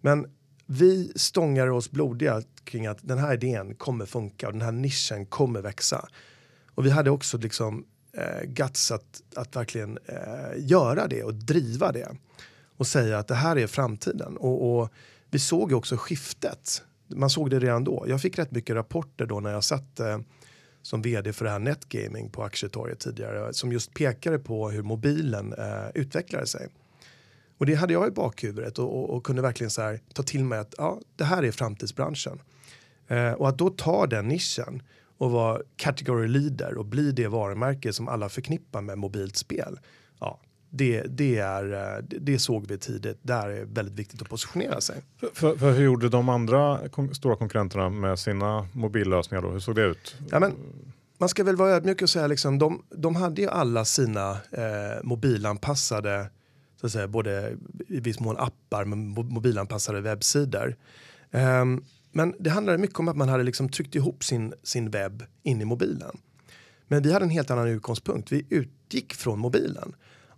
Men 0.00 0.26
vi 0.66 1.12
stångar 1.16 1.66
oss 1.66 1.90
blodiga 1.90 2.42
kring 2.64 2.86
att 2.86 2.98
den 3.02 3.18
här 3.18 3.34
idén 3.34 3.74
kommer 3.74 4.06
funka 4.06 4.46
och 4.46 4.52
den 4.52 4.62
här 4.62 4.72
nischen 4.72 5.26
kommer 5.26 5.60
växa. 5.62 6.08
Och 6.80 6.86
vi 6.86 6.90
hade 6.90 7.10
också 7.10 7.38
liksom 7.38 7.84
eh, 8.12 8.42
guts 8.46 8.90
att, 8.90 9.22
att 9.34 9.56
verkligen 9.56 9.98
eh, 10.06 10.58
göra 10.58 11.06
det 11.06 11.24
och 11.24 11.34
driva 11.34 11.92
det. 11.92 12.08
Och 12.76 12.86
säga 12.86 13.18
att 13.18 13.28
det 13.28 13.34
här 13.34 13.58
är 13.58 13.66
framtiden. 13.66 14.36
Och, 14.36 14.80
och 14.80 14.90
vi 15.30 15.38
såg 15.38 15.70
ju 15.70 15.76
också 15.76 15.96
skiftet. 15.96 16.82
Man 17.06 17.30
såg 17.30 17.50
det 17.50 17.58
redan 17.58 17.84
då. 17.84 18.04
Jag 18.08 18.20
fick 18.20 18.38
rätt 18.38 18.50
mycket 18.50 18.76
rapporter 18.76 19.26
då 19.26 19.40
när 19.40 19.50
jag 19.50 19.64
satt 19.64 20.00
eh, 20.00 20.18
som 20.82 21.02
vd 21.02 21.32
för 21.32 21.44
det 21.44 21.50
här 21.50 21.58
Netgaming 21.58 22.30
på 22.30 22.42
Aktietorget 22.42 23.00
tidigare 23.00 23.54
som 23.54 23.72
just 23.72 23.94
pekade 23.94 24.38
på 24.38 24.70
hur 24.70 24.82
mobilen 24.82 25.52
eh, 25.52 25.90
utvecklade 25.94 26.46
sig. 26.46 26.68
Och 27.58 27.66
det 27.66 27.74
hade 27.74 27.92
jag 27.92 28.08
i 28.08 28.10
bakhuvudet 28.10 28.78
och, 28.78 28.98
och, 28.98 29.16
och 29.16 29.24
kunde 29.24 29.42
verkligen 29.42 29.70
så 29.70 29.82
här, 29.82 30.00
ta 30.12 30.22
till 30.22 30.44
mig 30.44 30.58
att 30.58 30.74
ja, 30.78 31.00
det 31.16 31.24
här 31.24 31.42
är 31.42 31.52
framtidsbranschen. 31.52 32.42
Eh, 33.08 33.32
och 33.32 33.48
att 33.48 33.58
då 33.58 33.70
ta 33.70 34.06
den 34.06 34.28
nischen 34.28 34.82
och 35.20 35.30
vara 35.30 35.60
category 35.76 36.28
leader 36.28 36.78
och 36.78 36.84
bli 36.84 37.12
det 37.12 37.28
varumärke 37.28 37.92
som 37.92 38.08
alla 38.08 38.28
förknippar 38.28 38.80
med 38.80 38.98
mobilt 38.98 39.36
spel. 39.36 39.80
Ja, 40.20 40.40
det, 40.70 41.02
det, 41.02 41.38
är, 41.38 41.72
eh, 41.72 42.04
det 42.20 42.38
såg 42.38 42.66
vi 42.66 42.78
tidigt. 42.78 43.18
Där 43.22 43.48
är 43.48 43.64
väldigt 43.64 43.94
viktigt 43.94 44.22
att 44.22 44.28
positionera 44.28 44.80
sig. 44.80 45.02
För, 45.34 45.56
för 45.56 45.72
hur 45.72 45.84
gjorde 45.84 46.08
de 46.08 46.28
andra 46.28 46.88
kon 46.88 47.14
stora 47.14 47.36
konkurrenterna 47.36 47.88
med 47.88 48.18
sina 48.18 48.68
mobillösningar? 48.72 49.42
Då? 49.42 49.50
Hur 49.50 49.60
såg 49.60 49.74
det 49.74 49.84
ut? 49.84 50.16
Ja, 50.30 50.40
men, 50.40 50.52
man 51.18 51.28
ska 51.28 51.44
väl 51.44 51.56
vara 51.56 51.70
ödmjuk 51.70 52.02
och 52.02 52.10
säga 52.10 52.26
liksom, 52.26 52.58
de, 52.58 52.82
de 52.90 53.16
hade 53.16 53.42
ju 53.42 53.48
alla 53.48 53.84
sina 53.84 54.30
eh, 54.30 55.02
mobilanpassade 55.02 56.30
så 56.80 56.86
att 56.86 56.92
säga, 56.92 57.08
både 57.08 57.56
i 57.88 58.00
viss 58.00 58.20
mån 58.20 58.36
appar 58.38 58.84
men 58.84 59.08
mobilanpassade 59.08 60.00
webbsidor. 60.00 60.76
Um, 61.30 61.84
men 62.12 62.34
det 62.38 62.50
handlade 62.50 62.78
mycket 62.78 62.98
om 62.98 63.08
att 63.08 63.16
man 63.16 63.28
hade 63.28 63.42
liksom 63.42 63.68
tryckt 63.68 63.94
ihop 63.94 64.24
sin, 64.24 64.54
sin 64.62 64.90
webb 64.90 65.24
in 65.42 65.60
i 65.60 65.64
mobilen. 65.64 66.18
Men 66.88 67.02
vi 67.02 67.12
hade 67.12 67.24
en 67.24 67.30
helt 67.30 67.50
annan 67.50 67.68
utgångspunkt. 67.68 68.32
Vi 68.32 68.46
utgick 68.48 69.14
från 69.14 69.38
mobilen 69.38 69.94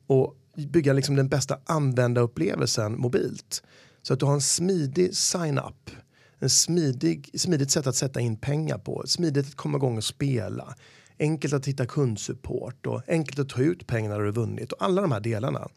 och 0.07 0.37
bygga 0.57 0.93
liksom 0.93 1.17
den 1.17 1.29
bästa 1.29 1.59
användarupplevelsen 1.65 3.01
mobilt. 3.01 3.63
Så 4.03 4.15
att 4.15 4.21
du 4.21 4.27
har 4.27 4.35
en 4.35 4.41
smidig 4.41 5.17
sign-up, 5.17 5.91
en 6.39 6.51
smidig, 6.51 7.31
smidigt 7.35 7.71
sätt 7.71 7.87
att 7.87 7.97
sätta 7.97 8.21
in 8.21 8.37
pengar 8.37 8.79
på, 8.79 9.03
smidigt 9.07 9.47
att 9.47 9.55
komma 9.55 9.79
igång 9.79 9.97
och 9.97 10.05
spela, 10.05 10.75
enkelt 11.19 11.55
att 11.55 11.69
hitta 11.69 11.87
kundsupport 11.87 12.87
och 12.87 13.03
enkelt 13.09 13.39
att 13.39 13.49
ta 13.49 13.63
ut 13.63 13.87
pengarna 13.87 14.19
du 14.19 14.31
vunnit 14.31 14.73
och 14.73 14.85
alla 14.85 15.03
de 15.03 15.13
här 15.13 15.21
delarna. 15.21 15.69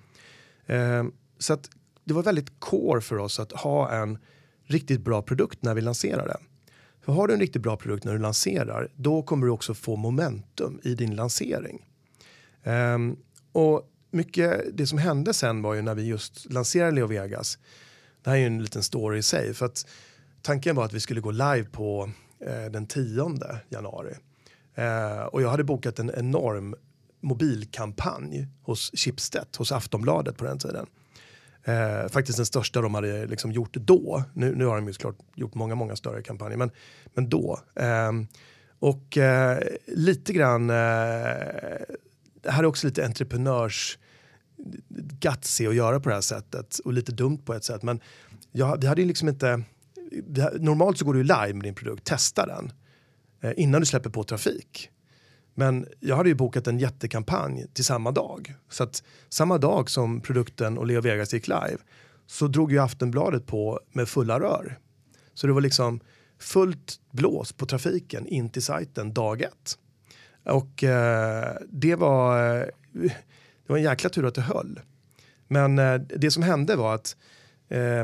Eh, 0.66 1.04
så 1.40 1.54
att 1.54 1.70
det 2.04 2.14
var 2.14 2.24
väldigt 2.24 2.60
core 2.60 3.02
för 3.02 3.18
oss 3.18 3.40
att 3.40 3.52
ha 3.52 3.92
en 3.92 4.18
riktigt 4.66 5.02
bra 5.02 5.22
produkt 5.22 5.64
när 5.64 5.74
vi 5.74 5.82
lanserar 5.82 6.28
den. 6.28 6.42
För 7.02 7.14
har 7.14 7.28
du 7.28 7.34
en 7.34 7.40
riktigt 7.40 7.62
bra 7.62 7.78
produkt 7.78 8.04
när 8.04 8.14
du 8.14 8.20
lanserar, 8.20 8.92
då 8.96 9.24
kommer 9.24 9.46
du 9.46 9.52
också 9.52 9.74
få 9.74 9.96
momentum 9.96 10.80
i 10.84 10.96
din 10.96 11.16
lansering. 11.16 11.86
Um, 12.64 13.18
och 13.52 13.92
mycket 14.12 14.78
det 14.78 14.88
som 14.88 14.98
hände 14.98 15.34
sen 15.34 15.62
var 15.62 15.74
ju 15.74 15.82
när 15.82 15.96
vi 15.96 16.04
just 16.04 16.52
lanserade 16.52 16.92
Leo 16.92 17.08
Vegas. 17.08 17.58
Det 18.24 18.30
här 18.30 18.38
är 18.38 18.42
ju 18.42 18.48
en 18.48 18.62
liten 18.62 18.84
story 18.84 19.18
i 19.18 19.24
sig 19.24 19.54
för 19.54 19.66
att 19.66 19.88
tanken 20.42 20.76
var 20.76 20.86
att 20.86 20.94
vi 20.94 21.00
skulle 21.00 21.22
gå 21.22 21.32
live 21.32 21.64
på 21.64 22.12
eh, 22.40 22.72
den 22.72 22.88
10 22.88 23.40
januari. 23.70 24.16
Eh, 24.76 25.22
och 25.22 25.42
jag 25.42 25.50
hade 25.50 25.64
bokat 25.64 26.00
en 26.00 26.12
enorm 26.18 26.76
mobilkampanj 27.22 28.48
hos 28.62 28.92
Schibsted, 28.94 29.48
hos 29.58 29.72
Aftonbladet 29.72 30.38
på 30.38 30.46
den 30.46 30.60
tiden. 30.60 30.88
Eh, 31.68 32.10
faktiskt 32.10 32.38
den 32.38 32.46
största 32.46 32.82
de 32.82 32.96
hade 32.96 33.26
liksom 33.26 33.52
gjort 33.52 33.74
då. 33.74 34.24
Nu, 34.34 34.56
nu 34.56 34.66
har 34.66 34.76
de 34.76 34.88
ju 34.88 34.94
såklart 34.94 35.18
gjort 35.36 35.56
många, 35.56 35.76
många 35.76 35.96
större 35.96 36.22
kampanjer, 36.22 36.58
men, 36.58 36.72
men 37.14 37.30
då. 37.30 37.60
Eh, 37.76 38.12
och 38.80 39.18
eh, 39.18 39.60
lite 39.88 40.34
grann, 40.34 40.70
eh, 40.70 40.76
det 42.42 42.52
här 42.52 42.60
är 42.60 42.66
också 42.66 42.88
lite 42.88 43.06
entreprenörs 43.06 43.98
gutsy 45.20 45.68
att 45.68 45.76
göra 45.76 46.00
på 46.00 46.10
det 46.10 46.16
här 46.16 46.22
sättet 46.22 46.80
och 46.80 46.94
lite 46.94 47.12
dumt 47.12 47.38
på 47.38 47.54
ett 47.54 47.64
sätt. 47.64 47.84
Men 47.84 48.00
jag, 48.52 48.82
vi 48.82 48.88
hade 48.88 49.02
ju 49.02 49.08
liksom 49.08 49.30
inte, 49.30 49.64
vi, 50.12 50.46
normalt 50.60 50.98
så 50.98 51.06
går 51.06 51.14
du 51.14 51.24
live 51.24 51.54
med 51.54 51.64
din 51.64 51.76
produkt, 51.76 52.04
testa 52.04 52.46
den 52.46 52.72
eh, 53.42 53.54
innan 53.58 53.82
du 53.82 53.86
släpper 53.86 54.10
på 54.10 54.24
trafik. 54.24 54.90
Men 55.56 55.88
jag 56.00 56.16
hade 56.16 56.30
ju 56.30 56.36
bokat 56.36 56.68
en 56.68 56.80
jättekampanj 56.80 57.66
till 57.74 57.86
samma 57.86 58.12
dag. 58.12 58.56
Så 58.70 58.84
att 58.84 59.04
samma 59.30 59.58
dag 59.58 59.90
som 59.90 60.22
produkten 60.22 60.78
och 60.78 60.86
Leo 60.86 61.02
Vegas 61.02 61.34
gick 61.34 61.48
live 61.48 61.78
så 62.28 62.48
drog 62.48 62.72
ju 62.72 62.80
Aftonbladet 62.80 63.46
på 63.46 63.80
med 63.92 64.10
fulla 64.10 64.40
rör. 64.40 64.80
Så 65.34 65.48
det 65.48 65.54
var 65.54 65.62
liksom 65.62 66.00
fullt 66.40 67.00
blås 67.12 67.54
på 67.54 67.66
trafiken 67.66 68.28
in 68.28 68.50
till 68.50 68.64
sajten 68.64 69.14
dag 69.14 69.42
ett. 69.42 69.78
Och 70.46 70.84
eh, 70.84 71.58
det 71.70 71.96
var, 71.96 72.56
eh, 72.56 72.66
det 72.94 73.68
var 73.68 73.78
en 73.78 73.84
jäkla 73.84 74.10
tur 74.10 74.26
att 74.26 74.36
det 74.36 74.42
höll. 74.42 74.80
Men 75.48 75.80
eh, 75.80 75.96
det 75.96 76.32
som 76.32 76.44
hände 76.44 76.76
var 76.76 76.96
att 76.96 77.18
eh, 77.70 78.04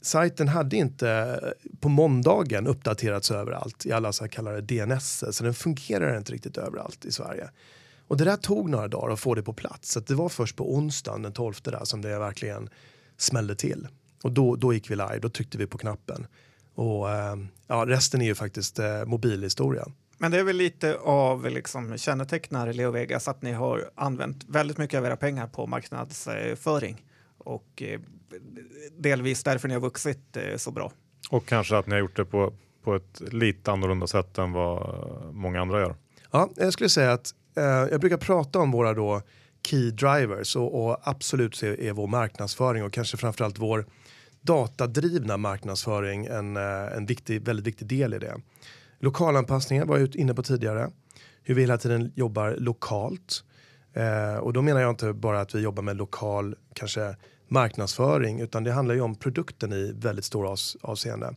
sajten 0.00 0.48
hade 0.48 0.76
inte 0.76 1.40
på 1.80 1.88
måndagen 1.88 2.66
uppdaterats 2.66 3.30
överallt 3.30 3.86
i 3.86 3.92
alla 3.92 4.12
så 4.12 4.28
kallade 4.28 4.60
DNS, 4.60 5.24
så 5.30 5.44
den 5.44 5.54
fungerar 5.54 6.18
inte 6.18 6.32
riktigt 6.32 6.56
överallt 6.56 7.04
i 7.04 7.12
Sverige. 7.12 7.50
Och 8.06 8.16
det 8.16 8.24
där 8.24 8.36
tog 8.36 8.70
några 8.70 8.88
dagar 8.88 9.12
att 9.12 9.20
få 9.20 9.34
det 9.34 9.42
på 9.42 9.52
plats, 9.52 9.92
så 9.92 10.00
det 10.00 10.14
var 10.14 10.28
först 10.28 10.56
på 10.56 10.74
onsdagen 10.74 11.22
den 11.22 11.32
12 11.32 11.54
där 11.62 11.84
som 11.84 12.02
det 12.02 12.18
verkligen 12.18 12.68
smällde 13.16 13.54
till. 13.54 13.88
Och 14.22 14.32
då, 14.32 14.56
då 14.56 14.72
gick 14.72 14.90
vi 14.90 14.96
live, 14.96 15.18
då 15.18 15.28
tryckte 15.28 15.58
vi 15.58 15.66
på 15.66 15.78
knappen. 15.78 16.26
Och 16.74 17.10
eh, 17.10 17.36
ja, 17.66 17.84
resten 17.86 18.22
är 18.22 18.26
ju 18.26 18.34
faktiskt 18.34 18.78
eh, 18.78 19.04
mobilhistoria. 19.04 19.86
Men 20.18 20.30
det 20.30 20.38
är 20.38 20.44
väl 20.44 20.56
lite 20.56 20.96
av 20.96 21.50
liksom, 21.50 21.98
kännetecknar 21.98 22.72
Leo 22.72 22.90
Vegas 22.90 23.28
att 23.28 23.42
ni 23.42 23.52
har 23.52 23.90
använt 23.94 24.44
väldigt 24.48 24.78
mycket 24.78 24.98
av 24.98 25.06
era 25.06 25.16
pengar 25.16 25.46
på 25.46 25.66
marknadsföring 25.66 27.04
och 27.38 27.82
eh, 27.82 28.00
delvis 28.98 29.42
därför 29.42 29.68
ni 29.68 29.74
har 29.74 29.80
vuxit 29.80 30.36
eh, 30.36 30.56
så 30.56 30.70
bra. 30.70 30.92
Och 31.30 31.46
kanske 31.46 31.76
att 31.76 31.86
ni 31.86 31.92
har 31.92 32.00
gjort 32.00 32.16
det 32.16 32.24
på, 32.24 32.52
på 32.84 32.94
ett 32.94 33.20
lite 33.32 33.72
annorlunda 33.72 34.06
sätt 34.06 34.38
än 34.38 34.52
vad 34.52 35.34
många 35.34 35.60
andra 35.60 35.80
gör. 35.80 35.96
Ja, 36.30 36.50
jag 36.56 36.72
skulle 36.72 36.88
säga 36.88 37.12
att 37.12 37.34
eh, 37.56 37.64
jag 37.64 38.00
brukar 38.00 38.16
prata 38.16 38.58
om 38.58 38.70
våra 38.70 38.94
då 38.94 39.22
key 39.66 39.90
drivers 39.90 40.56
och, 40.56 40.84
och 40.84 41.00
absolut 41.02 41.54
så 41.54 41.66
är, 41.66 41.80
är 41.80 41.92
vår 41.92 42.06
marknadsföring 42.06 42.84
och 42.84 42.92
kanske 42.92 43.16
framförallt 43.16 43.58
vår 43.58 43.86
datadrivna 44.40 45.36
marknadsföring 45.36 46.26
en, 46.26 46.56
eh, 46.56 46.96
en 46.96 47.06
viktig, 47.06 47.42
väldigt 47.42 47.66
viktig 47.66 47.88
del 47.88 48.14
i 48.14 48.18
det. 48.18 48.40
Lokalanpassningar 48.98 49.84
var 49.84 49.98
jag 49.98 50.16
inne 50.16 50.34
på 50.34 50.42
tidigare. 50.42 50.90
Hur 51.42 51.54
vi 51.54 51.60
hela 51.60 51.78
tiden 51.78 52.12
jobbar 52.14 52.56
lokalt. 52.58 53.44
Eh, 53.92 54.36
och 54.36 54.52
då 54.52 54.62
menar 54.62 54.80
jag 54.80 54.90
inte 54.90 55.12
bara 55.12 55.40
att 55.40 55.54
vi 55.54 55.60
jobbar 55.60 55.82
med 55.82 55.96
lokal 55.96 56.56
kanske 56.74 57.16
marknadsföring 57.50 58.40
utan 58.40 58.64
det 58.64 58.72
handlar 58.72 58.94
ju 58.94 59.00
om 59.00 59.14
produkten 59.14 59.72
i 59.72 59.92
väldigt 59.96 60.24
stora 60.24 60.56
avseende. 60.82 61.34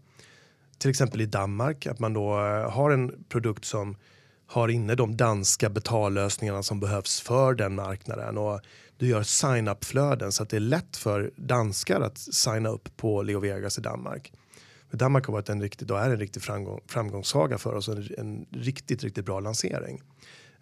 Till 0.77 0.89
exempel 0.89 1.21
i 1.21 1.25
Danmark 1.25 1.87
att 1.87 1.99
man 1.99 2.13
då 2.13 2.39
eh, 2.39 2.71
har 2.71 2.91
en 2.91 3.23
produkt 3.29 3.65
som 3.65 3.97
har 4.47 4.67
inne 4.67 4.95
de 4.95 5.17
danska 5.17 5.69
betallösningarna 5.69 6.63
som 6.63 6.79
behövs 6.79 7.21
för 7.21 7.53
den 7.53 7.75
marknaden 7.75 8.37
och 8.37 8.61
du 8.97 9.07
gör 9.07 9.23
sign-up-flöden 9.23 10.31
så 10.31 10.43
att 10.43 10.49
det 10.49 10.55
är 10.55 10.59
lätt 10.59 10.97
för 10.97 11.31
danskar 11.35 12.01
att 12.01 12.17
signa 12.17 12.69
upp 12.69 12.97
på 12.97 13.21
Leo 13.21 13.39
Vegas 13.39 13.77
i 13.77 13.81
Danmark. 13.81 14.33
För 14.89 14.97
Danmark 14.97 15.25
har 15.25 15.33
varit 15.33 15.49
en 15.49 15.61
riktig, 15.61 15.87
då 15.87 15.95
är 15.95 16.09
en 16.09 16.19
riktig 16.19 16.43
framgång, 16.43 16.81
framgångssaga 16.87 17.57
för 17.57 17.75
oss 17.75 17.87
en, 17.87 18.09
en 18.17 18.45
riktigt, 18.51 19.03
riktigt 19.03 19.25
bra 19.25 19.39
lansering. 19.39 20.01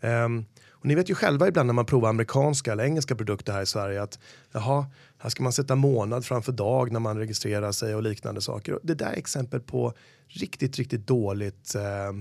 Um, 0.02 0.45
och 0.70 0.86
ni 0.86 0.95
vet 0.95 1.10
ju 1.10 1.16
själva 1.16 1.47
ibland 1.47 1.68
när 1.68 1.74
man 1.74 1.86
provar 1.86 2.10
amerikanska 2.10 2.72
eller 2.72 2.84
engelska 2.84 3.16
produkter 3.16 3.54
här 3.54 3.62
i 3.62 3.66
Sverige 3.66 4.02
att 4.02 4.20
jaha, 4.52 4.86
här 5.22 5.30
ska 5.30 5.44
man 5.44 5.54
sätta 5.54 5.76
månad 5.76 6.26
framför 6.26 6.52
dag 6.52 6.92
när 6.92 7.00
man 7.00 7.18
registrerar 7.18 7.72
sig 7.72 7.96
och 7.96 8.04
liknande 8.04 8.42
saker. 8.42 8.80
Det 8.84 8.94
där 8.94 9.12
är 9.12 9.18
exempel 9.18 9.60
på 9.60 9.94
riktigt, 10.28 10.78
riktigt 10.78 11.08
dåligt 11.08 11.76
eh, 11.76 12.12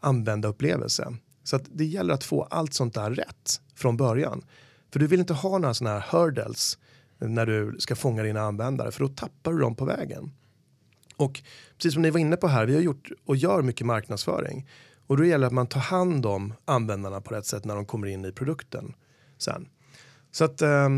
användarupplevelse. 0.00 1.16
Så 1.44 1.56
att 1.56 1.62
det 1.72 1.84
gäller 1.84 2.14
att 2.14 2.24
få 2.24 2.42
allt 2.42 2.74
sånt 2.74 2.94
där 2.94 3.10
rätt 3.10 3.60
från 3.74 3.96
början. 3.96 4.44
För 4.92 5.00
du 5.00 5.06
vill 5.06 5.20
inte 5.20 5.34
ha 5.34 5.58
några 5.58 5.74
sådana 5.74 5.98
här 5.98 6.06
hurdles 6.10 6.78
när 7.18 7.46
du 7.46 7.76
ska 7.78 7.96
fånga 7.96 8.22
dina 8.22 8.40
användare 8.40 8.92
för 8.92 9.00
då 9.00 9.08
tappar 9.08 9.52
du 9.52 9.58
dem 9.58 9.74
på 9.74 9.84
vägen. 9.84 10.32
Och 11.16 11.42
precis 11.76 11.92
som 11.92 12.02
ni 12.02 12.10
var 12.10 12.20
inne 12.20 12.36
på 12.36 12.48
här, 12.48 12.66
vi 12.66 12.74
har 12.74 12.82
gjort 12.82 13.10
och 13.24 13.36
gör 13.36 13.62
mycket 13.62 13.86
marknadsföring. 13.86 14.68
Och 15.06 15.16
då 15.16 15.24
gäller 15.24 15.40
det 15.40 15.46
att 15.46 15.52
man 15.52 15.66
tar 15.66 15.80
hand 15.80 16.26
om 16.26 16.54
användarna 16.64 17.20
på 17.20 17.34
rätt 17.34 17.46
sätt 17.46 17.64
när 17.64 17.74
de 17.74 17.86
kommer 17.86 18.06
in 18.06 18.24
i 18.24 18.32
produkten 18.32 18.94
sen. 19.38 19.68
Så 20.30 20.44
att, 20.44 20.62
eh, 20.62 20.88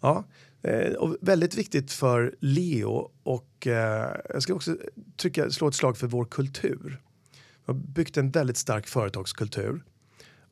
ja, 0.00 0.24
Eh, 0.62 0.92
och 0.92 1.16
väldigt 1.20 1.54
viktigt 1.54 1.92
för 1.92 2.34
Leo 2.40 3.10
och 3.22 3.66
eh, 3.66 4.16
jag 4.28 4.42
ska 4.42 4.54
också 4.54 4.76
trycka, 5.16 5.50
slå 5.50 5.68
ett 5.68 5.74
slag 5.74 5.96
för 5.96 6.06
vår 6.06 6.24
kultur. 6.24 7.00
Vi 7.66 7.72
har 7.72 7.74
byggt 7.74 8.16
en 8.16 8.30
väldigt 8.30 8.56
stark 8.56 8.86
företagskultur 8.86 9.82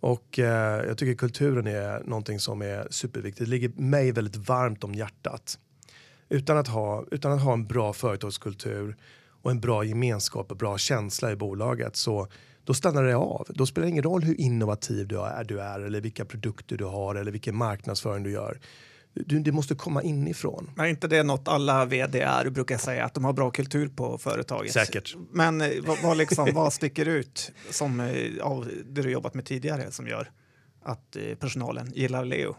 och 0.00 0.38
eh, 0.38 0.86
jag 0.86 0.98
tycker 0.98 1.14
kulturen 1.14 1.66
är 1.66 2.02
någonting 2.04 2.40
som 2.40 2.62
är 2.62 2.86
superviktigt. 2.90 3.44
Det 3.44 3.50
ligger 3.50 3.68
mig 3.68 4.12
väldigt 4.12 4.36
varmt 4.36 4.84
om 4.84 4.94
hjärtat. 4.94 5.58
Utan 6.28 6.58
att 6.58 6.68
ha, 6.68 7.04
utan 7.10 7.32
att 7.32 7.42
ha 7.42 7.52
en 7.52 7.66
bra 7.66 7.92
företagskultur 7.92 8.96
och 9.42 9.50
en 9.50 9.60
bra 9.60 9.84
gemenskap 9.84 10.50
och 10.50 10.56
bra 10.56 10.78
känsla 10.78 11.32
i 11.32 11.36
bolaget 11.36 11.96
så 11.96 12.28
då 12.64 12.74
stannar 12.74 13.04
det 13.04 13.16
av. 13.16 13.46
Då 13.48 13.66
spelar 13.66 13.86
det 13.86 13.90
ingen 13.90 14.04
roll 14.04 14.22
hur 14.22 14.40
innovativ 14.40 15.08
du 15.08 15.20
är, 15.20 15.44
du 15.44 15.60
är 15.60 15.80
eller 15.80 16.00
vilka 16.00 16.24
produkter 16.24 16.76
du 16.76 16.84
har 16.84 17.14
eller 17.14 17.32
vilken 17.32 17.56
marknadsföring 17.56 18.22
du 18.22 18.30
gör. 18.30 18.60
Du, 19.26 19.38
det 19.38 19.52
måste 19.52 19.74
komma 19.74 20.02
inifrån. 20.02 20.70
Men 20.74 20.84
är 20.84 20.90
inte 20.90 21.08
det 21.08 21.22
något 21.22 21.48
alla 21.48 21.84
vd 21.84 22.26
brukar 22.50 22.78
säga, 22.78 23.04
att 23.04 23.14
de 23.14 23.24
har 23.24 23.32
bra 23.32 23.50
kultur 23.50 23.88
på 23.88 24.18
företaget? 24.18 24.72
Säkert. 24.72 25.16
Men 25.32 25.60
eh, 25.60 25.68
vad, 25.86 26.02
vad, 26.02 26.16
liksom, 26.16 26.48
vad 26.54 26.72
sticker 26.72 27.08
ut 27.08 27.52
som, 27.70 28.00
eh, 28.00 28.46
av 28.46 28.70
det 28.86 29.02
du 29.02 29.10
jobbat 29.10 29.34
med 29.34 29.44
tidigare 29.44 29.90
som 29.90 30.08
gör 30.08 30.30
att 30.82 31.16
eh, 31.16 31.34
personalen 31.34 31.92
gillar 31.94 32.24
Leo? 32.24 32.56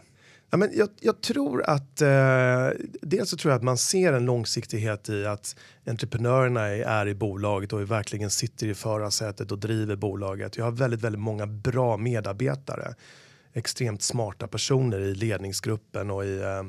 Ja, 0.50 0.58
men 0.58 0.70
jag, 0.74 0.88
jag 1.00 1.20
tror 1.20 1.62
att 1.62 2.00
eh, 2.00 2.68
dels 3.02 3.30
så 3.30 3.36
tror 3.36 3.52
jag 3.52 3.56
att 3.56 3.64
man 3.64 3.78
ser 3.78 4.12
en 4.12 4.24
långsiktighet 4.24 5.08
i 5.08 5.26
att 5.26 5.56
entreprenörerna 5.86 6.66
är, 6.66 6.82
är 6.82 7.08
i 7.08 7.14
bolaget 7.14 7.72
och 7.72 7.90
verkligen 7.90 8.30
sitter 8.30 8.66
i 8.66 8.74
förarsätet 8.74 9.52
och 9.52 9.58
driver 9.58 9.96
bolaget. 9.96 10.56
Jag 10.56 10.64
har 10.64 10.72
väldigt, 10.72 11.00
väldigt 11.00 11.20
många 11.20 11.46
bra 11.46 11.96
medarbetare, 11.96 12.94
extremt 13.58 14.02
smarta 14.02 14.48
personer 14.48 15.00
i 15.00 15.14
ledningsgruppen 15.14 16.10
och 16.10 16.24
i, 16.24 16.40
eh, 16.40 16.62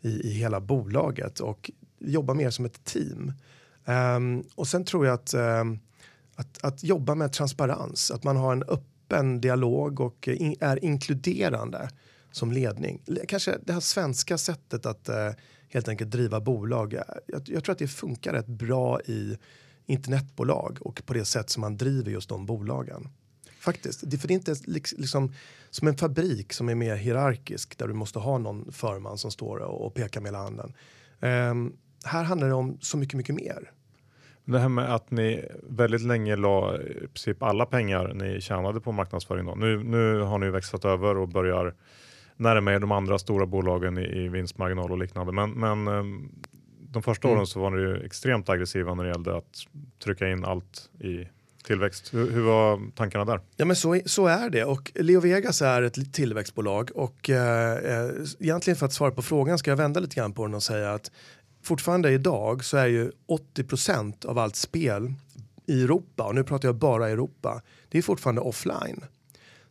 i, 0.00 0.28
i, 0.28 0.32
hela 0.32 0.60
bolaget 0.60 1.40
och 1.40 1.70
jobbar 1.98 2.34
mer 2.34 2.50
som 2.50 2.64
ett 2.64 2.84
team. 2.84 3.32
Um, 3.84 4.44
och 4.54 4.68
sen 4.68 4.84
tror 4.84 5.06
jag 5.06 5.14
att, 5.14 5.34
um, 5.34 5.80
att, 6.34 6.64
att 6.64 6.82
jobba 6.82 7.14
med 7.14 7.32
transparens, 7.32 8.10
att 8.10 8.24
man 8.24 8.36
har 8.36 8.52
en 8.52 8.62
öppen 8.62 9.40
dialog 9.40 10.00
och 10.00 10.28
in, 10.28 10.56
är 10.60 10.84
inkluderande 10.84 11.90
som 12.32 12.52
ledning. 12.52 13.02
Kanske 13.28 13.58
det 13.64 13.72
här 13.72 13.80
svenska 13.80 14.38
sättet 14.38 14.86
att 14.86 15.08
uh, 15.08 15.30
helt 15.68 15.88
enkelt 15.88 16.10
driva 16.10 16.40
bolag. 16.40 16.92
Jag, 17.26 17.42
jag, 17.46 17.64
tror 17.64 17.72
att 17.72 17.78
det 17.78 17.88
funkar 17.88 18.32
rätt 18.32 18.46
bra 18.46 19.00
i 19.00 19.38
internetbolag 19.86 20.78
och 20.80 21.02
på 21.06 21.14
det 21.14 21.24
sätt 21.24 21.50
som 21.50 21.60
man 21.60 21.76
driver 21.76 22.10
just 22.10 22.28
de 22.28 22.46
bolagen. 22.46 23.08
Faktiskt. 23.60 24.00
Det, 24.06 24.18
för 24.18 24.28
det 24.28 24.34
är 24.34 24.36
inte 24.36 24.56
liksom 24.64 25.32
som 25.72 25.88
en 25.88 25.96
fabrik 25.96 26.52
som 26.52 26.68
är 26.68 26.74
mer 26.74 26.96
hierarkisk 26.96 27.78
där 27.78 27.88
du 27.88 27.94
måste 27.94 28.18
ha 28.18 28.38
någon 28.38 28.72
förman 28.72 29.18
som 29.18 29.30
står 29.30 29.58
och, 29.58 29.86
och 29.86 29.94
pekar 29.94 30.20
med 30.20 30.28
hela 30.28 30.38
handen. 30.38 30.72
Um, 31.20 31.76
här 32.04 32.24
handlar 32.24 32.48
det 32.48 32.54
om 32.54 32.78
så 32.80 32.96
mycket, 32.96 33.14
mycket 33.14 33.34
mer. 33.34 33.70
Det 34.44 34.58
här 34.58 34.68
med 34.68 34.94
att 34.94 35.10
ni 35.10 35.48
väldigt 35.62 36.00
länge 36.00 36.36
la 36.36 36.76
i 36.80 37.06
princip 37.06 37.42
alla 37.42 37.66
pengar 37.66 38.14
ni 38.14 38.40
tjänade 38.40 38.80
på 38.80 38.92
marknadsföring. 38.92 39.46
Då. 39.46 39.54
Nu, 39.54 39.84
nu 39.84 40.20
har 40.20 40.38
ni 40.38 40.50
växlat 40.50 40.84
över 40.84 41.16
och 41.16 41.28
börjar 41.28 41.74
närma 42.36 42.72
er 42.72 42.78
de 42.78 42.92
andra 42.92 43.18
stora 43.18 43.46
bolagen 43.46 43.98
i, 43.98 44.24
i 44.24 44.28
vinstmarginal 44.28 44.92
och 44.92 44.98
liknande. 44.98 45.32
Men, 45.32 45.50
men 45.50 45.88
ehm, 45.88 46.28
de 46.80 47.02
första 47.02 47.28
mm. 47.28 47.36
åren 47.36 47.46
så 47.46 47.60
var 47.60 47.70
ni 47.70 47.82
ju 47.82 48.06
extremt 48.06 48.48
aggressiva 48.48 48.94
när 48.94 49.04
det 49.04 49.10
gällde 49.10 49.36
att 49.36 49.66
trycka 50.04 50.28
in 50.28 50.44
allt 50.44 50.90
i 51.00 51.28
tillväxt. 51.62 52.14
Hur, 52.14 52.30
hur 52.30 52.42
var 52.42 52.90
tankarna 52.94 53.24
där? 53.24 53.40
Ja, 53.56 53.64
men 53.64 53.76
så, 53.76 54.00
så 54.06 54.26
är 54.26 54.50
det 54.50 54.64
och 54.64 54.92
Leo 54.94 55.20
Vegas 55.20 55.62
är 55.62 55.82
ett 55.82 56.14
tillväxtbolag 56.14 56.90
och 56.94 57.30
eh, 57.30 57.72
eh, 57.72 58.10
egentligen 58.40 58.76
för 58.76 58.86
att 58.86 58.92
svara 58.92 59.10
på 59.10 59.22
frågan 59.22 59.58
ska 59.58 59.70
jag 59.70 59.76
vända 59.76 60.00
lite 60.00 60.16
grann 60.16 60.32
på 60.32 60.46
den 60.46 60.54
och 60.54 60.62
säga 60.62 60.92
att 60.92 61.10
fortfarande 61.62 62.10
idag 62.10 62.64
så 62.64 62.76
är 62.76 62.86
ju 62.86 63.10
80% 63.56 64.26
av 64.26 64.38
allt 64.38 64.56
spel 64.56 65.14
i 65.66 65.82
Europa, 65.82 66.24
och 66.24 66.34
nu 66.34 66.44
pratar 66.44 66.68
jag 66.68 66.76
bara 66.76 67.08
Europa, 67.08 67.62
det 67.88 67.98
är 67.98 68.02
fortfarande 68.02 68.40
offline. 68.40 69.04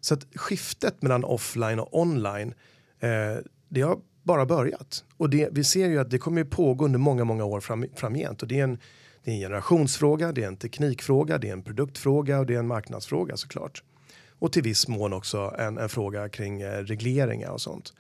Så 0.02 0.14
att 0.14 0.28
skiftet 0.36 1.02
mellan 1.02 1.24
offline 1.24 1.80
och 1.80 2.00
online, 2.00 2.54
eh, 3.00 3.44
det 3.70 3.82
har 3.82 3.98
bara 4.24 4.46
börjat. 4.46 5.04
Och 5.18 5.30
det, 5.30 5.50
vi 5.52 5.64
ser 5.64 5.88
ju 5.88 6.00
att 6.00 6.10
det 6.10 6.18
kommer 6.18 6.42
ju 6.42 6.46
pågå 6.46 6.86
under 6.86 7.00
många, 7.00 7.24
många 7.24 7.46
år 7.46 7.60
fram, 7.60 7.86
framgent. 7.96 8.42
Och 8.42 8.48
det 8.48 8.60
är, 8.60 8.64
en, 8.64 8.80
det 9.24 9.32
är 9.32 9.36
en 9.36 9.42
generationsfråga, 9.42 10.32
det 10.32 10.44
är 10.44 10.48
en 10.48 10.58
teknikfråga, 10.58 11.38
det 11.38 11.50
är 11.50 11.54
en 11.54 11.64
produktfråga 11.64 12.40
och 12.40 12.46
det 12.46 12.56
är 12.56 12.60
en 12.60 12.68
marknadsfråga 12.68 13.38
såklart. 13.38 13.84
Och 14.40 14.52
till 14.52 14.64
viss 14.64 14.88
mån 14.88 15.14
också 15.14 15.56
en, 15.58 15.78
en 15.78 15.90
fråga 15.90 16.30
kring 16.30 16.62
eh, 16.62 16.84
regleringar 16.84 17.50
och 17.50 17.62
sånt. 17.62 17.94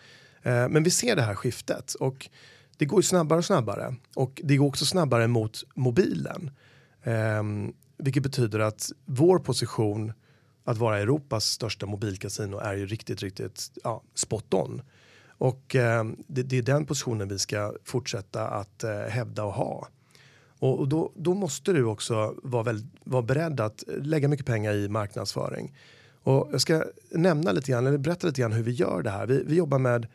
Eh, 0.43 0.69
men 0.69 0.83
vi 0.83 0.89
ser 0.89 1.15
det 1.15 1.21
här 1.21 1.35
skiftet 1.35 1.93
och 1.93 2.29
det 2.77 2.85
går 2.85 2.99
ju 2.99 3.03
snabbare 3.03 3.39
och 3.39 3.45
snabbare. 3.45 3.95
Och 4.15 4.41
det 4.43 4.57
går 4.57 4.67
också 4.67 4.85
snabbare 4.85 5.27
mot 5.27 5.63
mobilen. 5.75 6.51
Ehm, 7.03 7.73
vilket 7.97 8.23
betyder 8.23 8.59
att 8.59 8.91
vår 9.05 9.39
position 9.39 10.13
att 10.63 10.77
vara 10.77 10.99
Europas 10.99 11.45
största 11.45 11.85
mobilkasino 11.85 12.57
är 12.57 12.73
ju 12.73 12.85
riktigt, 12.85 13.21
riktigt 13.21 13.71
ja, 13.83 14.03
spot 14.13 14.53
on. 14.53 14.81
Och 15.27 15.75
eh, 15.75 16.03
det, 16.27 16.43
det, 16.43 16.57
är 16.57 16.61
den 16.61 16.85
positionen 16.85 17.27
vi 17.27 17.39
ska 17.39 17.73
fortsätta 17.83 18.47
att 18.47 18.83
eh, 18.83 18.99
hävda 18.99 19.43
och 19.43 19.53
ha. 19.53 19.87
Och, 20.61 20.87
då, 20.87 21.11
då, 21.15 21.33
måste 21.33 21.73
du 21.73 21.83
också 21.83 22.35
vara, 22.43 22.63
väl, 22.63 22.85
vara 23.03 23.21
beredd 23.21 23.59
att 23.59 23.83
lägga 23.87 24.27
mycket 24.27 24.45
pengar 24.45 24.73
i 24.73 24.89
marknadsföring. 24.89 25.75
Och 26.23 26.49
jag 26.51 26.61
ska 26.61 26.83
nämna 27.11 27.51
lite 27.51 27.71
grann, 27.71 27.87
eller 27.87 27.97
berätta 27.97 28.27
lite 28.27 28.41
grann 28.41 28.51
hur 28.51 28.63
vi 28.63 28.71
gör 28.71 29.01
det 29.01 29.09
här. 29.09 29.25
Vi, 29.25 29.43
vi 29.43 29.55
jobbar 29.55 29.79
med, 29.79 30.07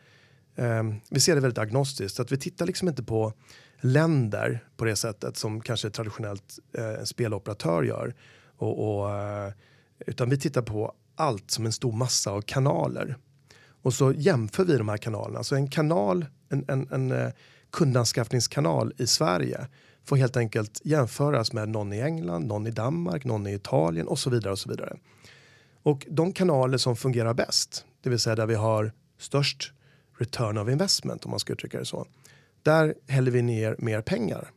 eh, 0.55 0.83
vi 1.09 1.19
ser 1.19 1.35
det 1.35 1.41
väldigt 1.41 1.57
agnostiskt, 1.57 2.19
att 2.19 2.31
vi 2.31 2.37
tittar 2.37 2.65
liksom 2.65 2.87
inte 2.87 3.03
på 3.03 3.33
länder 3.81 4.63
på 4.77 4.85
det 4.85 4.95
sättet 4.95 5.37
som 5.37 5.61
kanske 5.61 5.89
traditionellt 5.89 6.59
eh, 6.77 7.03
speloperatör 7.03 7.83
gör. 7.83 8.15
Och, 8.57 8.99
och 8.99 9.15
eh, 9.15 9.51
utan 9.99 10.29
vi 10.29 10.37
tittar 10.37 10.61
på 10.61 10.93
allt 11.15 11.51
som 11.51 11.65
en 11.65 11.71
stor 11.71 11.91
massa 11.91 12.31
av 12.31 12.41
kanaler. 12.41 13.17
Och 13.81 13.93
så 13.93 14.11
jämför 14.11 14.65
vi 14.65 14.77
de 14.77 14.89
här 14.89 14.97
kanalerna. 14.97 15.43
Så 15.43 15.55
en 15.55 15.69
kanal, 15.69 16.25
en, 16.49 16.65
en, 16.67 16.87
en 16.91 17.11
eh, 17.11 17.31
kundanskaffningskanal 17.71 18.93
i 18.97 19.07
Sverige 19.07 19.67
får 20.07 20.15
helt 20.15 20.37
enkelt 20.37 20.81
jämföras 20.83 21.53
med 21.53 21.69
någon 21.69 21.93
i 21.93 21.99
England, 21.99 22.47
någon 22.47 22.67
i 22.67 22.71
Danmark, 22.71 23.23
någon 23.23 23.47
i 23.47 23.53
Italien 23.53 24.07
och 24.07 24.19
så 24.19 24.29
vidare. 24.29 24.51
Och 24.51 24.59
så 24.59 24.69
vidare. 24.69 24.97
Och 25.83 26.05
de 26.09 26.33
kanaler 26.33 26.77
som 26.77 26.95
fungerar 26.95 27.33
bäst, 27.33 27.85
det 28.01 28.09
vill 28.09 28.19
säga 28.19 28.35
där 28.35 28.45
vi 28.45 28.55
har 28.55 28.91
störst 29.17 29.73
return 30.17 30.57
of 30.57 30.69
investment 30.69 31.25
om 31.25 31.31
man 31.31 31.39
ska 31.39 31.53
uttrycka 31.53 31.79
det 31.79 31.85
så. 31.85 32.05
Där 32.63 32.93
häller 33.07 33.31
vi 33.31 33.41
ner 33.41 33.75
mer 33.79 34.01
pengar. 34.01 34.51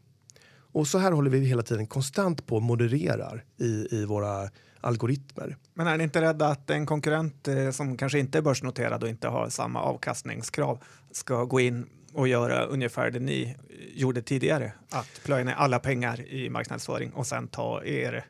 Och 0.73 0.87
så 0.87 0.99
här 0.99 1.13
håller 1.13 1.31
vi 1.31 1.39
hela 1.39 1.63
tiden 1.63 1.87
konstant 1.87 2.47
på 2.47 2.57
och 2.57 2.63
modererar 2.63 3.45
i, 3.57 3.87
i 3.91 4.05
våra 4.05 4.51
algoritmer. 4.81 5.57
Men 5.75 5.87
är 5.87 5.97
ni 5.97 6.05
inte 6.05 6.21
rädda 6.21 6.49
att 6.49 6.71
en 6.71 6.87
konkurrent 6.87 7.49
eh, 7.49 7.71
som 7.71 7.97
kanske 7.97 8.19
inte 8.19 8.39
är 8.39 8.43
börsnoterad 8.43 9.03
och 9.03 9.09
inte 9.09 9.29
har 9.29 9.49
samma 9.49 9.83
avkastningskrav 9.83 10.79
ska 11.11 11.45
gå 11.45 11.61
in 11.61 11.87
och 12.13 12.29
göra 12.29 12.65
ungefär 12.65 13.11
det 13.11 13.21
ni 13.21 13.57
gjorde 13.95 14.23
tidigare? 14.23 14.73
Att 14.91 15.21
plöja 15.25 15.45
ner 15.45 15.55
alla 15.55 15.79
pengar 15.79 16.29
i 16.29 16.51
marknadsföring 16.51 17.13
och 17.13 17.27
sen 17.27 17.49
ta 17.49 17.85
er, 17.85 18.27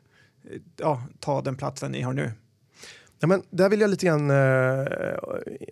ja, 0.77 1.03
ta 1.19 1.41
den 1.41 1.55
platsen 1.55 1.91
ni 1.91 2.01
har 2.01 2.13
nu? 2.13 2.31
Ja, 3.19 3.27
men 3.27 3.43
där 3.49 3.69
vill 3.69 3.81
jag 3.81 3.89
lite 3.89 4.05
grann 4.05 4.29
eh, 4.29 4.87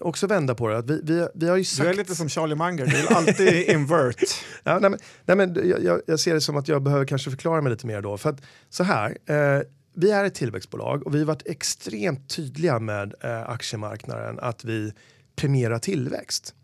också 0.02 0.28
vända 0.28 0.56
på 0.56 0.68
det. 0.68 0.78
Att 0.78 0.90
vi, 0.90 1.02
vi, 1.04 1.28
vi 1.34 1.50
har 1.50 1.58
ju 1.58 1.64
sagt... 1.64 1.84
Du 1.84 1.90
är 1.90 1.94
lite 1.94 2.16
som 2.16 2.30
Charlie 2.30 2.56
Munger, 2.56 2.86
du 2.86 2.96
vill 2.96 3.08
alltid 3.08 3.70
invert. 3.70 4.24
ja, 4.64 4.80
nej, 4.80 4.90
men, 4.90 5.00
nej, 5.26 5.38
men 5.38 5.70
jag, 5.70 6.02
jag, 6.08 6.20
ser 6.20 6.34
det 6.34 6.42
som 6.42 6.58
att 6.58 6.68
jag 6.68 6.84
behöver 6.84 7.06
kanske 7.06 7.30
förklara 7.30 7.62
mig 7.62 7.72
lite 7.72 7.88
mer 7.88 8.02
då. 8.02 8.18
För 8.18 8.30
att 8.30 8.42
så 8.70 8.84
här, 8.84 9.18
eh, 9.26 9.62
vi 9.96 10.12
är 10.12 10.24
ett 10.24 10.36
tillväxtbolag 10.36 11.08
och 11.08 11.16
vi 11.16 11.20
har 11.20 11.26
varit 11.26 11.48
extremt 11.48 12.30
tydliga 12.36 12.80
med 12.80 13.14
eh, 13.22 13.50
aktiemarknaden 13.50 14.40
att 14.40 14.66
vi 14.66 14.94
premierar 15.36 15.80
tillväxt. 15.80 16.56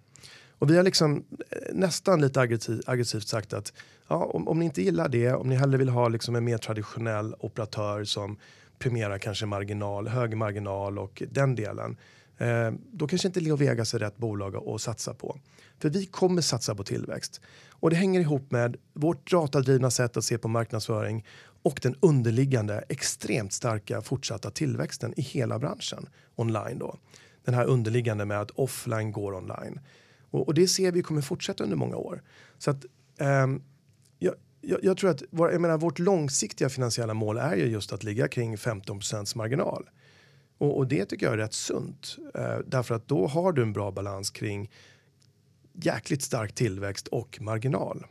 Och 0.59 0.69
vi 0.69 0.77
har 0.77 0.83
liksom 0.83 1.25
eh, 1.49 1.57
nästan 1.73 2.21
lite 2.21 2.41
aggressiv, 2.41 2.81
aggressivt 2.85 3.27
sagt 3.27 3.53
att 3.53 3.73
ja, 4.07 4.15
om, 4.15 4.47
om, 4.47 4.59
ni 4.59 4.65
inte 4.65 4.81
gillar 4.81 5.09
det, 5.09 5.33
om 5.33 5.49
ni 5.49 5.55
hellre 5.55 5.77
vill 5.77 5.89
ha 5.89 6.07
liksom 6.07 6.35
en 6.35 6.43
mer 6.43 6.57
traditionell 6.57 7.35
operatör 7.39 8.03
som 8.03 8.37
premierar 8.79 9.17
kanske 9.17 9.45
marginal, 9.45 10.07
hög 10.07 10.37
marginal 10.37 10.99
och 10.99 11.23
den 11.31 11.55
delen. 11.55 11.97
Eh, 12.37 12.71
då 12.91 13.07
kanske 13.07 13.27
inte 13.27 13.39
Leo 13.39 13.55
Vegas 13.55 13.93
är 13.93 13.99
rätt 13.99 14.17
bolag 14.17 14.55
att 14.55 14.81
satsa 14.81 15.13
på. 15.13 15.39
För 15.79 15.89
vi 15.89 16.05
kommer 16.05 16.41
satsa 16.41 16.75
på 16.75 16.83
tillväxt. 16.83 17.41
Och 17.69 17.89
det 17.89 17.95
hänger 17.95 18.19
ihop 18.19 18.51
med 18.51 18.77
vårt 18.93 19.31
datadrivna 19.31 19.91
sätt 19.91 20.17
att 20.17 20.23
se 20.23 20.37
på 20.37 20.47
marknadsföring 20.47 21.25
och 21.63 21.79
den 21.81 21.95
underliggande 21.99 22.83
extremt 22.89 23.53
starka 23.53 24.01
fortsatta 24.01 24.51
tillväxten 24.51 25.13
i 25.17 25.21
hela 25.21 25.59
branschen 25.59 26.09
online 26.35 26.79
då. 26.79 26.97
Den 27.45 27.53
här 27.53 27.65
underliggande 27.65 28.25
med 28.25 28.41
att 28.41 28.51
offline 28.51 29.11
går 29.11 29.35
online. 29.35 29.79
Och, 30.35 30.47
och 30.47 30.53
det 30.53 30.67
ser 30.67 30.91
vi 30.91 31.03
kommer 31.03 31.21
fortsätta 31.21 31.63
under 31.63 31.77
många 31.77 31.95
år. 31.95 32.21
Så 32.57 32.71
att 32.71 32.85
um, 33.19 33.63
jag, 34.19 34.35
jag, 34.61 34.83
jag, 34.83 34.97
tror 34.97 35.09
att 35.09 35.23
vår, 35.29 35.51
jag 35.51 35.61
menar, 35.61 35.77
vårt 35.77 35.99
långsiktiga 35.99 36.69
finansiella 36.69 37.13
mål 37.13 37.37
är 37.37 37.55
ju 37.55 37.65
just 37.65 37.93
att 37.93 38.03
ligga 38.03 38.27
kring 38.27 38.55
15% 38.55 39.37
marginal. 39.37 39.89
Och, 40.57 40.77
och, 40.77 40.87
det 40.87 41.05
tycker 41.05 41.25
jag 41.25 41.33
är 41.33 41.37
rätt 41.37 41.53
sunt. 41.53 42.17
Uh, 42.37 42.57
därför 42.67 42.95
att 42.95 43.07
då 43.07 43.27
har 43.27 43.51
du 43.51 43.61
en 43.61 43.73
bra 43.73 43.91
balans 43.91 44.29
kring 44.29 44.71
jäkligt 45.73 46.21
stark 46.21 46.55
tillväxt 46.55 47.07
och 47.07 47.37
marginal. 47.41 48.05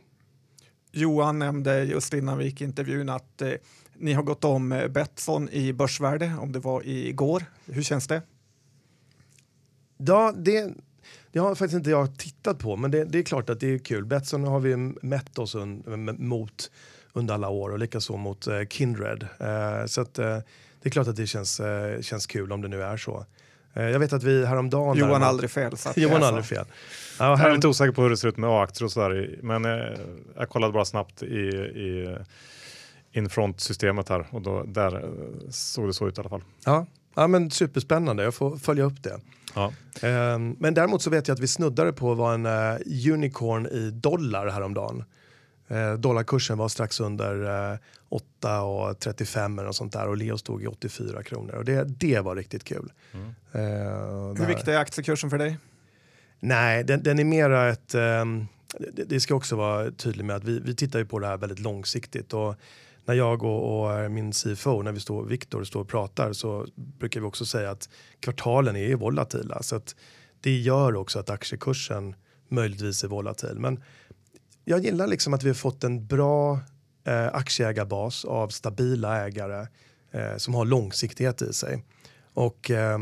Johan 0.91 1.39
nämnde 1.39 1.83
just 1.83 2.13
innan 2.13 2.37
vi 2.37 2.45
gick 2.45 2.61
intervjun 2.61 3.09
att 3.09 3.41
eh, 3.41 3.51
ni 3.97 4.13
har 4.13 4.23
gått 4.23 4.43
om 4.43 4.71
eh, 4.71 4.87
Betsson 4.87 5.49
i 5.49 5.73
börsvärde, 5.73 6.35
om 6.39 6.51
det 6.51 6.59
var 6.59 6.87
igår. 6.87 7.43
Hur 7.65 7.83
känns 7.83 8.07
det? 8.07 8.21
Ja, 9.97 10.33
det, 10.37 10.73
det 11.35 11.41
har 11.41 11.55
faktiskt 11.55 11.77
inte 11.77 11.89
jag 11.89 12.17
tittat 12.17 12.59
på, 12.59 12.75
men 12.75 12.91
det, 12.91 13.05
det 13.05 13.19
är 13.19 13.23
klart 13.23 13.49
att 13.49 13.59
det 13.59 13.73
är 13.73 13.77
kul. 13.77 14.05
Betsson 14.05 14.43
har 14.43 14.59
vi 14.59 14.75
mätt 15.01 15.39
oss 15.39 15.55
un, 15.55 16.15
mot 16.19 16.71
under 17.13 17.33
alla 17.33 17.49
år 17.49 17.69
och 17.69 17.79
likaså 17.79 18.17
mot 18.17 18.47
eh, 18.47 18.61
Kindred. 18.69 19.27
Eh, 19.39 19.85
så 19.85 20.01
att, 20.01 20.19
eh, 20.19 20.37
det 20.81 20.89
är 20.89 20.89
klart 20.89 21.07
att 21.07 21.15
det 21.15 21.27
känns, 21.27 21.59
eh, 21.59 22.01
känns 22.01 22.25
kul 22.25 22.51
om 22.51 22.61
det 22.61 22.67
nu 22.67 22.83
är 22.83 22.97
så. 22.97 23.25
Eh, 23.73 23.83
jag 23.83 23.99
vet 23.99 24.13
att 24.13 24.23
vi 24.23 24.45
häromdagen... 24.45 24.97
Johan 24.97 25.21
har 25.21 25.29
aldrig 25.29 25.51
fel. 25.51 25.73
Johan 25.95 26.23
aldrig 26.23 26.45
fel. 26.45 26.65
Ja, 27.19 27.35
här... 27.35 27.43
Jag 27.43 27.51
är 27.51 27.55
lite 27.55 27.67
osäker 27.67 27.91
på 27.91 28.01
hur 28.01 28.09
det 28.09 28.17
ser 28.17 28.27
ut 28.27 28.37
med 28.37 28.49
A-aktier 28.49 28.85
och 28.85 28.91
sådär. 28.91 29.39
Men 29.41 29.63
jag, 29.63 29.91
eh, 29.91 29.99
jag 30.35 30.49
kollade 30.49 30.73
bara 30.73 30.85
snabbt 30.85 31.23
i, 31.23 31.25
i 31.25 32.17
infront-systemet 33.11 34.09
här 34.09 34.27
och 34.29 34.41
då, 34.41 34.63
där 34.63 35.09
såg 35.49 35.87
det 35.87 35.93
så 35.93 36.07
ut 36.07 36.17
i 36.17 36.21
alla 36.21 36.29
fall. 36.29 36.43
Ja, 36.65 36.85
ja 37.15 37.27
men 37.27 37.51
superspännande. 37.51 38.23
Jag 38.23 38.35
får 38.35 38.57
följa 38.57 38.83
upp 38.83 39.03
det. 39.03 39.19
Ja. 39.55 39.73
Um, 40.03 40.55
men 40.59 40.73
däremot 40.73 41.01
så 41.01 41.09
vet 41.09 41.27
jag 41.27 41.35
att 41.35 41.41
vi 41.41 41.47
snuddade 41.47 41.93
på 41.93 42.13
vara 42.13 42.33
en 42.33 42.45
uh, 42.45 43.13
unicorn 43.13 43.65
i 43.65 43.91
dollar 43.91 44.47
häromdagen. 44.47 45.03
Uh, 45.71 45.93
dollarkursen 45.93 46.57
var 46.57 46.67
strax 46.67 46.99
under 46.99 47.43
uh, 47.71 47.77
8,35 48.41 49.53
eller 49.53 49.63
något 49.63 49.75
sånt 49.75 49.93
där 49.93 50.07
och 50.07 50.17
Leo 50.17 50.37
stod 50.37 50.63
i 50.63 50.67
84 50.67 51.23
kronor 51.23 51.55
och 51.55 51.65
det, 51.65 51.83
det 51.83 52.19
var 52.19 52.35
riktigt 52.35 52.63
kul. 52.63 52.91
Mm. 53.13 53.27
Uh, 53.27 54.37
Hur 54.37 54.45
viktig 54.45 54.71
är 54.71 54.77
aktiekursen 54.77 55.29
för 55.29 55.37
dig? 55.37 55.57
Nej, 56.39 56.83
den, 56.83 57.03
den 57.03 57.19
är 57.19 57.23
mera 57.23 57.69
ett... 57.69 57.95
Um, 57.95 58.47
det, 58.93 59.03
det, 59.03 59.19
ska 59.19 59.35
också 59.35 59.55
vara 59.55 59.91
tydligt 59.91 60.25
med 60.25 60.35
att 60.35 60.43
vi, 60.43 60.59
vi 60.59 60.75
tittar 60.75 60.99
ju 60.99 61.05
på 61.05 61.19
det 61.19 61.27
här 61.27 61.37
väldigt 61.37 61.59
långsiktigt 61.59 62.33
och 62.33 62.55
när 63.05 63.15
jag 63.15 63.43
och, 63.43 63.79
och 63.79 63.93
eh, 63.93 64.09
min 64.09 64.31
CFO, 64.31 64.81
när 64.81 64.91
vi 64.91 64.99
står, 64.99 65.25
Viktor 65.25 65.63
står 65.63 65.81
och 65.81 65.87
pratar 65.87 66.33
så 66.33 66.67
brukar 66.75 67.19
vi 67.19 67.25
också 67.25 67.45
säga 67.45 67.71
att 67.71 67.89
kvartalen 68.19 68.75
är 68.75 68.95
volatila 68.95 69.63
så 69.63 69.75
att 69.75 69.95
det 70.41 70.57
gör 70.57 70.95
också 70.95 71.19
att 71.19 71.29
aktiekursen 71.29 72.15
möjligtvis 72.49 73.03
är 73.03 73.07
volatil. 73.07 73.59
Men 73.59 73.83
jag 74.65 74.79
gillar 74.79 75.07
liksom 75.07 75.33
att 75.33 75.43
vi 75.43 75.49
har 75.49 75.55
fått 75.55 75.83
en 75.83 76.07
bra 76.07 76.59
eh, 77.03 77.27
aktieägarbas 77.27 78.25
av 78.25 78.49
stabila 78.49 79.25
ägare 79.25 79.67
eh, 80.11 80.37
som 80.37 80.53
har 80.53 80.65
långsiktighet 80.65 81.41
i 81.41 81.53
sig. 81.53 81.85
Och 82.33 82.71
eh, 82.71 82.99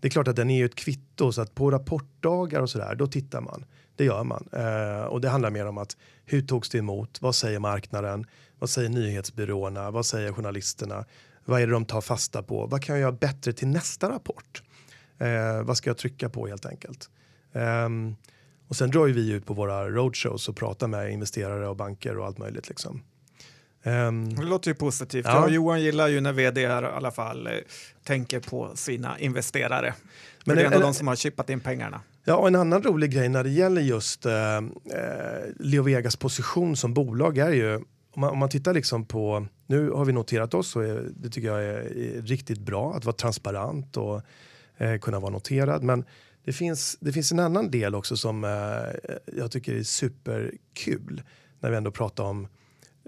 det 0.00 0.08
är 0.08 0.10
klart 0.10 0.28
att 0.28 0.36
den 0.36 0.50
är 0.50 0.56
ju 0.56 0.64
ett 0.64 0.74
kvitto 0.74 1.32
så 1.32 1.42
att 1.42 1.54
på 1.54 1.70
rapportdagar 1.70 2.60
och 2.60 2.70
sådär 2.70 2.94
då 2.94 3.06
tittar 3.06 3.40
man. 3.40 3.64
Det 3.96 4.04
gör 4.04 4.24
man 4.24 4.48
eh, 4.52 5.04
och 5.04 5.20
det 5.20 5.28
handlar 5.28 5.50
mer 5.50 5.66
om 5.66 5.78
att 5.78 5.96
hur 6.24 6.42
togs 6.42 6.70
det 6.70 6.78
emot? 6.78 7.22
Vad 7.22 7.34
säger 7.34 7.58
marknaden? 7.58 8.26
Vad 8.58 8.70
säger 8.70 8.88
nyhetsbyråerna? 8.88 9.90
Vad 9.90 10.06
säger 10.06 10.32
journalisterna? 10.32 11.04
Vad 11.44 11.62
är 11.62 11.66
det 11.66 11.72
de 11.72 11.84
tar 11.84 12.00
fasta 12.00 12.42
på? 12.42 12.66
Vad 12.66 12.82
kan 12.82 12.94
jag 12.94 13.00
göra 13.00 13.12
bättre 13.12 13.52
till 13.52 13.68
nästa 13.68 14.10
rapport? 14.10 14.62
Eh, 15.18 15.62
vad 15.62 15.76
ska 15.76 15.90
jag 15.90 15.98
trycka 15.98 16.28
på 16.28 16.46
helt 16.46 16.66
enkelt? 16.66 17.10
Um, 17.52 18.16
och 18.68 18.76
sen 18.76 18.90
drar 18.90 19.06
vi 19.06 19.30
ut 19.30 19.46
på 19.46 19.54
våra 19.54 19.90
roadshows 19.90 20.48
och 20.48 20.56
pratar 20.56 20.88
med 20.88 21.12
investerare 21.12 21.68
och 21.68 21.76
banker 21.76 22.18
och 22.18 22.26
allt 22.26 22.38
möjligt. 22.38 22.68
Liksom. 22.68 23.02
Um, 23.82 24.34
det 24.34 24.42
låter 24.42 24.70
ju 24.70 24.74
positivt. 24.74 25.26
Ja. 25.26 25.48
Johan 25.48 25.82
gillar 25.82 26.08
ju 26.08 26.20
när 26.20 26.32
vd 26.32 26.60
i 26.60 26.66
alla 26.66 27.10
fall 27.10 27.46
eh, 27.46 27.52
tänker 28.04 28.40
på 28.40 28.70
sina 28.74 29.18
investerare. 29.18 29.94
Men 30.44 30.56
det 30.56 30.62
är 30.62 30.66
ändå 30.66 30.78
de 30.78 30.94
som 30.94 31.08
har 31.08 31.16
chippat 31.16 31.50
in 31.50 31.60
pengarna. 31.60 32.00
Ja, 32.24 32.36
och 32.36 32.48
en 32.48 32.54
annan 32.54 32.82
rolig 32.82 33.10
grej 33.10 33.28
när 33.28 33.44
det 33.44 33.50
gäller 33.50 33.82
just 33.82 34.26
eh, 34.26 34.56
eh 34.56 34.62
Leo 35.58 35.82
Vegas 35.82 36.16
position 36.16 36.76
som 36.76 36.94
bolag 36.94 37.38
är 37.38 37.52
ju 37.52 37.80
om, 38.16 38.20
man, 38.20 38.30
om 38.30 38.38
man 38.38 38.48
tittar 38.48 38.74
liksom 38.74 39.04
på, 39.04 39.46
nu 39.66 39.90
har 39.90 40.04
vi 40.04 40.12
noterat 40.12 40.54
oss 40.54 40.76
och 40.76 40.82
det 41.16 41.30
tycker 41.30 41.48
jag 41.48 41.64
är, 41.64 41.98
är 41.98 42.22
riktigt 42.22 42.58
bra 42.58 42.94
att 42.94 43.04
vara 43.04 43.16
transparent 43.16 43.96
och 43.96 44.22
eh, 44.76 44.98
kunna 44.98 45.20
vara 45.20 45.32
noterad. 45.32 45.82
Men 45.82 46.04
det 46.44 46.52
finns, 46.52 46.96
det 47.00 47.12
finns 47.12 47.32
en 47.32 47.40
annan 47.40 47.70
del 47.70 47.94
också 47.94 48.16
som 48.16 48.44
eh, 48.44 49.12
jag 49.36 49.50
tycker 49.50 49.74
är 49.74 49.82
superkul 49.82 51.22
när 51.60 51.70
vi 51.70 51.76
ändå 51.76 51.90
pratar 51.90 52.24
om 52.24 52.48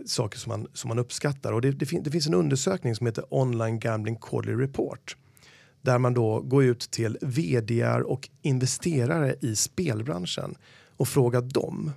saker 0.07 0.39
som 0.39 0.51
man, 0.51 0.67
som 0.73 0.89
man 0.89 0.99
uppskattar. 0.99 1.53
Och 1.53 1.61
det, 1.61 1.71
det, 1.71 1.87
fin 1.87 2.03
det 2.03 2.11
finns 2.11 2.27
en 2.27 2.35
undersökning 2.35 2.95
som 2.95 3.07
heter 3.07 3.25
Online 3.31 3.79
Gambling 3.79 4.17
Quarterly 4.17 4.63
Report 4.63 5.17
där 5.83 5.99
man 5.99 6.15
då 6.15 6.41
går 6.41 6.65
ut 6.65 6.91
till 6.91 7.19
vd 7.21 7.87
och 7.87 8.29
investerare 8.43 9.37
i 9.41 9.57
spelbranschen 9.57 10.55
och 10.97 11.09
frågar 11.09 11.41
dem. 11.41 11.93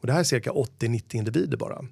Och 0.00 0.06
det 0.06 0.12
här 0.12 0.20
är 0.20 0.24
cirka 0.24 0.50
80-90 0.50 1.16
individer 1.16 1.56
bara. 1.56 1.84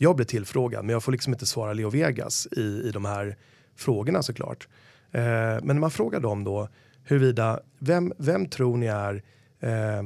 Jag 0.00 0.16
blir 0.16 0.26
tillfrågad 0.26 0.84
men 0.84 0.92
jag 0.92 1.02
får 1.02 1.12
liksom 1.12 1.32
inte 1.32 1.46
svara 1.46 1.72
Leo 1.72 1.90
Vegas 1.90 2.48
i, 2.56 2.60
i 2.60 2.90
de 2.90 3.04
här 3.04 3.36
frågorna 3.76 4.22
såklart. 4.22 4.68
Eh, 5.12 5.22
men 5.22 5.66
när 5.66 5.74
man 5.74 5.90
frågar 5.90 6.20
dem 6.20 6.44
då 6.44 6.68
huruvida, 7.04 7.60
vem, 7.78 8.12
vem 8.18 8.46
tror 8.46 8.76
ni 8.76 8.86
är 8.86 9.22
eh, 9.60 10.02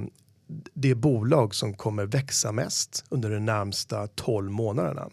det 0.75 0.95
bolag 0.95 1.55
som 1.55 1.75
kommer 1.75 2.07
växa 2.07 2.53
mest 2.53 3.05
under 3.09 3.31
de 3.31 3.45
närmsta 3.45 4.07
12 4.07 4.51
månaderna? 4.51 5.09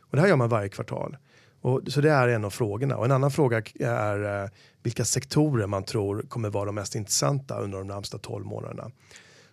Och 0.00 0.16
det 0.16 0.20
här 0.20 0.28
gör 0.28 0.36
man 0.36 0.48
varje 0.48 0.68
kvartal. 0.68 1.16
Och, 1.60 1.80
så 1.86 2.00
det 2.00 2.10
är 2.10 2.28
en 2.28 2.44
av 2.44 2.50
frågorna. 2.50 2.96
Och 2.96 3.04
en 3.04 3.12
annan 3.12 3.30
fråga 3.30 3.62
är 3.80 4.42
eh, 4.42 4.50
vilka 4.82 5.04
sektorer 5.04 5.66
man 5.66 5.84
tror 5.84 6.22
kommer 6.28 6.50
vara 6.50 6.64
de 6.64 6.74
mest 6.74 6.94
intressanta 6.94 7.58
under 7.58 7.78
de 7.78 7.86
närmsta 7.86 8.18
12 8.18 8.46
månaderna. 8.46 8.90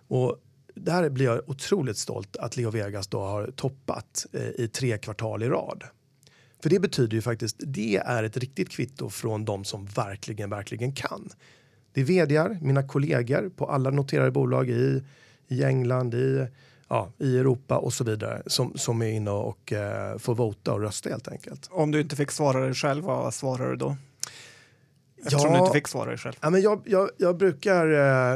Och 0.07 0.37
där 0.79 1.09
blir 1.09 1.25
jag 1.25 1.49
otroligt 1.49 1.97
stolt 1.97 2.37
att 2.37 2.57
Leo 2.57 2.69
Vegas 2.69 3.07
då 3.07 3.19
har 3.19 3.51
toppat 3.55 4.25
eh, 4.33 4.41
i 4.41 4.67
tre 4.67 4.97
kvartal 4.97 5.43
i 5.43 5.49
rad. 5.49 5.83
För 6.63 6.69
det 6.69 6.79
betyder 6.79 7.15
ju 7.15 7.21
faktiskt, 7.21 7.55
det 7.59 7.97
är 7.97 8.23
ett 8.23 8.37
riktigt 8.37 8.69
kvitto 8.69 9.09
från 9.09 9.45
de 9.45 9.63
som 9.63 9.85
verkligen, 9.85 10.49
verkligen 10.49 10.91
kan. 10.91 11.29
Det 11.93 12.01
är 12.01 12.05
vdar, 12.05 12.57
mina 12.61 12.83
kollegor 12.83 13.49
på 13.49 13.65
alla 13.65 13.89
noterade 13.89 14.31
bolag 14.31 14.69
i, 14.69 15.03
i 15.47 15.63
England, 15.63 16.13
i, 16.13 16.47
ja, 16.87 17.11
i 17.17 17.37
Europa 17.37 17.77
och 17.77 17.93
så 17.93 18.03
vidare 18.03 18.43
som, 18.45 18.77
som 18.77 19.01
är 19.01 19.11
inne 19.11 19.31
och 19.31 19.73
eh, 19.73 20.17
får 20.17 20.35
vota 20.35 20.73
och 20.73 20.81
rösta 20.81 21.09
helt 21.09 21.27
enkelt. 21.27 21.67
Om 21.71 21.91
du 21.91 22.01
inte 22.01 22.15
fick 22.15 22.31
svara 22.31 22.59
dig 22.59 22.73
själv, 22.73 23.03
vad 23.03 23.33
svarar 23.33 23.69
du 23.69 23.75
då? 23.75 23.95
Eftersom 25.17 25.51
ja, 25.53 25.57
du 25.57 25.59
inte 25.59 25.73
fick 25.73 25.87
svara 25.87 26.09
dig 26.09 26.17
själv. 26.17 26.35
Ja, 26.41 26.49
men 26.49 26.61
jag, 26.61 26.81
jag, 26.85 27.09
jag 27.17 27.37
brukar 27.37 27.91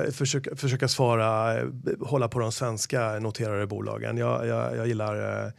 eh, 0.05 0.11
försöka, 0.11 0.55
försöka 0.55 0.87
svara, 0.87 1.59
eh, 1.59 1.67
hålla 1.99 2.27
på 2.27 2.39
de 2.39 2.51
svenska 2.51 3.19
noterade 3.19 3.67
bolagen. 3.67 4.17
Jag, 4.17 4.47
jag, 4.47 4.77
jag 4.77 4.87
gillar 4.87 5.45
eh, 5.45 5.51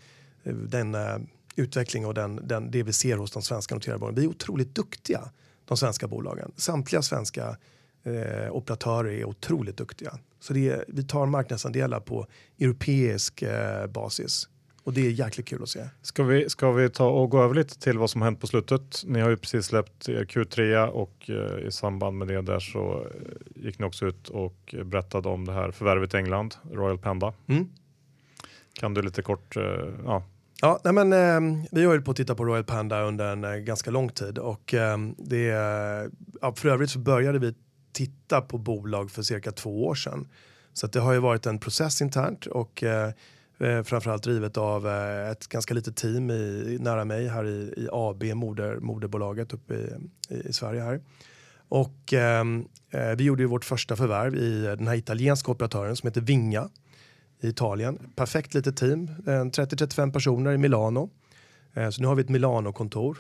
den 0.53 0.95
eh, 0.95 1.17
utveckling 1.57 2.07
och 2.07 2.15
den, 2.15 2.41
den, 2.49 2.71
det 2.71 2.83
vi 2.83 2.93
ser 2.93 3.17
hos 3.17 3.31
de 3.31 3.43
svenska 3.43 3.75
noterade 3.75 3.99
bolagen. 3.99 4.21
Vi 4.21 4.25
är 4.25 4.31
otroligt 4.31 4.75
duktiga, 4.75 5.31
de 5.65 5.77
svenska 5.77 6.09
bolagen. 6.09 6.53
Samtliga 6.57 7.03
svenska 7.03 7.57
eh, 8.05 8.53
operatörer 8.53 9.11
är 9.11 9.25
otroligt 9.25 9.77
duktiga. 9.77 10.19
Så 10.41 10.53
det 10.53 10.85
vi 10.89 11.03
tar 11.03 11.27
marknadsandelar 11.27 12.01
på 12.01 12.27
europeisk 12.61 13.43
eh, 13.43 13.87
basis. 13.87 14.49
Och 14.85 14.93
det 14.93 15.07
är 15.07 15.11
jäkligt 15.11 15.47
kul 15.47 15.63
att 15.63 15.69
se. 15.69 15.89
Ska 16.03 16.23
vi, 16.23 16.51
ska 16.51 16.73
vi 16.73 16.91
ta 16.91 17.09
och 17.09 17.31
gå 17.31 17.43
över 17.43 17.55
lite 17.55 17.81
till 17.81 17.99
vad 17.99 18.11
som 18.11 18.23
hänt 18.23 18.41
på 18.41 18.47
slutet? 18.47 19.03
Ni 19.07 19.21
har 19.21 19.31
ju 19.31 19.37
precis 19.37 19.67
släppt 19.67 20.09
Q3 20.09 20.87
och 20.87 21.31
eh, 21.31 21.67
i 21.67 21.73
samband 21.73 22.19
med 22.19 22.29
det 22.29 22.43
där 22.43 22.61
så 22.61 23.07
eh, 23.07 23.65
gick 23.65 23.79
ni 23.79 23.87
också 23.87 24.07
ut 24.07 24.29
och 24.29 24.75
berättade 24.85 25.29
om 25.29 25.45
det 25.45 25.53
här 25.53 25.71
förvärvet 25.71 26.15
i 26.15 26.17
England, 26.17 26.55
Royal 26.71 26.99
Panda. 26.99 27.33
Mm. 27.47 27.69
Kan 28.73 28.95
du 28.95 29.03
lite 29.03 29.23
kort, 29.23 29.57
eh, 29.57 29.63
ja. 30.05 30.25
Ja, 30.61 30.81
nej 30.85 30.93
men, 30.93 31.13
eh, 31.13 31.65
vi 31.73 31.85
har 31.85 31.95
ju 31.95 32.03
på 32.03 32.11
att 32.11 32.17
titta 32.17 32.35
på 32.35 32.45
Royal 32.45 32.65
Panda 32.65 33.03
under 33.03 33.33
en 33.33 33.45
eh, 33.45 33.55
ganska 33.55 33.91
lång 33.91 34.09
tid 34.09 34.39
och 34.39 34.75
eh, 34.75 34.99
det, 35.19 35.47
ja, 36.41 36.55
för 36.55 36.69
övrigt 36.69 36.91
så 36.91 36.99
började 36.99 37.39
vi 37.39 37.55
titta 37.93 38.41
på 38.41 38.59
bolag 38.59 39.11
för 39.11 39.23
cirka 39.23 39.53
två 39.53 39.87
år 39.87 39.95
sedan. 39.95 40.29
Så 40.73 40.87
det 40.87 41.01
har 41.01 41.13
ju 41.13 41.19
varit 41.19 41.47
en 41.47 41.59
process 41.59 42.03
internt 42.03 42.47
och 42.47 42.85
Eh, 43.59 43.83
framförallt 43.83 44.23
drivet 44.23 44.57
av 44.57 44.89
eh, 44.89 45.31
ett 45.31 45.49
ganska 45.49 45.75
litet 45.75 45.97
team 45.97 46.31
i, 46.31 46.79
nära 46.81 47.05
mig 47.05 47.29
här 47.29 47.47
i, 47.47 47.75
i 47.77 47.89
AB, 47.93 48.25
moder, 48.25 48.77
moderbolaget 48.77 49.53
uppe 49.53 49.75
i, 49.75 49.95
i, 50.29 50.49
i 50.49 50.53
Sverige 50.53 50.83
här. 50.83 51.01
Och 51.69 52.13
ehm, 52.13 52.65
eh, 52.91 53.11
vi 53.11 53.25
gjorde 53.25 53.43
ju 53.43 53.49
vårt 53.49 53.65
första 53.65 53.97
förvärv 53.97 54.37
i 54.37 54.63
den 54.63 54.89
här 54.89 54.95
italienska 54.95 55.53
operatören 55.53 55.97
som 55.97 56.07
heter 56.07 56.21
Vinga 56.21 56.69
i 57.41 57.49
Italien. 57.49 58.13
Perfekt 58.17 58.55
litet 58.55 58.77
team, 58.77 59.09
30-35 59.27 60.13
personer 60.13 60.53
i 60.53 60.59
Milano. 60.59 61.11
Eh, 61.75 61.91
så 61.91 62.03
nu 62.03 62.09
har 62.09 62.15
vi 62.15 62.23
ett 62.23 62.29
Milano-kontor 62.29 63.19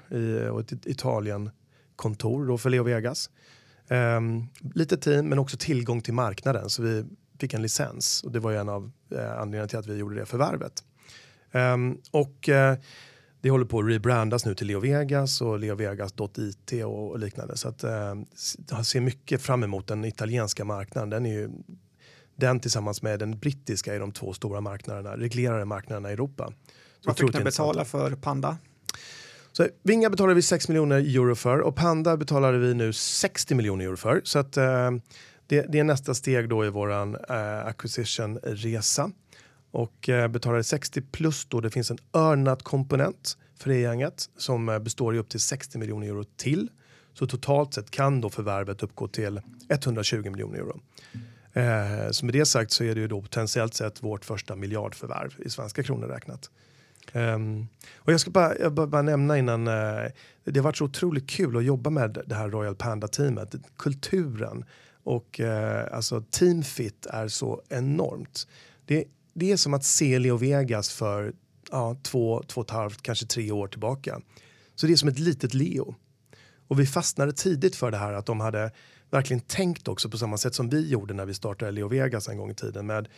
och 0.50 0.60
ett 0.60 0.86
Italien-kontor 0.86 2.46
då 2.46 2.58
för 2.58 2.70
Leo 2.70 2.82
Vegas. 2.82 3.30
Ehm, 3.88 4.46
Lite 4.74 4.96
team 4.96 5.28
men 5.28 5.38
också 5.38 5.56
tillgång 5.56 6.00
till 6.00 6.14
marknaden 6.14 6.70
så 6.70 6.82
vi 6.82 7.04
fick 7.38 7.54
en 7.54 7.62
licens 7.62 8.22
och 8.22 8.32
det 8.32 8.40
var 8.40 8.50
ju 8.50 8.56
en 8.56 8.68
av 8.68 8.92
eh, 9.12 9.32
anledningarna 9.32 9.68
till 9.68 9.78
att 9.78 9.86
vi 9.86 9.96
gjorde 9.96 10.16
det 10.16 10.26
förvärvet. 10.26 10.84
Um, 11.52 11.98
och 12.10 12.48
eh, 12.48 12.76
det 13.40 13.50
håller 13.50 13.64
på 13.64 13.78
att 13.78 13.88
rebrandas 13.88 14.46
nu 14.46 14.54
till 14.54 14.66
Leo 14.66 14.80
Vegas 14.80 15.40
och 15.40 15.58
leovegas.it 15.58 16.72
och, 16.84 17.10
och 17.10 17.18
liknande. 17.18 17.56
Så 17.56 17.68
att, 17.68 17.84
eh, 17.84 18.14
jag 18.70 18.86
ser 18.86 19.00
mycket 19.00 19.42
fram 19.42 19.62
emot 19.62 19.86
den 19.86 20.04
italienska 20.04 20.64
marknaden. 20.64 21.10
Den, 21.10 21.26
är 21.26 21.32
ju, 21.32 21.50
den 22.36 22.60
tillsammans 22.60 23.02
med 23.02 23.18
den 23.18 23.38
brittiska 23.38 23.94
är 23.94 24.00
de 24.00 24.12
två 24.12 24.32
stora 24.32 24.60
marknaderna, 24.60 25.16
reglerade 25.16 25.64
marknaderna 25.64 26.10
i 26.10 26.12
Europa. 26.12 26.52
Så 27.00 27.08
Vad 27.10 27.18
fick 27.18 27.34
ni 27.34 27.44
betala 27.44 27.84
för 27.84 28.10
Panda? 28.10 28.56
Så 29.52 29.68
Vinga 29.82 30.10
betalade 30.10 30.34
vi 30.34 30.42
6 30.42 30.68
miljoner 30.68 30.96
euro 30.96 31.34
för 31.34 31.58
och 31.58 31.76
Panda 31.76 32.16
betalade 32.16 32.58
vi 32.58 32.74
nu 32.74 32.92
60 32.92 33.54
miljoner 33.54 33.84
euro 33.84 33.96
för. 33.96 34.20
Så 34.24 34.38
att, 34.38 34.56
eh, 34.56 34.90
det, 35.46 35.66
det, 35.68 35.78
är 35.78 35.84
nästa 35.84 36.14
steg 36.14 36.48
då 36.48 36.64
i 36.64 36.70
våran 36.70 37.16
eh, 37.28 37.66
acquisition-resa. 37.66 39.10
Och 39.70 40.08
eh, 40.08 40.28
betalade 40.28 40.64
60 40.64 41.00
plus 41.00 41.44
då 41.44 41.60
det 41.60 41.70
finns 41.70 41.90
en 41.90 41.98
earnat 42.12 42.62
komponent 42.62 43.36
för 43.58 43.70
det 43.70 43.78
gänget 43.78 44.30
som 44.36 44.68
eh, 44.68 44.78
består 44.78 45.14
i 45.14 45.18
upp 45.18 45.28
till 45.28 45.40
60 45.40 45.78
miljoner 45.78 46.06
euro 46.06 46.24
till. 46.24 46.68
Så 47.14 47.26
totalt 47.26 47.74
sett 47.74 47.90
kan 47.90 48.20
då 48.20 48.30
förvärvet 48.30 48.82
uppgå 48.82 49.08
till 49.08 49.40
120 49.68 50.30
miljoner 50.30 50.58
euro. 50.58 50.80
Eh, 51.52 52.10
så 52.10 52.24
med 52.24 52.34
det 52.34 52.46
sagt 52.46 52.72
så 52.72 52.84
är 52.84 52.94
det 52.94 53.00
ju 53.00 53.08
då 53.08 53.22
potentiellt 53.22 53.74
sett 53.74 54.02
vårt 54.02 54.24
första 54.24 54.56
miljardförvärv 54.56 55.34
i 55.38 55.50
svenska 55.50 55.82
kronor 55.82 56.06
räknat. 56.06 56.50
Um, 57.12 57.68
och 57.96 58.12
jag 58.12 58.20
ska 58.20 58.30
bara, 58.30 58.58
jag 58.58 58.72
bara, 58.72 58.86
bara 58.86 59.02
nämna 59.02 59.38
innan, 59.38 59.68
uh, 59.68 60.08
det 60.44 60.60
har 60.60 60.62
varit 60.62 60.76
så 60.76 60.84
otroligt 60.84 61.30
kul 61.30 61.56
att 61.56 61.64
jobba 61.64 61.90
med 61.90 62.18
det 62.26 62.34
här 62.34 62.48
Royal 62.48 62.74
Panda-teamet. 62.74 63.54
Kulturen, 63.76 64.64
och 65.04 65.40
eh, 65.40 65.94
alltså 65.94 66.24
teamfit 66.30 67.06
är 67.06 67.28
så 67.28 67.62
enormt. 67.68 68.46
Det, 68.86 69.04
det 69.34 69.52
är 69.52 69.56
som 69.56 69.74
att 69.74 69.84
se 69.84 70.18
Leo 70.18 70.36
Vegas 70.36 70.90
för 70.90 71.32
ja, 71.70 71.96
två, 72.02 72.42
två 72.46 72.60
och 72.60 72.66
ett 72.66 72.70
halvt, 72.70 73.02
kanske 73.02 73.26
tre 73.26 73.50
år 73.50 73.68
tillbaka. 73.68 74.20
Så 74.74 74.86
det 74.86 74.92
är 74.92 74.96
som 74.96 75.08
ett 75.08 75.18
litet 75.18 75.54
Leo. 75.54 75.94
Och 76.68 76.80
vi 76.80 76.86
fastnade 76.86 77.32
tidigt 77.32 77.76
för 77.76 77.90
det 77.90 77.96
här 77.96 78.12
att 78.12 78.26
de 78.26 78.40
hade 78.40 78.70
verkligen 79.10 79.40
tänkt 79.40 79.88
också 79.88 80.10
på 80.10 80.18
samma 80.18 80.38
sätt 80.38 80.54
som 80.54 80.68
vi 80.68 80.88
gjorde 80.88 81.14
när 81.14 81.26
vi 81.26 81.34
startade 81.34 81.70
Leo 81.70 81.88
Vegas 81.88 82.28
en 82.28 82.36
gång 82.36 82.50
i 82.50 82.54
tiden 82.54 82.86
med 82.86 83.08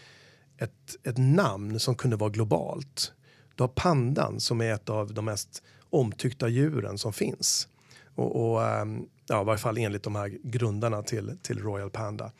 ett, 0.59 0.97
ett 1.03 1.19
namn 1.19 1.81
som 1.81 1.95
kunde 1.95 2.17
vara 2.17 2.31
globalt. 2.31 3.13
Du 3.55 3.63
har 3.63 3.69
pandan 3.69 4.41
som 4.41 4.61
är 4.61 4.73
ett 4.73 4.91
av 4.91 5.15
de 5.15 5.25
mest 5.25 5.63
omtyckta 5.91 6.49
djuren 6.49 6.99
som 6.99 7.13
finns. 7.13 7.69
Och, 8.15 8.37
och 8.37 8.81
um, 8.81 9.09
ja, 9.29 9.43
i 9.43 9.45
varje 9.45 9.59
fall 9.59 9.79
enligt 9.79 10.03
de 10.03 10.15
här 10.15 10.29
grundarna 10.43 11.03
till, 11.03 11.39
till 11.43 11.59
Royal 11.59 11.91
Panda. 11.91 12.33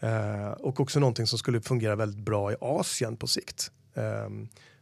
Eh, 0.00 0.50
och 0.50 0.80
också 0.80 1.00
någonting 1.00 1.26
som 1.26 1.38
skulle 1.38 1.60
fungera 1.60 1.96
väldigt 1.96 2.24
bra 2.24 2.52
i 2.52 2.56
Asien 2.60 3.16
på 3.16 3.26
sikt. 3.26 3.70
Eh, 3.94 4.28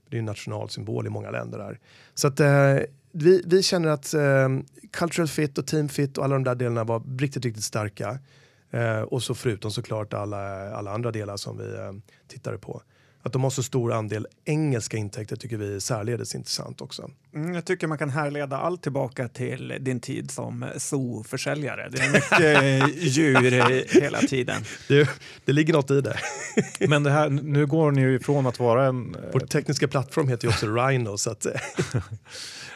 det 0.08 0.16
är 0.16 0.18
en 0.18 0.24
nationalsymbol 0.24 1.06
i 1.06 1.10
många 1.10 1.30
länder 1.30 1.58
där. 1.58 1.78
Så 2.14 2.28
att 2.28 2.40
eh, 2.40 2.78
vi, 3.12 3.42
vi 3.46 3.62
känner 3.62 3.88
att 3.88 4.14
ehm, 4.14 4.64
cultural 4.90 5.28
fit 5.28 5.58
och 5.58 5.66
team 5.66 5.88
fit 5.88 6.18
och 6.18 6.24
alla 6.24 6.34
de 6.34 6.44
där 6.44 6.54
delarna 6.54 6.84
var 6.84 7.18
riktigt, 7.18 7.44
riktigt 7.44 7.64
starka. 7.64 8.18
Eh, 8.70 9.00
och 9.00 9.22
så 9.22 9.34
förutom 9.34 9.70
såklart 9.70 10.14
alla, 10.14 10.72
alla 10.74 10.90
andra 10.92 11.10
delar 11.10 11.36
som 11.36 11.58
vi 11.58 11.74
eh, 11.74 11.92
tittade 12.28 12.58
på. 12.58 12.82
Att 13.22 13.32
de 13.32 13.42
har 13.42 13.50
så 13.50 13.62
stor 13.62 13.92
andel 13.92 14.26
engelska 14.44 14.96
intäkter 14.96 15.36
tycker 15.36 15.56
vi 15.56 15.74
är 15.74 15.80
särledes 15.80 16.34
intressant 16.34 16.80
också. 16.80 17.10
Mm, 17.34 17.54
jag 17.54 17.64
tycker 17.64 17.86
man 17.86 17.98
kan 17.98 18.10
härleda 18.10 18.56
allt 18.56 18.82
tillbaka 18.82 19.28
till 19.28 19.76
din 19.80 20.00
tid 20.00 20.30
som 20.30 20.66
zooförsäljare. 20.76 21.88
Det 21.88 21.98
är 21.98 22.12
mycket 22.12 22.94
djur 23.16 23.50
hela 24.00 24.18
tiden. 24.18 24.62
Det, 24.88 25.08
det 25.44 25.52
ligger 25.52 25.72
något 25.72 25.90
i 25.90 26.00
det. 26.00 26.16
Men 26.88 27.02
det 27.02 27.10
här, 27.10 27.28
nu 27.28 27.66
går 27.66 27.90
ni 27.90 28.00
ju 28.00 28.16
ifrån 28.16 28.46
att 28.46 28.58
vara 28.58 28.86
en... 28.86 29.16
Vår 29.32 29.40
tekniska 29.40 29.88
plattform 29.88 30.28
heter 30.28 30.46
ju 30.46 30.50
också 30.50 30.66
Rhino. 30.66 31.18
Så 31.18 31.30
att 31.30 31.46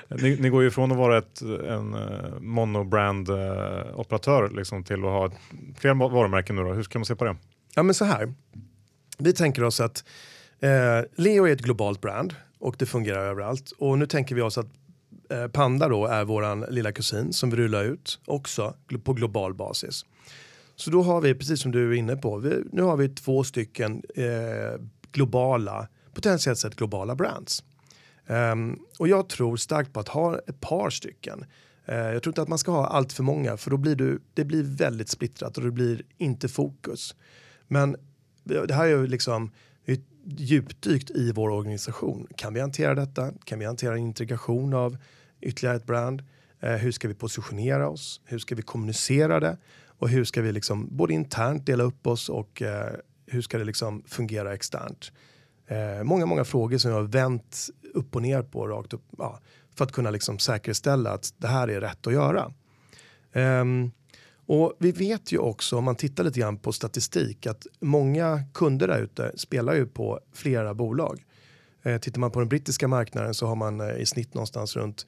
ni, 0.20 0.36
ni, 0.36 0.48
går 0.48 0.62
ju 0.62 0.68
ifrån 0.68 0.92
att 0.92 0.98
vara 0.98 1.18
ett, 1.18 1.42
en 1.42 1.96
monobrand-operatör 2.40 4.56
liksom, 4.56 4.84
till 4.84 4.96
att 4.96 5.00
ha 5.00 5.30
fler 5.78 5.94
varumärken 5.94 6.56
nu. 6.56 6.62
Då. 6.62 6.72
Hur 6.72 6.82
ska 6.82 6.98
man 6.98 7.06
se 7.06 7.16
på 7.16 7.24
det? 7.24 7.36
Ja, 7.74 7.82
men 7.82 7.94
så 7.94 8.04
här. 8.04 8.34
Vi 9.18 9.32
tänker 9.32 9.64
oss 9.64 9.80
att 9.80 10.04
Eh, 10.64 11.04
Leo 11.14 11.46
är 11.46 11.52
ett 11.52 11.62
globalt 11.62 12.00
brand 12.00 12.34
och 12.58 12.76
det 12.78 12.86
fungerar 12.86 13.26
överallt. 13.26 13.72
Och 13.78 13.98
nu 13.98 14.06
tänker 14.06 14.34
vi 14.34 14.42
oss 14.42 14.58
att 14.58 14.66
eh, 15.30 15.46
Panda 15.46 15.88
då 15.88 16.06
är 16.06 16.24
våran 16.24 16.60
lilla 16.60 16.92
kusin 16.92 17.32
som 17.32 17.50
vi 17.50 17.56
rullar 17.56 17.84
ut 17.84 18.20
också 18.26 18.74
på 19.04 19.12
global 19.12 19.54
basis. 19.54 20.04
Så 20.76 20.90
då 20.90 21.02
har 21.02 21.20
vi, 21.20 21.34
precis 21.34 21.60
som 21.60 21.72
du 21.72 21.90
är 21.90 21.94
inne 21.94 22.16
på, 22.16 22.36
vi, 22.36 22.62
nu 22.72 22.82
har 22.82 22.96
vi 22.96 23.08
två 23.08 23.44
stycken 23.44 24.02
eh, 24.14 24.80
globala, 25.12 25.88
potentiellt 26.14 26.58
sett 26.58 26.76
globala 26.76 27.14
brands. 27.14 27.64
Um, 28.26 28.78
och 28.98 29.08
jag 29.08 29.28
tror 29.28 29.56
starkt 29.56 29.92
på 29.92 30.00
att 30.00 30.08
ha 30.08 30.38
ett 30.38 30.60
par 30.60 30.90
stycken. 30.90 31.44
Uh, 31.88 31.94
jag 31.94 32.22
tror 32.22 32.30
inte 32.30 32.42
att 32.42 32.48
man 32.48 32.58
ska 32.58 32.72
ha 32.72 32.86
allt 32.86 33.12
för 33.12 33.22
många 33.22 33.56
för 33.56 33.70
då 33.70 33.76
blir 33.76 33.96
du, 33.96 34.20
det 34.34 34.44
blir 34.44 34.62
väldigt 34.62 35.08
splittrat 35.08 35.56
och 35.56 35.64
det 35.64 35.70
blir 35.70 36.02
inte 36.16 36.48
fokus. 36.48 37.14
Men 37.68 37.96
det 38.44 38.74
här 38.74 38.84
är 38.84 38.88
ju 38.88 39.06
liksom 39.06 39.50
djupdykt 40.24 41.10
i 41.10 41.32
vår 41.32 41.50
organisation. 41.50 42.26
Kan 42.36 42.54
vi 42.54 42.60
hantera 42.60 42.94
detta? 42.94 43.32
Kan 43.44 43.58
vi 43.58 43.64
hantera 43.64 43.98
integration 43.98 44.74
av 44.74 44.96
ytterligare 45.40 45.76
ett 45.76 45.86
brand? 45.86 46.22
Eh, 46.60 46.72
hur 46.72 46.92
ska 46.92 47.08
vi 47.08 47.14
positionera 47.14 47.88
oss? 47.88 48.20
Hur 48.24 48.38
ska 48.38 48.54
vi 48.54 48.62
kommunicera 48.62 49.40
det? 49.40 49.56
Och 49.98 50.08
hur 50.08 50.24
ska 50.24 50.42
vi 50.42 50.52
liksom 50.52 50.88
både 50.96 51.14
internt 51.14 51.66
dela 51.66 51.84
upp 51.84 52.06
oss 52.06 52.28
och 52.28 52.62
eh, 52.62 52.92
hur 53.26 53.42
ska 53.42 53.58
det 53.58 53.64
liksom 53.64 54.02
fungera 54.06 54.54
externt? 54.54 55.12
Eh, 55.66 56.04
många, 56.04 56.26
många 56.26 56.44
frågor 56.44 56.78
som 56.78 56.90
jag 56.90 56.98
har 56.98 57.04
vänt 57.04 57.68
upp 57.94 58.16
och 58.16 58.22
ner 58.22 58.42
på 58.42 58.68
rakt 58.68 58.92
upp 58.94 59.04
ja, 59.18 59.40
för 59.74 59.84
att 59.84 59.92
kunna 59.92 60.10
liksom 60.10 60.38
säkerställa 60.38 61.10
att 61.10 61.34
det 61.36 61.48
här 61.48 61.68
är 61.68 61.80
rätt 61.80 62.06
att 62.06 62.12
göra. 62.12 62.52
Um, 63.32 63.92
och 64.46 64.76
vi 64.78 64.92
vet 64.92 65.32
ju 65.32 65.38
också 65.38 65.76
om 65.78 65.84
man 65.84 65.96
tittar 65.96 66.24
lite 66.24 66.40
grann 66.40 66.58
på 66.58 66.72
statistik 66.72 67.46
att 67.46 67.66
många 67.80 68.42
kunder 68.54 68.88
där 68.88 68.98
ute 68.98 69.32
spelar 69.36 69.74
ju 69.74 69.86
på 69.86 70.20
flera 70.32 70.74
bolag. 70.74 71.24
Eh, 71.82 71.98
tittar 71.98 72.20
man 72.20 72.30
på 72.30 72.38
den 72.38 72.48
brittiska 72.48 72.88
marknaden 72.88 73.34
så 73.34 73.46
har 73.46 73.56
man 73.56 73.80
eh, 73.80 73.96
i 73.96 74.06
snitt 74.06 74.34
någonstans 74.34 74.76
runt 74.76 75.06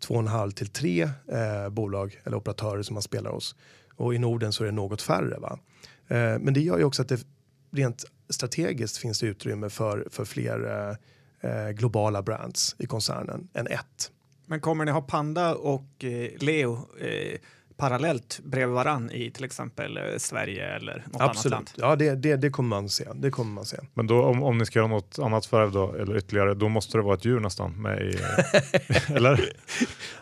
2,5 0.00 0.50
till 0.50 0.68
3 0.68 1.02
eh, 1.02 1.68
bolag 1.70 2.20
eller 2.24 2.36
operatörer 2.36 2.82
som 2.82 2.94
man 2.94 3.02
spelar 3.02 3.30
hos. 3.30 3.56
Och 3.96 4.14
i 4.14 4.18
Norden 4.18 4.52
så 4.52 4.64
är 4.64 4.66
det 4.66 4.72
något 4.72 5.02
färre. 5.02 5.38
Va? 5.38 5.58
Eh, 6.08 6.38
men 6.40 6.54
det 6.54 6.60
gör 6.60 6.78
ju 6.78 6.84
också 6.84 7.02
att 7.02 7.08
det 7.08 7.26
rent 7.72 8.04
strategiskt 8.28 8.96
finns 8.96 9.20
det 9.20 9.26
utrymme 9.26 9.70
för, 9.70 10.08
för 10.10 10.24
fler 10.24 10.88
eh, 10.90 10.96
eh 11.50 11.70
globala 11.70 12.22
brands 12.22 12.76
i 12.78 12.86
koncernen 12.86 13.48
än 13.54 13.66
ett. 13.66 14.10
Men 14.46 14.60
kommer 14.60 14.84
ni 14.84 14.90
ha 14.90 15.00
Panda 15.00 15.54
och 15.54 16.04
eh, 16.04 16.30
Leo 16.38 16.88
eh, 17.00 17.38
parallellt 17.76 18.40
bredvid 18.44 18.74
varann 18.74 19.10
i 19.10 19.30
till 19.30 19.44
exempel 19.44 19.96
eh, 19.96 20.02
Sverige 20.18 20.76
eller 20.76 21.04
något 21.12 21.22
Absolut. 21.22 21.54
annat 21.54 21.78
land? 21.78 21.90
Ja, 21.90 21.96
det, 21.96 22.14
det, 22.14 22.36
det, 22.36 22.50
kommer 22.50 22.68
man 22.68 22.88
se. 22.88 23.04
det 23.14 23.30
kommer 23.30 23.52
man 23.52 23.64
se. 23.64 23.76
Men 23.94 24.06
då 24.06 24.24
om, 24.24 24.42
om 24.42 24.58
ni 24.58 24.66
ska 24.66 24.78
göra 24.78 24.88
något 24.88 25.18
annat 25.18 25.46
förvärv 25.46 25.72
då, 25.72 25.94
eller 25.94 26.16
ytterligare, 26.16 26.54
då 26.54 26.68
måste 26.68 26.98
det 26.98 27.02
vara 27.02 27.14
ett 27.14 27.24
djur 27.24 27.40
nästan 27.40 27.82
med 27.82 28.02
i, 28.02 28.18
eller? 29.14 29.52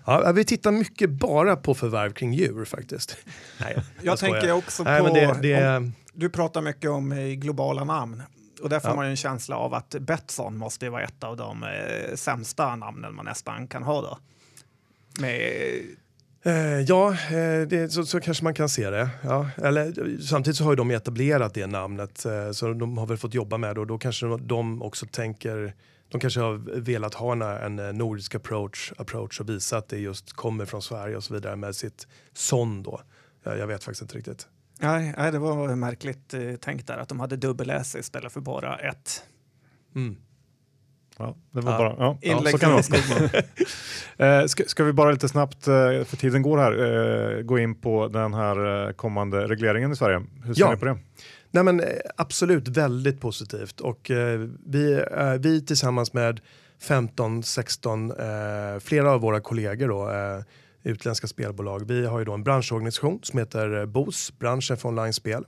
Ja, 0.07 0.33
vi 0.33 0.45
tittar 0.45 0.73
mycket 0.73 1.11
bara 1.11 1.57
på 1.57 1.75
förvärv 1.75 2.13
kring 2.13 2.33
djur 2.33 2.65
faktiskt. 2.65 3.17
Nej, 3.61 3.73
jag, 3.75 3.85
jag 4.03 4.19
tänker 4.19 4.53
också 4.53 4.83
Nej, 4.83 5.01
på, 5.01 5.09
det, 5.09 5.39
det, 5.43 5.77
om, 5.77 5.93
du 6.13 6.31
pratar 6.31 6.61
mycket 6.61 6.91
om 6.91 7.13
eh, 7.13 7.19
globala 7.27 7.85
namn 7.85 8.23
och 8.63 8.69
där 8.69 8.81
får 8.81 8.91
ja. 8.91 8.97
man 8.97 9.05
ju 9.05 9.11
en 9.11 9.17
känsla 9.17 9.57
av 9.57 9.75
att 9.75 9.95
Betsson 10.01 10.57
måste 10.57 10.91
vara 10.91 11.03
ett 11.03 11.25
av 11.25 11.37
de 11.37 11.63
eh, 11.63 12.15
sämsta 12.15 12.77
namnen 12.77 13.15
man 13.15 13.25
nästan 13.25 13.69
kan 13.69 13.83
ha 13.83 14.01
då. 14.01 14.19
Med... 15.21 15.41
Eh, 16.47 16.81
ja, 16.81 17.13
eh, 17.13 17.69
det, 17.69 17.93
så, 17.93 18.07
så, 18.07 18.21
kanske 18.21 18.45
man 18.45 18.55
kan 18.55 18.69
se 18.69 18.91
det. 18.91 19.09
Ja, 19.23 19.51
eller, 19.57 20.19
samtidigt 20.21 20.57
så 20.57 20.65
har 20.65 20.73
ju 20.73 20.77
de 20.77 20.91
etablerat 20.91 21.55
det 21.55 21.67
namnet 21.67 22.25
eh, 22.25 22.51
så 22.51 22.73
de 22.73 22.99
har 22.99 23.07
väl 23.07 23.17
fått 23.17 23.35
jobba 23.35 23.59
med 23.59 23.77
det 23.77 23.81
och 23.81 23.87
då 23.87 23.99
kanske 23.99 24.27
de 24.37 24.83
också 24.83 25.07
tänker 25.07 25.75
de 26.09 26.21
kanske 26.21 26.41
har 26.41 26.81
velat 26.81 27.15
ha 27.15 27.33
en, 27.33 27.79
en 27.79 27.99
nordisk 27.99 28.35
approach, 28.35 28.93
approach 28.99 29.41
och 29.41 29.49
visa 29.49 29.79
att 29.79 29.89
det 29.89 29.99
just 29.99 30.33
kommer 30.33 30.65
från 30.65 30.83
Sverige 30.83 31.17
och 31.17 31.25
så 31.25 31.35
vidare 31.35 31.57
med 31.57 31.77
sitt 31.77 32.07
son 32.33 32.83
då. 32.83 33.01
Jag 33.43 33.67
vet 33.67 33.85
faktiskt 33.85 34.03
inte 34.03 34.17
riktigt. 34.17 34.49
Nej, 34.81 35.15
nej 35.17 35.33
det 35.33 35.39
var 35.39 35.75
märkligt 35.77 36.35
eh, 36.35 36.55
tänkt 36.55 36.87
där 36.87 36.97
att 36.97 37.09
de 37.09 37.21
hade 37.21 37.37
dubbel-S 37.37 37.95
istället 37.95 38.33
för 38.33 38.41
bara 38.41 38.79
ett. 38.79 39.25
Mm. 39.95 40.17
Ja, 41.19 41.37
det 41.51 41.61
var 41.61 41.73
ja. 41.73 41.79
bara, 41.79 41.95
ja, 41.99 42.19
ja, 42.21 42.51
så 42.51 42.59
kan 42.59 42.71
det 42.71 42.91
vara. 44.19 44.41
eh, 44.41 44.47
ska, 44.47 44.65
ska, 44.67 44.85
vi 44.85 44.93
bara 44.93 45.11
lite 45.11 45.29
snabbt, 45.29 45.69
eh, 45.69 46.05
för 46.05 46.17
tiden 46.17 46.43
går 46.43 46.59
här, 46.59 47.37
eh, 47.37 47.43
gå 47.43 47.59
in 47.59 47.75
på 47.75 48.09
den 48.09 48.35
här 48.35 48.93
kommande 48.93 49.47
regleringen 49.47 49.93
i 49.93 49.97
Sverige. 49.97 50.23
Hur 50.45 50.55
ser 50.55 50.61
ja. 50.61 50.71
ni 50.71 50.77
på 50.77 50.85
det? 50.85 50.99
Nej, 51.51 51.65
men, 51.65 51.83
absolut 52.17 52.69
väldigt 52.69 53.21
positivt 53.21 53.81
och 53.81 54.11
vi, 54.67 55.05
vi 55.39 55.65
tillsammans 55.67 56.13
med 56.13 56.41
15, 56.81 57.43
16, 57.43 58.13
flera 58.81 59.11
av 59.11 59.21
våra 59.21 59.41
kollegor 59.41 59.89
då, 59.89 60.11
utländska 60.83 61.27
spelbolag. 61.27 61.89
Vi 61.89 62.07
har 62.07 62.19
ju 62.19 62.25
då 62.25 62.33
en 62.33 62.45
branschorganisation 62.45 63.21
som 63.23 63.39
heter 63.39 63.87
BOS, 63.87 64.33
branschen 64.39 64.77
för 64.77 64.89
online-spel. 64.89 65.45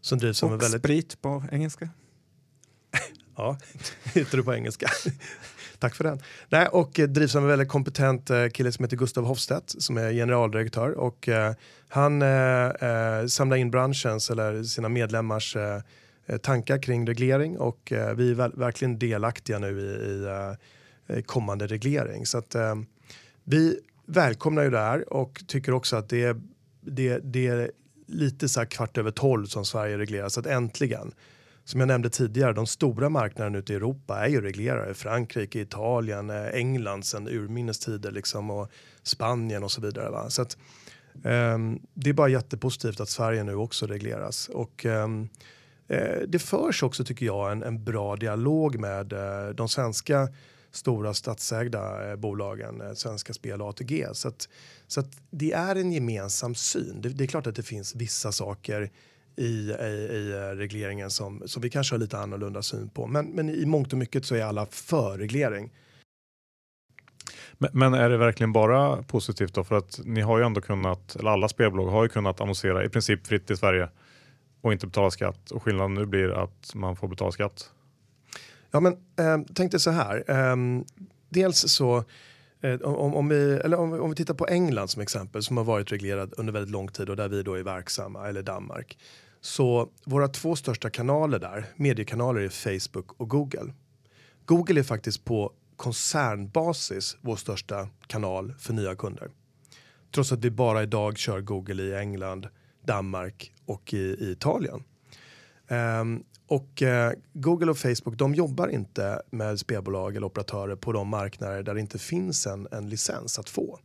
Som 0.00 0.18
drivs 0.18 0.42
Och 0.42 0.62
väldigt... 0.62 0.82
sprit 0.82 1.22
på 1.22 1.44
engelska. 1.52 1.88
ja, 3.38 3.58
hittar 4.14 4.38
du 4.38 4.44
på 4.44 4.54
engelska. 4.54 4.88
Tack 5.78 5.94
för 5.94 6.04
den. 6.04 6.20
Nej, 6.48 6.66
och 6.66 7.00
eh, 7.00 7.08
drivs 7.08 7.36
av 7.36 7.42
en 7.42 7.48
väldigt 7.48 7.68
kompetent 7.68 8.30
eh, 8.30 8.48
kille 8.48 8.72
som 8.72 8.84
heter 8.84 8.96
Gustav 8.96 9.24
Hofstedt 9.24 9.82
som 9.82 9.96
är 9.96 10.12
generaldirektör 10.12 10.90
och 10.90 11.28
eh, 11.28 11.54
han 11.88 12.22
eh, 12.22 12.66
eh 12.66 13.26
samlar 13.26 13.56
in 13.56 13.70
branschens 13.70 14.30
eller 14.30 14.62
sina 14.62 14.88
medlemmars 14.88 15.56
eh, 15.56 15.80
tankar 16.42 16.82
kring 16.82 17.06
reglering 17.06 17.58
och 17.58 17.92
vi 18.16 18.30
är 18.30 18.58
verkligen 18.58 18.98
delaktiga 18.98 19.58
nu 19.58 19.80
i, 19.80 21.18
i 21.18 21.22
kommande 21.22 21.66
reglering. 21.66 22.26
Så 22.26 22.38
att 22.38 22.56
vi 23.44 23.80
välkomnar 24.06 24.62
ju 24.62 24.70
det 24.70 24.78
här 24.78 25.12
och 25.12 25.44
tycker 25.46 25.72
också 25.72 25.96
att 25.96 26.08
det, 26.08 26.36
det, 26.80 27.18
det 27.18 27.46
är 27.46 27.70
lite 28.06 28.48
så 28.48 28.60
här 28.60 28.66
kvart 28.66 28.98
över 28.98 29.10
tolv 29.10 29.46
som 29.46 29.64
Sverige 29.64 29.98
reglerar 29.98 30.28
så 30.28 30.40
att 30.40 30.46
äntligen. 30.46 31.12
Som 31.68 31.80
jag 31.80 31.86
nämnde 31.86 32.10
tidigare, 32.10 32.52
de 32.52 32.66
stora 32.66 33.08
marknaderna 33.08 33.58
ute 33.58 33.72
i 33.72 33.76
Europa 33.76 34.24
är 34.24 34.28
ju 34.28 34.40
reglerade. 34.40 34.94
Frankrike, 34.94 35.60
Italien, 35.60 36.30
eh, 36.30 36.46
England 36.46 37.04
sen 37.04 37.28
urminnes 37.28 37.78
tider 37.78 38.10
liksom 38.10 38.50
och 38.50 38.70
Spanien 39.02 39.64
och 39.64 39.70
så 39.70 39.80
vidare. 39.80 40.10
Va? 40.10 40.30
Så 40.30 40.42
att, 40.42 40.56
um, 41.24 41.82
det 41.94 42.10
är 42.10 42.14
bara 42.14 42.28
jättepositivt 42.28 43.00
att 43.00 43.08
Sverige 43.08 43.44
nu 43.44 43.54
också 43.54 43.86
regleras 43.86 44.48
och 44.48 44.84
um, 44.84 45.28
uh, 45.92 45.98
det 46.28 46.38
förs 46.38 46.82
också 46.82 47.04
tycker 47.04 47.26
jag 47.26 47.52
en, 47.52 47.62
en 47.62 47.84
bra 47.84 48.16
dialog 48.16 48.78
med 48.78 49.12
uh, 49.12 49.54
de 49.54 49.68
svenska 49.68 50.28
stora 50.70 51.14
statsägda 51.14 52.16
bolagen, 52.16 52.96
Svenska 52.96 53.32
Spel 53.32 53.62
och 53.62 53.68
ATG. 53.68 54.06
Så, 54.12 54.28
att, 54.28 54.48
så 54.86 55.00
att 55.00 55.20
det 55.30 55.52
är 55.52 55.76
en 55.76 55.92
gemensam 55.92 56.54
syn. 56.54 57.00
Det, 57.02 57.08
det, 57.08 57.24
är 57.24 57.28
klart 57.28 57.46
att 57.46 57.56
det 57.56 57.62
finns 57.62 57.94
vissa 57.94 58.32
saker 58.32 58.90
i, 59.38 59.76
i, 59.80 60.16
i 60.16 60.32
eh, 60.32 60.56
regleringen 60.56 61.10
som, 61.10 61.42
som 61.46 61.62
vi 61.62 61.70
kanske 61.70 61.94
har 61.94 61.98
lite 61.98 62.18
annorlunda 62.18 62.62
syn 62.62 62.88
på. 62.88 63.06
Men, 63.06 63.26
men 63.26 63.50
i 63.50 63.66
mångt 63.66 63.92
och 63.92 63.98
mycket 63.98 64.24
så 64.24 64.34
är 64.34 64.44
alla 64.44 64.66
för 64.66 65.18
reglering. 65.18 65.70
Men, 67.58 67.70
men, 67.72 67.94
är 67.94 68.10
det 68.10 68.16
verkligen 68.16 68.52
bara 68.52 69.02
positivt 69.02 69.54
då? 69.54 69.64
För 69.64 69.76
att 69.76 70.00
ni 70.04 70.20
har 70.20 70.38
ju 70.38 70.44
ändå 70.44 70.60
kunnat, 70.60 71.16
eller 71.16 71.30
alla 71.30 71.48
spelbolag 71.48 71.86
har 71.86 72.02
ju 72.02 72.08
kunnat 72.08 72.40
annonsera 72.40 72.84
i 72.84 72.88
princip 72.88 73.26
fritt 73.26 73.50
i 73.50 73.56
Sverige 73.56 73.88
och 74.60 74.72
inte 74.72 74.86
betala 74.86 75.10
skatt 75.10 75.50
och 75.50 75.62
skillnaden 75.62 75.94
nu 75.94 76.06
blir 76.06 76.42
att 76.42 76.74
man 76.74 76.96
får 76.96 77.08
betala 77.08 77.32
skatt. 77.32 77.70
Ja, 78.70 78.80
men 78.80 78.92
eh, 78.92 79.38
tänk 79.54 79.70
dig 79.70 79.80
så 79.80 79.90
här. 79.90 80.24
Eh, 80.28 80.56
dels 81.28 81.58
så 81.58 82.04
eh, 82.60 82.80
om, 82.80 83.14
om, 83.14 83.28
vi, 83.28 83.60
eller 83.64 83.78
om, 83.78 83.92
om 83.92 84.10
vi 84.10 84.16
tittar 84.16 84.34
på 84.34 84.46
England 84.46 84.88
som 84.88 85.02
exempel 85.02 85.42
som 85.42 85.56
har 85.56 85.64
varit 85.64 85.92
reglerad 85.92 86.34
under 86.36 86.52
väldigt 86.52 86.72
lång 86.72 86.88
tid 86.88 87.10
och 87.10 87.16
där 87.16 87.28
vi 87.28 87.42
då 87.42 87.54
är 87.54 87.62
verksamma, 87.62 88.28
eller 88.28 88.42
Danmark. 88.42 88.98
Så 89.40 89.88
våra 90.04 90.28
två 90.28 90.56
största 90.56 90.90
kanaler 90.90 91.38
där, 91.38 91.66
mediekanaler 91.76 92.40
är 92.40 92.48
Facebook 92.48 93.12
och 93.20 93.30
Google. 93.30 93.74
Google 94.44 94.80
är 94.80 94.84
faktiskt 94.84 95.24
på 95.24 95.52
koncernbasis 95.76 97.16
vår 97.20 97.36
största 97.36 97.88
kanal 98.06 98.54
för 98.58 98.72
nya 98.72 98.94
kunder. 98.94 99.30
Trots 100.14 100.32
att 100.32 100.44
vi 100.44 100.50
bara 100.50 100.82
idag 100.82 101.18
kör 101.18 101.40
Google 101.40 101.82
i 101.82 101.94
England, 101.94 102.48
Danmark 102.84 103.52
och 103.66 103.94
i, 103.94 103.98
i 103.98 104.30
Italien. 104.30 104.84
Um, 105.68 106.24
och 106.46 106.82
eh, 106.82 107.12
Google 107.32 107.70
och 107.70 107.78
Facebook 107.78 108.16
de 108.16 108.34
jobbar 108.34 108.68
inte 108.68 109.22
med 109.30 109.58
spelbolag 109.58 110.16
eller 110.16 110.26
operatörer 110.26 110.76
på 110.76 110.92
de 110.92 111.08
marknader 111.08 111.62
där 111.62 111.74
det 111.74 111.80
inte 111.80 111.98
finns 111.98 112.46
en, 112.46 112.68
en 112.70 112.88
licens 112.88 113.38
att 113.38 113.48
få. 113.48 113.78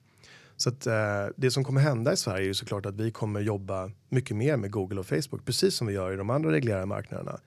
Så 0.58 0.70
att, 0.70 0.88
eh, 0.88 1.26
det 1.36 1.52
som 1.52 1.64
kommer 1.64 1.82
hända 1.82 2.14
i 2.14 2.18
Sverige 2.18 2.50
är 2.50 2.54
såklart 2.54 2.86
att 2.86 2.96
vi 2.96 3.12
kommer 3.12 3.40
jobba 3.40 3.92
mycket 4.10 4.38
mer 4.38 4.58
med 4.58 4.72
Google 4.72 5.00
och 5.00 5.06
Facebook 5.06 5.46
precis 5.46 5.76
som 5.76 5.88
vi 5.88 5.94
gör 5.94 6.14
i 6.14 6.16
de 6.16 6.30
andra 6.30 6.52
reglerade 6.52 6.86
marknaderna. 6.86 7.40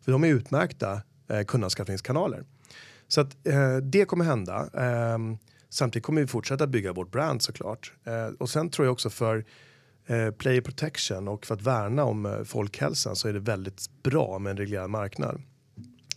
För 0.00 0.12
de 0.12 0.24
är 0.24 0.28
utmärkta 0.28 1.02
eh, 1.28 1.42
kundanskaffningskanaler. 1.42 2.44
Så 3.08 3.20
att, 3.20 3.46
eh, 3.46 3.76
det 3.76 4.04
kommer 4.04 4.24
hända. 4.24 4.68
Eh, 4.74 5.18
samtidigt 5.68 6.04
kommer 6.04 6.20
vi 6.20 6.26
fortsätta 6.26 6.66
bygga 6.66 6.92
vårt 6.92 7.10
brand 7.10 7.42
såklart. 7.42 7.92
Eh, 8.04 8.26
och 8.26 8.50
sen 8.50 8.70
tror 8.70 8.86
jag 8.86 8.92
också 8.92 9.10
för 9.10 9.44
eh, 10.06 10.30
player 10.30 10.60
protection 10.60 11.28
och 11.28 11.46
för 11.46 11.54
att 11.54 11.62
värna 11.62 12.04
om 12.04 12.26
eh, 12.26 12.42
folkhälsan 12.44 13.16
så 13.16 13.28
är 13.28 13.32
det 13.32 13.40
väldigt 13.40 14.02
bra 14.02 14.38
med 14.38 14.50
en 14.50 14.56
reglerad 14.56 14.90
marknad. 14.90 15.42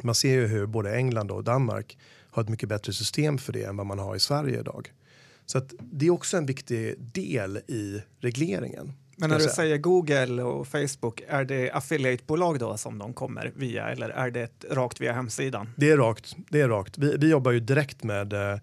Man 0.01 0.15
ser 0.15 0.33
ju 0.33 0.47
hur 0.47 0.65
både 0.65 0.95
England 0.95 1.31
och 1.31 1.43
Danmark 1.43 1.97
har 2.31 2.43
ett 2.43 2.49
mycket 2.49 2.69
bättre 2.69 2.93
system 2.93 3.37
för 3.37 3.53
det 3.53 3.63
än 3.63 3.77
vad 3.77 3.85
man 3.85 3.99
har 3.99 4.15
i 4.15 4.19
Sverige 4.19 4.59
idag. 4.59 4.93
Så 5.45 5.57
att 5.57 5.73
det 5.79 6.05
är 6.05 6.09
också 6.09 6.37
en 6.37 6.45
viktig 6.45 6.95
del 6.99 7.57
i 7.57 8.01
regleringen. 8.19 8.93
Men 9.17 9.29
när 9.29 9.39
du 9.39 9.43
säger 9.43 9.77
Google 9.77 10.43
och 10.43 10.67
Facebook, 10.67 11.21
är 11.27 11.45
det 11.45 11.71
affiliatebolag 11.71 12.59
då 12.59 12.77
som 12.77 12.97
de 12.97 13.13
kommer 13.13 13.51
via 13.55 13.89
eller 13.89 14.09
är 14.09 14.31
det 14.31 14.63
rakt 14.69 15.01
via 15.01 15.13
hemsidan? 15.13 15.69
Det 15.75 15.91
är 15.91 15.97
rakt. 15.97 16.35
Det 16.49 16.61
är 16.61 16.69
rakt. 16.69 16.97
Vi, 16.97 17.17
vi 17.17 17.29
jobbar 17.29 17.51
ju 17.51 17.59
direkt 17.59 18.03
med 18.03 18.33
eh, 18.33 18.59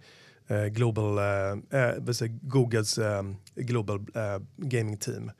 eh 0.49 0.67
Global, 0.67 1.19
eh, 1.19 1.81
eh 1.81 2.29
Googles 2.43 2.99
eh, 2.99 3.23
Global 3.55 4.07
eh, 4.15 4.43
Gaming 4.57 4.97
Team. 4.97 5.31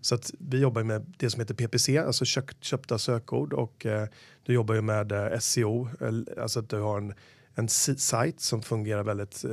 Så 0.00 0.14
att 0.14 0.30
vi 0.38 0.58
jobbar 0.58 0.82
med 0.82 1.14
det 1.18 1.30
som 1.30 1.40
heter 1.40 1.54
PPC, 1.54 1.98
alltså 1.98 2.24
köpta 2.60 2.98
sökord 2.98 3.52
och 3.52 3.86
du 4.42 4.52
jobbar 4.52 4.74
ju 4.74 4.82
med 4.82 5.38
SEO, 5.42 5.88
alltså 6.40 6.60
att 6.60 6.70
du 6.70 6.80
har 6.80 6.98
en, 6.98 7.14
en 7.54 7.68
sajt 7.68 8.40
som 8.40 8.62
fungerar 8.62 9.02
väldigt, 9.04 9.44
eh, 9.44 9.50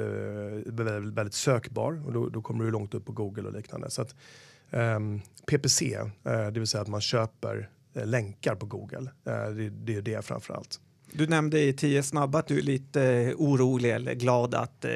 väldigt, 0.66 1.14
väldigt, 1.14 1.34
sökbar 1.34 2.02
och 2.06 2.14
då, 2.14 2.30
då, 2.30 2.42
kommer 2.42 2.66
du 2.66 2.72
långt 2.72 2.94
upp 2.94 3.06
på 3.06 3.12
Google 3.12 3.48
och 3.48 3.54
liknande. 3.54 3.90
Så 3.90 4.02
att, 4.02 4.16
ehm, 4.72 5.22
PPC, 5.46 5.96
eh, 5.96 6.08
det 6.24 6.60
vill 6.60 6.68
säga 6.68 6.82
att 6.82 6.88
man 6.88 7.02
köper 7.02 7.70
eh, 7.94 8.06
länkar 8.06 8.56
på 8.56 8.66
Google, 8.66 9.12
eh, 9.26 9.50
det, 9.50 9.70
det 9.70 9.96
är 9.96 10.02
det 10.02 10.26
framför 10.26 10.54
allt. 10.54 10.80
Du 11.12 11.28
nämnde 11.28 11.60
i 11.60 11.74
tio 11.74 12.04
snabba 12.04 12.40
att 12.40 12.48
du 12.48 12.58
är 12.58 12.62
lite 12.62 13.04
eh, 13.04 13.34
orolig 13.38 13.92
eller 13.92 14.14
glad 14.14 14.56
att 14.56 14.86
eh, 14.86 14.92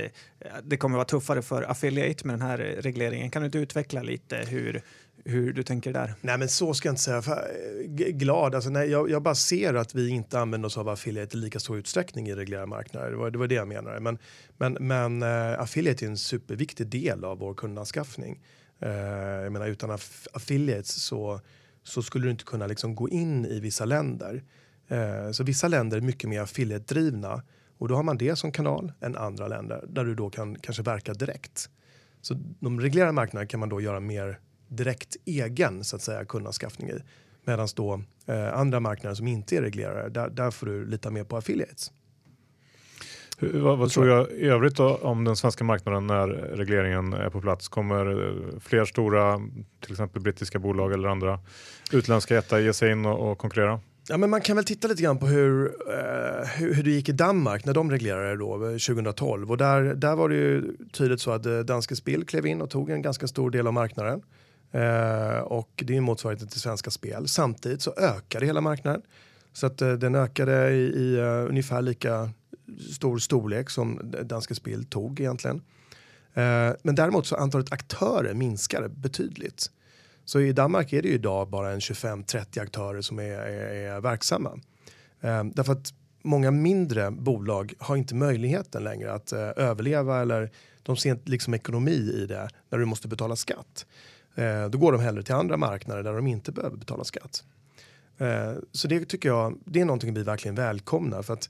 det 0.64 0.78
kommer 0.78 0.96
vara 0.96 1.06
tuffare 1.06 1.42
för 1.42 1.72
affiliate 1.72 2.28
med 2.28 2.34
den 2.34 2.48
här 2.48 2.60
eh, 2.60 2.82
regleringen. 2.82 3.32
Kan 3.32 3.42
du 3.42 3.46
inte 3.46 3.58
utveckla 3.58 4.02
lite 4.02 4.36
hur, 4.48 4.82
hur 5.26 5.54
du 5.54 5.64
tänker 5.64 5.94
där? 5.94 6.14
Nej, 6.22 6.38
men 6.38 6.50
så 6.50 6.74
ska 6.74 6.88
jag 6.88 6.94
inte 6.94 7.02
säga. 7.02 7.22
För, 7.22 7.32
eh, 7.32 8.12
glad, 8.12 8.56
alltså, 8.56 8.70
nej, 8.70 8.90
jag, 8.90 9.10
jag 9.10 9.22
bara 9.24 9.36
ser 9.36 9.74
att 9.74 9.96
vi 9.96 10.10
inte 10.10 10.40
använder 10.40 10.68
oss 10.68 10.78
av 10.78 10.90
affiliate 10.90 11.38
i 11.38 11.40
lika 11.40 11.60
stor 11.60 11.78
utsträckning 11.78 12.28
i 12.28 12.36
reglerade 12.36 12.68
marknader. 12.68 13.12
Det 13.12 13.18
var, 13.18 13.32
det 13.32 13.38
var 13.38 13.48
det 13.48 13.56
jag 13.56 13.68
menade. 13.68 14.00
Men, 14.00 14.18
men, 14.58 14.74
men 14.80 15.24
uh, 15.24 15.62
affiliate 15.62 16.06
är 16.06 16.10
en 16.10 16.18
superviktig 16.18 16.88
del 16.88 17.26
av 17.26 17.38
vår 17.38 17.54
kundanskaffning. 17.54 18.44
Uh, 18.86 18.90
jag 19.44 19.52
menar, 19.52 19.68
utan 19.68 19.92
aff 19.92 20.28
affiliates 20.34 21.04
så, 21.04 21.42
så 21.84 22.02
skulle 22.02 22.26
du 22.26 22.32
inte 22.32 22.44
kunna 22.44 22.68
liksom 22.68 22.96
gå 22.96 23.10
in 23.10 23.46
i 23.46 23.60
vissa 23.60 23.86
länder. 23.86 24.44
Uh, 24.92 25.32
så 25.32 25.44
vissa 25.44 25.68
länder 25.68 25.98
är 25.98 26.02
mycket 26.02 26.30
mer 26.30 26.42
affiliate-drivna 26.42 27.42
och 27.78 27.88
då 27.88 27.96
har 27.96 28.04
man 28.04 28.18
det 28.18 28.36
som 28.36 28.52
kanal 28.52 28.92
än 29.02 29.16
andra 29.16 29.48
länder 29.48 29.86
där 29.88 30.06
du 30.06 30.16
då 30.16 30.30
kan 30.30 30.56
kanske 30.56 30.84
verka 30.84 31.14
direkt. 31.14 31.70
Så 32.22 32.34
de 32.60 32.82
reglerade 32.82 33.12
marknader 33.12 33.46
kan 33.46 33.60
man 33.60 33.70
då 33.70 33.82
göra 33.82 34.00
mer 34.00 34.40
direkt 34.72 35.16
egen 35.26 35.84
så 35.84 35.96
att 35.96 36.02
säga 36.02 36.26
kundanskaffning 36.26 36.90
i. 36.90 37.00
Medan 37.46 37.68
då 37.76 38.02
eh, 38.26 38.54
andra 38.54 38.80
marknader 38.80 39.16
som 39.16 39.28
inte 39.28 39.58
är 39.58 39.62
reglerade, 39.62 40.10
där, 40.10 40.30
där 40.30 40.52
får 40.52 40.68
du 40.68 40.86
lita 40.86 41.12
mer 41.12 41.24
på 41.24 41.38
affiliates. 41.38 41.92
Hur, 43.38 43.60
vad, 43.60 43.78
vad 43.78 43.90
tror 43.90 44.08
jag 44.08 44.32
i 44.32 44.46
övrigt 44.46 44.76
då, 44.76 44.96
om 44.96 45.24
den 45.24 45.36
svenska 45.36 45.64
marknaden 45.64 46.08
när 46.08 46.28
regleringen 46.28 47.14
är 47.14 47.30
på 47.30 47.42
plats? 47.42 47.68
Kommer 47.68 48.28
eh, 48.28 48.60
fler 48.60 48.86
stora, 48.86 49.42
till 49.80 49.92
exempel 49.92 50.22
brittiska 50.22 50.60
bolag 50.60 50.94
eller 50.94 51.10
andra 51.10 51.40
utländska 51.92 52.34
jättar 52.34 52.60
ge 52.60 52.74
sig 52.74 52.92
in 52.92 53.06
och, 53.06 53.32
och 53.32 53.38
konkurrera? 53.38 53.80
Ja, 54.10 54.18
men 54.18 54.30
man 54.30 54.42
kan 54.42 54.56
väl 54.56 54.66
titta 54.66 54.88
lite 54.88 55.04
grann 55.04 55.18
på 55.18 55.28
hur, 55.28 55.66
eh, 55.66 56.48
hur, 56.48 56.74
hur, 56.74 56.84
det 56.84 56.92
gick 56.92 57.10
i 57.10 57.12
Danmark 57.12 57.66
när 57.66 57.74
de 57.74 57.92
reglerade 57.92 58.38
då 58.38 58.58
2012 58.58 59.44
eh, 59.44 59.52
och 59.52 59.58
där, 59.58 59.82
där 59.82 60.16
var 60.16 60.30
det 60.30 60.36
ju 60.36 60.76
tydligt 60.92 61.22
så 61.22 61.32
att 61.32 61.46
eh, 61.46 61.60
Danske 61.60 61.96
Spill 61.96 62.26
klev 62.26 62.46
in 62.46 62.62
och 62.62 62.70
tog 62.70 62.90
en 62.90 63.02
ganska 63.02 63.28
stor 63.28 63.52
del 63.52 63.68
av 63.68 63.74
marknaden. 63.74 64.22
Eh, 64.72 65.40
och 65.40 65.84
det 65.86 65.98
är 65.98 66.02
motsvarigheten 66.02 66.48
till 66.48 66.60
Svenska 66.60 66.92
Spel. 66.92 67.28
Samtidigt 67.28 67.82
så 67.82 67.94
ökade 67.98 68.46
hela 68.46 68.62
marknaden. 68.62 69.02
Så 69.54 69.66
att 69.66 69.82
eh, 69.82 69.94
den 69.94 70.16
ökade 70.16 70.72
i, 70.72 70.82
i 70.82 71.18
uh, 71.20 71.50
ungefär 71.50 71.82
lika 71.82 72.30
stor 72.94 73.18
storlek 73.18 73.70
som 73.70 74.14
Danske 74.24 74.56
Spel 74.56 74.86
tog 74.86 75.20
egentligen. 75.20 75.62
Eh, 76.34 76.72
men 76.84 76.96
däremot 76.96 77.28
så 77.28 77.36
antalet 77.36 77.74
aktörer 77.74 78.34
minskade 78.34 78.90
betydligt. 78.90 79.72
Så 80.26 80.40
i 80.40 80.54
Danmark 80.54 80.94
är 80.94 81.02
det 81.02 81.08
ju 81.08 81.14
idag 81.14 81.50
bara 81.50 81.72
en 81.72 81.80
25-30 81.80 82.62
aktörer 82.62 83.02
som 83.02 83.20
är, 83.20 83.24
är, 83.24 83.96
är 83.96 84.02
verksamma. 84.02 84.60
Eh, 85.22 85.44
därför 85.44 85.74
att 85.74 85.94
många 86.24 86.52
mindre 86.52 87.12
bolag 87.12 87.74
har 87.80 87.96
inte 87.96 88.16
möjligheten 88.16 88.84
längre 88.84 89.14
att 89.14 89.32
eh, 89.32 89.50
överleva 89.56 90.22
eller 90.22 90.52
de 90.84 90.98
ser 90.98 91.12
inte 91.12 91.32
liksom 91.32 91.54
ekonomi 91.54 91.92
i 91.92 92.26
det 92.26 92.50
när 92.70 92.80
du 92.80 92.86
måste 92.86 93.08
betala 93.08 93.36
skatt. 93.36 93.86
Eh, 94.36 94.70
då 94.70 94.78
går 94.78 94.92
de 94.92 95.02
hellre 95.02 95.24
till 95.24 95.36
andra 95.36 95.58
marknader 95.58 96.04
där 96.04 96.14
de 96.14 96.28
inte 96.28 96.52
behöver 96.52 96.78
betala 96.78 97.04
skatt. 97.04 97.44
Eh, 98.18 98.54
så 98.72 98.88
det 98.88 99.06
tycker 99.06 99.30
jag, 99.30 99.60
det 99.66 99.82
är 99.82 99.86
någonting 99.86 100.14
vi 100.14 100.24
verkligen 100.24 100.56
välkomnar 100.56 101.22
för 101.22 101.34
att 101.34 101.50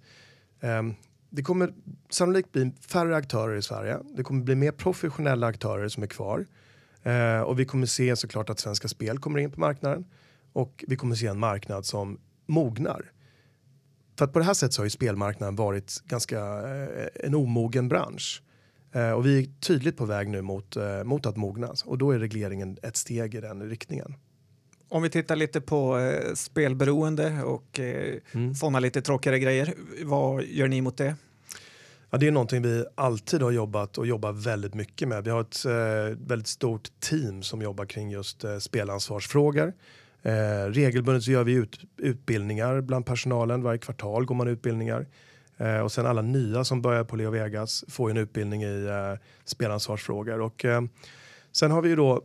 eh, 0.60 0.84
det 1.30 1.44
kommer 1.44 1.74
sannolikt 2.10 2.52
bli 2.52 2.72
färre 2.88 3.16
aktörer 3.16 3.56
i 3.56 3.62
Sverige. 3.62 3.98
Det 4.16 4.24
kommer 4.24 4.44
bli 4.44 4.56
mer 4.56 4.72
professionella 4.72 5.48
aktörer 5.48 5.88
som 5.88 6.04
är 6.04 6.08
kvar. 6.08 6.46
Eh, 7.04 7.42
och 7.42 7.60
vi 7.60 7.66
kommer 7.66 7.86
se 7.86 8.16
såklart 8.16 8.50
att 8.50 8.60
Svenska 8.60 8.88
Spel 8.88 9.20
kommer 9.20 9.40
in 9.40 9.52
på 9.52 9.60
marknaden 9.60 10.06
och 10.54 10.84
vi 10.88 10.96
kommer 10.96 11.16
se 11.16 11.28
en 11.28 11.40
marknad 11.40 11.86
som 11.86 12.20
mognar. 12.46 13.12
För 14.18 14.26
att 14.26 14.34
på 14.34 14.40
det 14.40 14.46
här 14.46 14.54
sättet 14.54 14.74
så 14.74 14.82
har 14.82 14.86
ju 14.86 14.90
spelmarknaden 14.90 15.56
varit 15.56 16.02
ganska 16.06 16.40
eh, 16.40 17.08
en 17.16 17.36
omogen 17.36 17.88
bransch. 17.88 18.44
Eh, 18.92 19.12
och 19.12 19.26
vi 19.26 19.40
är 19.40 19.46
tydligt 19.60 19.98
på 19.98 20.06
väg 20.06 20.30
nu 20.30 20.42
mot, 20.42 20.76
eh, 20.76 21.04
mot 21.04 21.26
att 21.26 21.38
mognas 21.38 21.84
och 21.84 21.98
då 21.98 22.12
är 22.12 22.20
regleringen 22.20 22.78
ett 22.84 22.98
steg 22.98 23.36
i 23.36 23.42
den 23.42 23.70
riktningen. 23.70 24.16
Om 24.90 25.04
vi 25.04 25.10
tittar 25.10 25.36
lite 25.36 25.62
på 25.62 25.98
eh, 25.98 26.34
spelberoende 26.34 27.44
och 27.44 27.80
eh, 27.80 28.18
mm. 28.32 28.56
sådana 28.56 28.80
lite 28.80 29.02
tråkigare 29.02 29.40
grejer. 29.40 29.74
Vad 30.04 30.44
gör 30.44 30.68
ni 30.68 30.82
mot 30.82 30.98
det? 30.98 31.16
Ja, 32.10 32.18
det 32.18 32.28
är 32.28 32.32
någonting 32.32 32.62
vi 32.62 32.86
alltid 32.96 33.42
har 33.42 33.52
jobbat 33.52 33.98
och 33.98 34.08
jobbar 34.08 34.32
väldigt 34.32 34.74
mycket 34.74 35.08
med. 35.08 35.24
Vi 35.24 35.30
har 35.30 35.42
ett 35.42 35.66
eh, 35.66 36.18
väldigt 36.28 36.48
stort 36.48 36.90
team 37.00 37.44
som 37.44 37.62
jobbar 37.62 37.86
kring 37.86 38.12
just 38.12 38.44
eh, 38.44 38.58
spelansvarsfrågor. 38.58 39.74
Eh, 40.22 40.66
regelbundet 40.70 41.24
så 41.24 41.32
gör 41.32 41.44
vi 41.44 41.54
ut, 41.54 41.80
utbildningar 41.98 42.82
bland 42.82 43.06
personalen. 43.06 43.64
Varje 43.64 43.80
kvartal 43.80 44.26
går 44.26 44.36
man 44.36 44.48
utbildningar. 44.48 45.08
Eh, 45.58 45.80
och 45.80 45.92
sen 45.92 46.06
alla 46.06 46.22
nya 46.22 46.64
som 46.64 46.82
börjar 46.82 47.04
på 47.04 47.16
Leo 47.16 47.32
Vegas 47.32 47.86
får 47.88 48.10
ju 48.10 48.12
en 48.12 48.18
utbildning 48.18 48.64
i 48.64 48.86
eh, 48.86 49.20
spelansvarsfrågor. 49.46 50.42
Och, 50.42 50.66
eh, 50.66 50.82
sen 51.52 51.72
har 51.72 51.82
vi 51.82 51.90
ju 51.90 51.96
då 51.96 52.24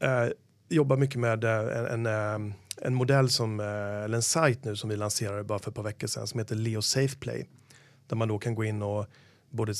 eh, 0.00 0.28
jobbat 0.68 0.98
mycket 0.98 1.20
med 1.20 1.44
eh, 1.44 1.78
en, 1.78 2.06
en, 2.06 2.06
eh, 2.06 2.54
en, 2.82 2.94
modell 2.94 3.30
som, 3.30 3.60
eh, 3.60 3.66
eller 4.04 4.16
en 4.16 4.22
sajt 4.22 4.64
nu 4.64 4.76
som 4.76 4.90
vi 4.90 4.96
lanserade 4.96 5.44
bara 5.44 5.58
för 5.58 5.70
ett 5.70 5.76
par 5.76 5.82
veckor 5.82 6.06
sedan 6.06 6.26
som 6.26 6.38
heter 6.38 6.56
Leo 6.56 6.82
Safe 6.82 7.18
Play. 7.18 7.46
Där 8.06 8.16
man 8.16 8.28
då 8.28 8.38
kan 8.38 8.54
gå 8.54 8.64
in 8.64 8.82
och 8.82 9.06
både 9.50 9.74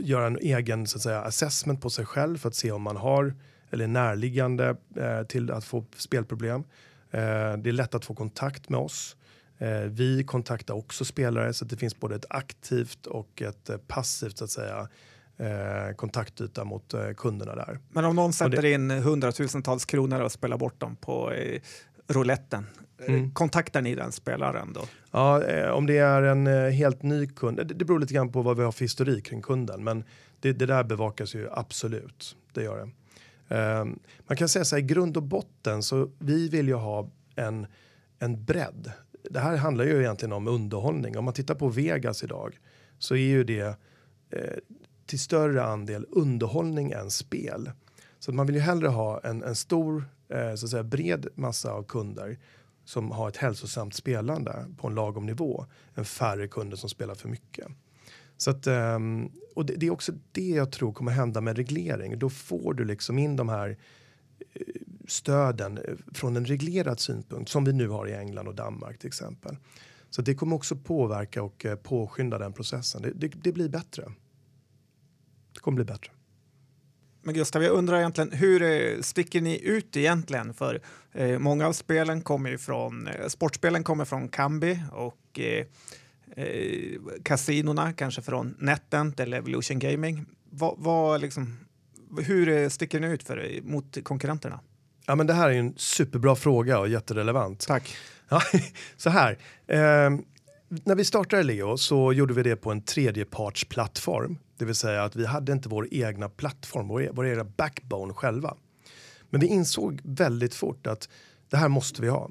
göra 0.00 0.26
en 0.26 0.38
egen 0.38 0.86
så 0.86 0.98
att 0.98 1.02
säga, 1.02 1.20
assessment 1.22 1.80
på 1.80 1.90
sig 1.90 2.06
själv 2.06 2.38
för 2.38 2.48
att 2.48 2.54
se 2.54 2.72
om 2.72 2.82
man 2.82 2.96
har 2.96 3.34
eller 3.70 3.84
är 3.84 3.88
närliggande 3.88 4.76
eh, 4.96 5.22
till 5.22 5.50
att 5.50 5.64
få 5.64 5.84
spelproblem. 5.96 6.64
Eh, 7.10 7.56
det 7.56 7.70
är 7.70 7.72
lätt 7.72 7.94
att 7.94 8.04
få 8.04 8.14
kontakt 8.14 8.68
med 8.68 8.80
oss. 8.80 9.16
Eh, 9.58 9.80
vi 9.80 10.24
kontaktar 10.24 10.74
också 10.74 11.04
spelare 11.04 11.54
så 11.54 11.64
att 11.64 11.70
det 11.70 11.76
finns 11.76 12.00
både 12.00 12.14
ett 12.14 12.26
aktivt 12.30 13.06
och 13.06 13.42
ett 13.42 13.70
eh, 13.70 13.76
passivt 13.76 14.38
så 14.38 14.44
att 14.44 14.50
säga 14.50 14.88
eh, 15.36 15.94
kontaktyta 15.96 16.64
mot 16.64 16.94
kunderna 17.16 17.54
där. 17.54 17.78
Men 17.90 18.04
om 18.04 18.16
någon 18.16 18.32
sätter 18.32 18.62
det... 18.62 18.72
in 18.72 18.90
hundratusentals 18.90 19.84
kronor 19.84 20.20
och 20.20 20.32
spelar 20.32 20.56
bort 20.56 20.80
dem 20.80 20.96
på 20.96 21.32
rouletten, 22.08 22.66
mm. 23.06 23.30
kontaktar 23.30 23.82
ni 23.82 23.94
den 23.94 24.12
spelaren 24.12 24.72
då? 24.72 24.80
Ja, 25.10 25.72
om 25.72 25.86
det 25.86 25.98
är 25.98 26.22
en 26.22 26.72
helt 26.72 27.02
ny 27.02 27.26
kund, 27.26 27.60
det 27.66 27.84
beror 27.84 27.98
lite 27.98 28.14
grann 28.14 28.32
på 28.32 28.42
vad 28.42 28.56
vi 28.56 28.62
har 28.62 28.72
för 28.72 28.80
historik 28.80 29.26
kring 29.26 29.42
kunden, 29.42 29.84
men 29.84 30.04
det, 30.40 30.52
det 30.52 30.66
där 30.66 30.84
bevakas 30.84 31.34
ju 31.34 31.48
absolut, 31.52 32.36
det 32.52 32.62
gör 32.62 32.78
det. 32.78 32.90
Man 34.26 34.36
kan 34.36 34.48
säga 34.48 34.64
så 34.64 34.76
här, 34.76 34.82
i 34.82 34.86
grund 34.86 35.16
och 35.16 35.22
botten 35.22 35.82
så 35.82 36.10
vi 36.18 36.48
vill 36.48 36.68
ju 36.68 36.74
ha 36.74 37.10
en, 37.36 37.66
en 38.18 38.44
bredd 38.44 38.92
det 39.30 39.40
här 39.40 39.56
handlar 39.56 39.84
ju 39.84 40.00
egentligen 40.00 40.32
om 40.32 40.48
underhållning. 40.48 41.18
Om 41.18 41.24
man 41.24 41.34
tittar 41.34 41.54
på 41.54 41.68
Vegas 41.68 42.24
idag 42.24 42.58
så 42.98 43.14
är 43.14 43.18
ju 43.18 43.44
det 43.44 43.78
eh, 44.30 44.58
till 45.06 45.20
större 45.20 45.64
andel 45.64 46.06
underhållning 46.10 46.90
än 46.90 47.10
spel. 47.10 47.70
Så 48.18 48.32
man 48.32 48.46
vill 48.46 48.56
ju 48.56 48.62
hellre 48.62 48.88
ha 48.88 49.20
en, 49.20 49.42
en 49.42 49.54
stor, 49.54 50.04
eh, 50.28 50.54
så 50.54 50.66
att 50.66 50.70
säga 50.70 50.82
bred 50.82 51.26
massa 51.34 51.72
av 51.72 51.82
kunder 51.82 52.38
som 52.84 53.10
har 53.10 53.28
ett 53.28 53.36
hälsosamt 53.36 53.94
spelande 53.94 54.66
på 54.76 54.88
en 54.88 54.94
lagom 54.94 55.26
nivå 55.26 55.66
än 55.94 56.04
färre 56.04 56.48
kunder 56.48 56.76
som 56.76 56.88
spelar 56.88 57.14
för 57.14 57.28
mycket. 57.28 57.66
Så 58.36 58.50
att, 58.50 58.66
um, 58.66 59.32
och 59.54 59.66
det, 59.66 59.74
det, 59.74 59.86
är 59.86 59.90
också 59.90 60.12
det 60.32 60.48
jag 60.48 60.72
tror 60.72 60.92
kommer 60.92 61.12
hända 61.12 61.40
med 61.40 61.56
reglering. 61.56 62.18
Då 62.18 62.30
får 62.30 62.74
du 62.74 62.84
liksom 62.84 63.18
in 63.18 63.36
de 63.36 63.48
här 63.48 63.76
eh, 64.54 64.62
stöden 65.08 65.78
eh, 65.78 65.94
från 66.14 66.36
en 66.36 66.44
reglerad 66.44 67.00
synpunkt 67.00 67.50
som 67.50 67.64
vi 67.64 67.72
nu 67.72 67.88
har 67.88 68.08
i 68.08 68.14
England 68.14 68.48
och 68.48 68.54
Danmark 68.54 68.98
till 68.98 69.08
exempel. 69.08 69.56
Så 70.10 70.22
det 70.22 70.34
kommer 70.34 70.56
också 70.56 70.76
påverka 70.76 71.42
och 71.42 71.64
eh, 71.64 71.76
påskynda 71.76 72.38
den 72.38 72.52
processen. 72.52 73.02
Det, 73.02 73.10
det, 73.10 73.28
det 73.28 73.52
blir 73.52 73.68
bättre. 73.68 74.12
Det 75.54 75.60
kommer 75.60 75.76
bli 75.76 75.84
bättre. 75.84 76.10
Men 77.22 77.34
Gustav, 77.34 77.62
jag 77.62 77.72
undrar 77.72 77.98
egentligen 77.98 78.32
hur 78.32 78.62
eh, 78.62 79.00
sticker 79.00 79.40
ni 79.40 79.60
ut 79.62 79.96
egentligen? 79.96 80.54
För 80.54 80.80
eh, 81.12 81.38
många 81.38 81.66
av 81.66 81.72
spelen 81.72 82.22
kommer 82.22 82.50
ju 82.50 82.58
från, 82.58 83.06
eh, 83.06 83.26
sportspelen 83.28 83.84
kommer 83.84 84.04
från 84.04 84.28
Kambi 84.28 84.78
och 84.92 85.40
eh, 85.40 85.66
eh, 86.36 87.00
kasinona, 87.22 87.92
kanske 87.92 88.22
från 88.22 88.56
NetEnt 88.58 89.20
eller 89.20 89.36
Evolution 89.36 89.78
Gaming. 89.78 90.26
Vad, 90.50 90.78
va 90.78 91.16
liksom, 91.16 91.56
hur 92.18 92.68
sticker 92.68 93.00
ni 93.00 93.06
ut 93.06 93.22
för, 93.22 93.60
mot 93.62 94.04
konkurrenterna? 94.04 94.60
Ja, 95.06 95.14
men 95.14 95.26
det 95.26 95.32
här 95.32 95.50
är 95.50 95.54
en 95.54 95.74
superbra 95.76 96.36
fråga 96.36 96.78
och 96.78 96.88
jätterelevant. 96.88 97.66
Tack. 97.66 97.96
Ja, 98.28 98.42
så 98.96 99.10
här. 99.10 99.38
Eh, 99.66 100.10
när 100.68 100.94
vi 100.94 101.04
startade 101.04 101.42
Leo 101.42 101.76
så 101.76 102.12
gjorde 102.12 102.34
vi 102.34 102.42
det 102.42 102.56
på 102.56 102.70
en 102.70 102.82
tredjepartsplattform. 102.82 104.38
Det 104.58 104.64
vill 104.64 104.74
säga 104.74 105.04
att 105.04 105.16
vi 105.16 105.26
hade 105.26 105.52
inte 105.52 105.68
vår 105.68 105.88
egna 105.90 106.28
plattform, 106.28 106.88
vår, 106.88 107.08
vår 107.12 107.26
egna 107.26 107.44
backbone 107.44 108.14
själva. 108.14 108.56
Men 109.30 109.40
vi 109.40 109.46
insåg 109.46 110.00
väldigt 110.04 110.54
fort 110.54 110.86
att 110.86 111.08
det 111.50 111.56
här 111.56 111.68
måste 111.68 112.02
vi 112.02 112.08
ha. 112.08 112.30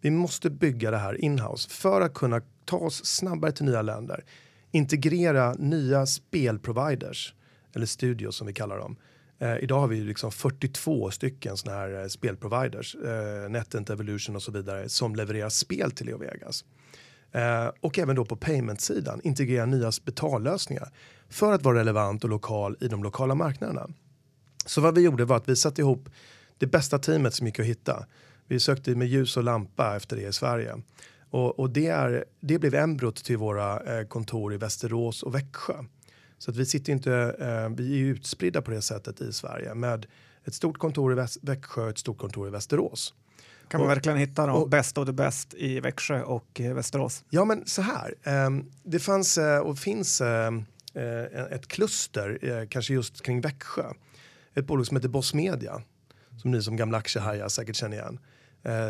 Vi 0.00 0.10
måste 0.10 0.50
bygga 0.50 0.90
det 0.90 0.98
här 0.98 1.24
inhouse 1.24 1.70
för 1.70 2.00
att 2.00 2.14
kunna 2.14 2.40
ta 2.64 2.76
oss 2.76 3.04
snabbare 3.04 3.52
till 3.52 3.64
nya 3.64 3.82
länder. 3.82 4.24
Integrera 4.70 5.54
nya 5.54 6.06
spelproviders, 6.06 7.34
eller 7.74 7.86
studios 7.86 8.36
som 8.36 8.46
vi 8.46 8.52
kallar 8.52 8.78
dem. 8.78 8.96
Eh, 9.42 9.56
idag 9.56 9.80
har 9.80 9.88
vi 9.88 10.00
liksom 10.00 10.32
42 10.32 11.10
stycken 11.10 11.56
såna 11.56 11.76
här 11.76 12.00
eh, 12.00 12.06
spelproviders, 12.06 12.94
eh, 12.94 13.50
NetEnt, 13.50 13.90
Evolution 13.90 14.36
och 14.36 14.42
så 14.42 14.52
vidare, 14.52 14.88
som 14.88 15.16
levererar 15.16 15.48
spel 15.48 15.90
till 15.90 16.06
Leo 16.06 16.18
Vegas. 16.18 16.64
Eh, 17.32 17.70
och 17.80 17.98
även 17.98 18.16
då 18.16 18.24
på 18.24 18.36
payment-sidan, 18.36 19.20
integrera 19.24 19.66
nya 19.66 19.90
betallösningar 20.04 20.88
för 21.28 21.52
att 21.52 21.62
vara 21.62 21.78
relevant 21.78 22.24
och 22.24 22.30
lokal 22.30 22.76
i 22.80 22.88
de 22.88 23.02
lokala 23.02 23.34
marknaderna. 23.34 23.88
Så 24.66 24.80
vad 24.80 24.94
vi 24.94 25.00
gjorde 25.00 25.24
var 25.24 25.36
att 25.36 25.48
vi 25.48 25.56
satte 25.56 25.80
ihop 25.80 26.08
det 26.58 26.66
bästa 26.66 26.98
teamet 26.98 27.34
som 27.34 27.46
gick 27.46 27.58
att 27.58 27.66
hitta. 27.66 28.06
Vi 28.46 28.60
sökte 28.60 28.94
med 28.94 29.08
ljus 29.08 29.36
och 29.36 29.44
lampa 29.44 29.96
efter 29.96 30.16
det 30.16 30.28
i 30.28 30.32
Sverige. 30.32 30.74
Och, 31.30 31.58
och 31.58 31.70
det, 31.70 31.86
är, 31.86 32.24
det 32.40 32.58
blev 32.58 32.74
embryot 32.74 33.24
till 33.24 33.36
våra 33.36 33.80
eh, 33.80 34.06
kontor 34.06 34.54
i 34.54 34.56
Västerås 34.56 35.22
och 35.22 35.34
Växjö. 35.34 35.74
Så 36.42 36.50
att 36.50 36.56
vi 36.56 36.66
sitter 36.66 36.92
inte, 36.92 37.12
eh, 37.38 37.76
vi 37.76 38.00
är 38.00 38.04
utspridda 38.04 38.62
på 38.62 38.70
det 38.70 38.82
sättet 38.82 39.20
i 39.20 39.32
Sverige 39.32 39.74
med 39.74 40.06
ett 40.44 40.54
stort 40.54 40.78
kontor 40.78 41.12
i 41.12 41.14
Väs 41.14 41.38
Växjö 41.42 41.82
och 41.82 41.88
ett 41.88 41.98
stort 41.98 42.18
kontor 42.18 42.48
i 42.48 42.50
Västerås. 42.50 43.14
Kan 43.68 43.80
man 43.80 43.90
och, 43.90 43.96
verkligen 43.96 44.18
hitta 44.18 44.46
de 44.46 44.70
bästa 44.70 45.00
och 45.00 45.06
det 45.06 45.12
bäst 45.12 45.54
i 45.54 45.80
Växjö 45.80 46.22
och 46.22 46.60
eh, 46.60 46.74
Västerås? 46.74 47.24
Ja, 47.30 47.44
men 47.44 47.66
så 47.66 47.82
här. 47.82 48.14
Eh, 48.22 48.50
det 48.82 48.98
fanns 48.98 49.38
eh, 49.38 49.58
och 49.58 49.78
finns 49.78 50.20
eh, 50.20 50.52
ett 51.50 51.68
kluster, 51.68 52.66
kanske 52.70 52.94
just 52.94 53.22
kring 53.22 53.40
Växjö. 53.40 53.92
Ett 54.54 54.66
bolag 54.66 54.86
som 54.86 54.96
heter 54.96 55.08
Boss 55.08 55.34
Media, 55.34 55.82
som 56.42 56.50
ni 56.50 56.62
som 56.62 56.76
gamla 56.76 56.98
aktiehajar 56.98 57.48
säkert 57.48 57.76
känner 57.76 57.96
igen. 57.96 58.18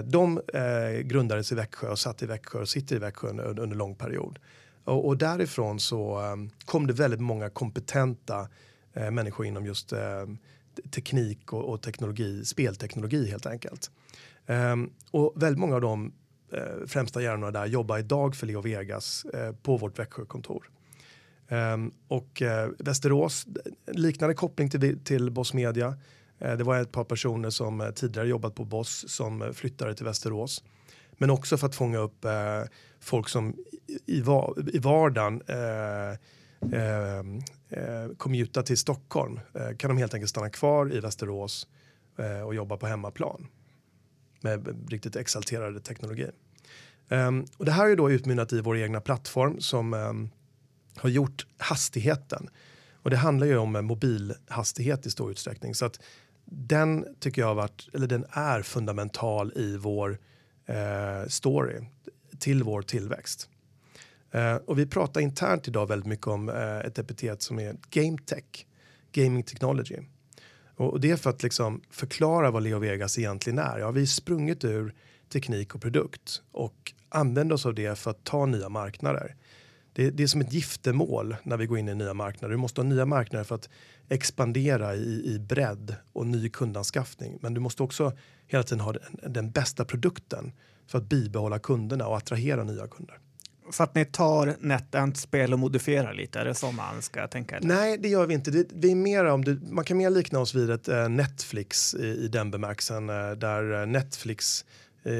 De 0.04 0.40
grundades 1.02 1.52
i 1.52 1.54
Växjö 1.54 1.88
och 1.88 1.98
satt 1.98 2.22
i 2.22 2.26
Växjö 2.26 2.58
och 2.60 2.68
sitter 2.68 2.96
i 2.96 2.98
Växjö 2.98 3.28
under, 3.28 3.60
under 3.60 3.76
lång 3.76 3.94
period. 3.94 4.38
Och, 4.84 5.06
och 5.06 5.18
därifrån 5.18 5.80
så 5.80 6.20
um, 6.20 6.50
kom 6.64 6.86
det 6.86 6.92
väldigt 6.92 7.20
många 7.20 7.50
kompetenta 7.50 8.48
uh, 8.96 9.10
människor 9.10 9.46
inom 9.46 9.66
just 9.66 9.92
uh, 9.92 9.98
teknik 10.90 11.52
och, 11.52 11.64
och, 11.64 11.82
teknologi, 11.82 12.44
spelteknologi 12.44 13.30
helt 13.30 13.46
enkelt. 13.46 13.90
Um, 14.46 14.92
och 15.10 15.32
väldigt 15.36 15.60
många 15.60 15.74
av 15.74 15.80
de 15.80 16.12
uh, 16.52 16.86
främsta 16.86 17.22
hjärnorna 17.22 17.50
där 17.50 17.66
jobbar 17.66 17.98
idag 17.98 18.36
för 18.36 18.46
Leo 18.46 18.60
Vegas 18.60 19.26
på 19.62 19.76
vårt 19.76 19.98
Växjökontor. 19.98 20.70
Um, 21.48 21.92
och 22.08 22.42
Västerås, 22.78 23.46
liknande 23.86 24.34
koppling 24.34 24.70
till, 24.70 25.04
till 25.04 25.30
Boss 25.30 25.54
Media. 25.54 25.96
det 26.38 26.62
var 26.62 26.80
ett 26.80 26.92
par 26.92 27.04
personer 27.04 27.50
som 27.50 27.92
tidigare 27.94 28.28
jobbat 28.28 28.54
på 28.54 28.64
Boss 28.64 29.04
som 29.08 29.52
flyttade 29.54 29.94
till 29.94 30.04
Västerås. 30.04 30.62
Men 31.22 31.30
också 31.30 31.56
för 31.56 31.66
att 31.66 31.74
fånga 31.74 31.98
upp 31.98 32.24
eh, 32.24 32.62
folk 33.00 33.28
som 33.28 33.56
i, 34.06 34.22
i 34.72 34.78
vardagen 34.78 35.42
eh, 35.46 36.10
eh, 36.80 37.18
eh, 37.68 38.08
commuta 38.16 38.62
till 38.62 38.78
Stockholm. 38.78 39.40
Eh, 39.54 39.76
kan 39.76 39.88
de 39.88 39.96
helt 39.96 40.14
enkelt 40.14 40.30
stanna 40.30 40.50
kvar 40.50 40.94
i 40.94 41.00
Västerås 41.00 41.66
eh, 42.18 42.40
och 42.40 42.54
jobba 42.54 42.76
på 42.76 42.86
hemmaplan 42.86 43.46
med 44.40 44.90
riktigt 44.90 45.16
exalterade 45.16 45.80
teknologi. 45.80 46.26
Um, 47.08 47.18
ehm, 47.18 47.46
och 47.56 47.64
det 47.64 47.72
här 47.72 47.88
är 47.88 47.96
då 47.96 48.10
utmynnat 48.10 48.52
i 48.52 48.60
vår 48.60 48.78
egna 48.78 49.00
plattform 49.00 49.60
som 49.60 49.94
um, 49.94 50.30
har 50.96 51.08
gjort 51.08 51.46
hastigheten. 51.58 52.48
Och 52.92 53.10
det 53.10 53.16
handlar 53.16 53.46
ju 53.46 53.56
om 53.56 53.72
mobilhastighet 53.72 55.06
i 55.06 55.10
stor 55.10 55.30
utsträckning. 55.30 55.74
Så 55.74 55.84
att 55.84 56.00
den 56.44 57.06
tycker 57.20 57.42
jag 57.42 57.48
har 57.48 57.54
varit, 57.54 57.88
eller 57.94 58.06
den 58.06 58.24
är 58.30 58.62
fundamental 58.62 59.52
i 59.56 59.76
vår 59.76 60.18
eh, 60.72 61.28
story 61.28 61.80
till 62.38 62.62
vår 62.62 62.82
tillväxt. 62.82 63.48
Eh, 64.30 64.54
och 64.54 64.78
vi 64.78 64.86
pratar 64.86 65.20
internt 65.20 65.68
idag 65.68 65.86
väldigt 65.86 66.06
mycket 66.06 66.26
om 66.26 66.48
eh, 66.48 66.78
ett 66.78 66.98
epitet 66.98 67.42
som 67.42 67.58
är 67.58 67.76
game 67.90 68.18
tech, 68.26 68.66
gaming 69.12 69.42
technology. 69.42 69.96
Och, 70.76 70.90
och 70.90 71.00
det 71.00 71.10
är 71.10 71.16
för 71.16 71.30
att 71.30 71.42
liksom 71.42 71.80
förklara 71.90 72.50
vad 72.50 72.62
Leo 72.62 72.78
Vegas 72.78 73.18
egentligen 73.18 73.58
är. 73.58 73.78
Ja, 73.78 73.90
vi 73.90 74.00
har 74.00 74.06
sprungit 74.06 74.64
ur 74.64 74.94
teknik 75.32 75.74
och 75.74 75.82
produkt 75.82 76.42
och 76.52 76.92
använder 77.08 77.54
oss 77.54 77.66
av 77.66 77.74
det 77.74 77.98
för 77.98 78.10
att 78.10 78.24
ta 78.24 78.46
nya 78.46 78.68
marknader. 78.68 79.36
Det, 79.92 80.10
det, 80.10 80.22
är 80.22 80.26
som 80.26 80.40
ett 80.40 80.52
giftermål 80.52 81.36
när 81.42 81.56
vi 81.56 81.66
går 81.66 81.78
in 81.78 81.88
i 81.88 81.94
nya 81.94 82.14
marknader. 82.14 82.52
Du 82.52 82.56
måste 82.56 82.80
ha 82.80 82.88
nya 82.88 83.06
marknader 83.06 83.44
för 83.44 83.54
att 83.54 83.68
expandera 84.08 84.94
i, 84.94 85.34
i 85.34 85.38
bredd 85.38 85.96
och 86.12 86.26
ny 86.26 86.48
kundanskaffning. 86.48 87.38
Men 87.42 87.54
du 87.54 87.60
måste 87.60 87.82
också 87.82 88.12
hela 88.52 88.62
tiden 88.62 88.80
ha 88.80 88.92
den, 88.92 89.32
den 89.32 89.50
bästa 89.50 89.84
produkten 89.84 90.52
för 90.86 90.98
att 90.98 91.08
bibehålla 91.08 91.58
kunderna 91.58 92.06
och 92.06 92.16
attrahera 92.16 92.64
nya 92.64 92.86
kunder. 92.86 93.18
Så 93.70 93.82
att 93.82 93.94
ni 93.94 94.04
tar 94.04 94.56
NetEnt 94.60 95.16
spel 95.16 95.52
och 95.52 95.58
modifierar 95.58 96.14
lite, 96.14 96.40
är 96.40 96.44
det 96.44 96.54
så 96.54 96.72
man 96.72 97.02
ska 97.02 97.26
tänka? 97.26 97.56
Eller? 97.56 97.68
Nej, 97.68 97.98
det 97.98 98.08
gör 98.08 98.26
vi 98.26 98.34
inte. 98.34 98.50
Det, 98.50 98.66
vi 98.74 98.90
är 98.90 98.94
mer 98.94 99.24
om 99.24 99.44
det, 99.44 99.58
man 99.70 99.84
kan 99.84 99.96
mer 99.96 100.10
likna 100.10 100.38
oss 100.38 100.54
vid 100.54 100.70
ett 100.70 100.88
eh, 100.88 101.08
Netflix 101.08 101.94
i, 101.94 102.06
i 102.06 102.28
den 102.28 102.50
bemärkelsen 102.50 103.10
eh, 103.10 103.30
där 103.30 103.80
eh, 103.80 103.86
Netflix, 103.86 104.64
eh, 105.02 105.14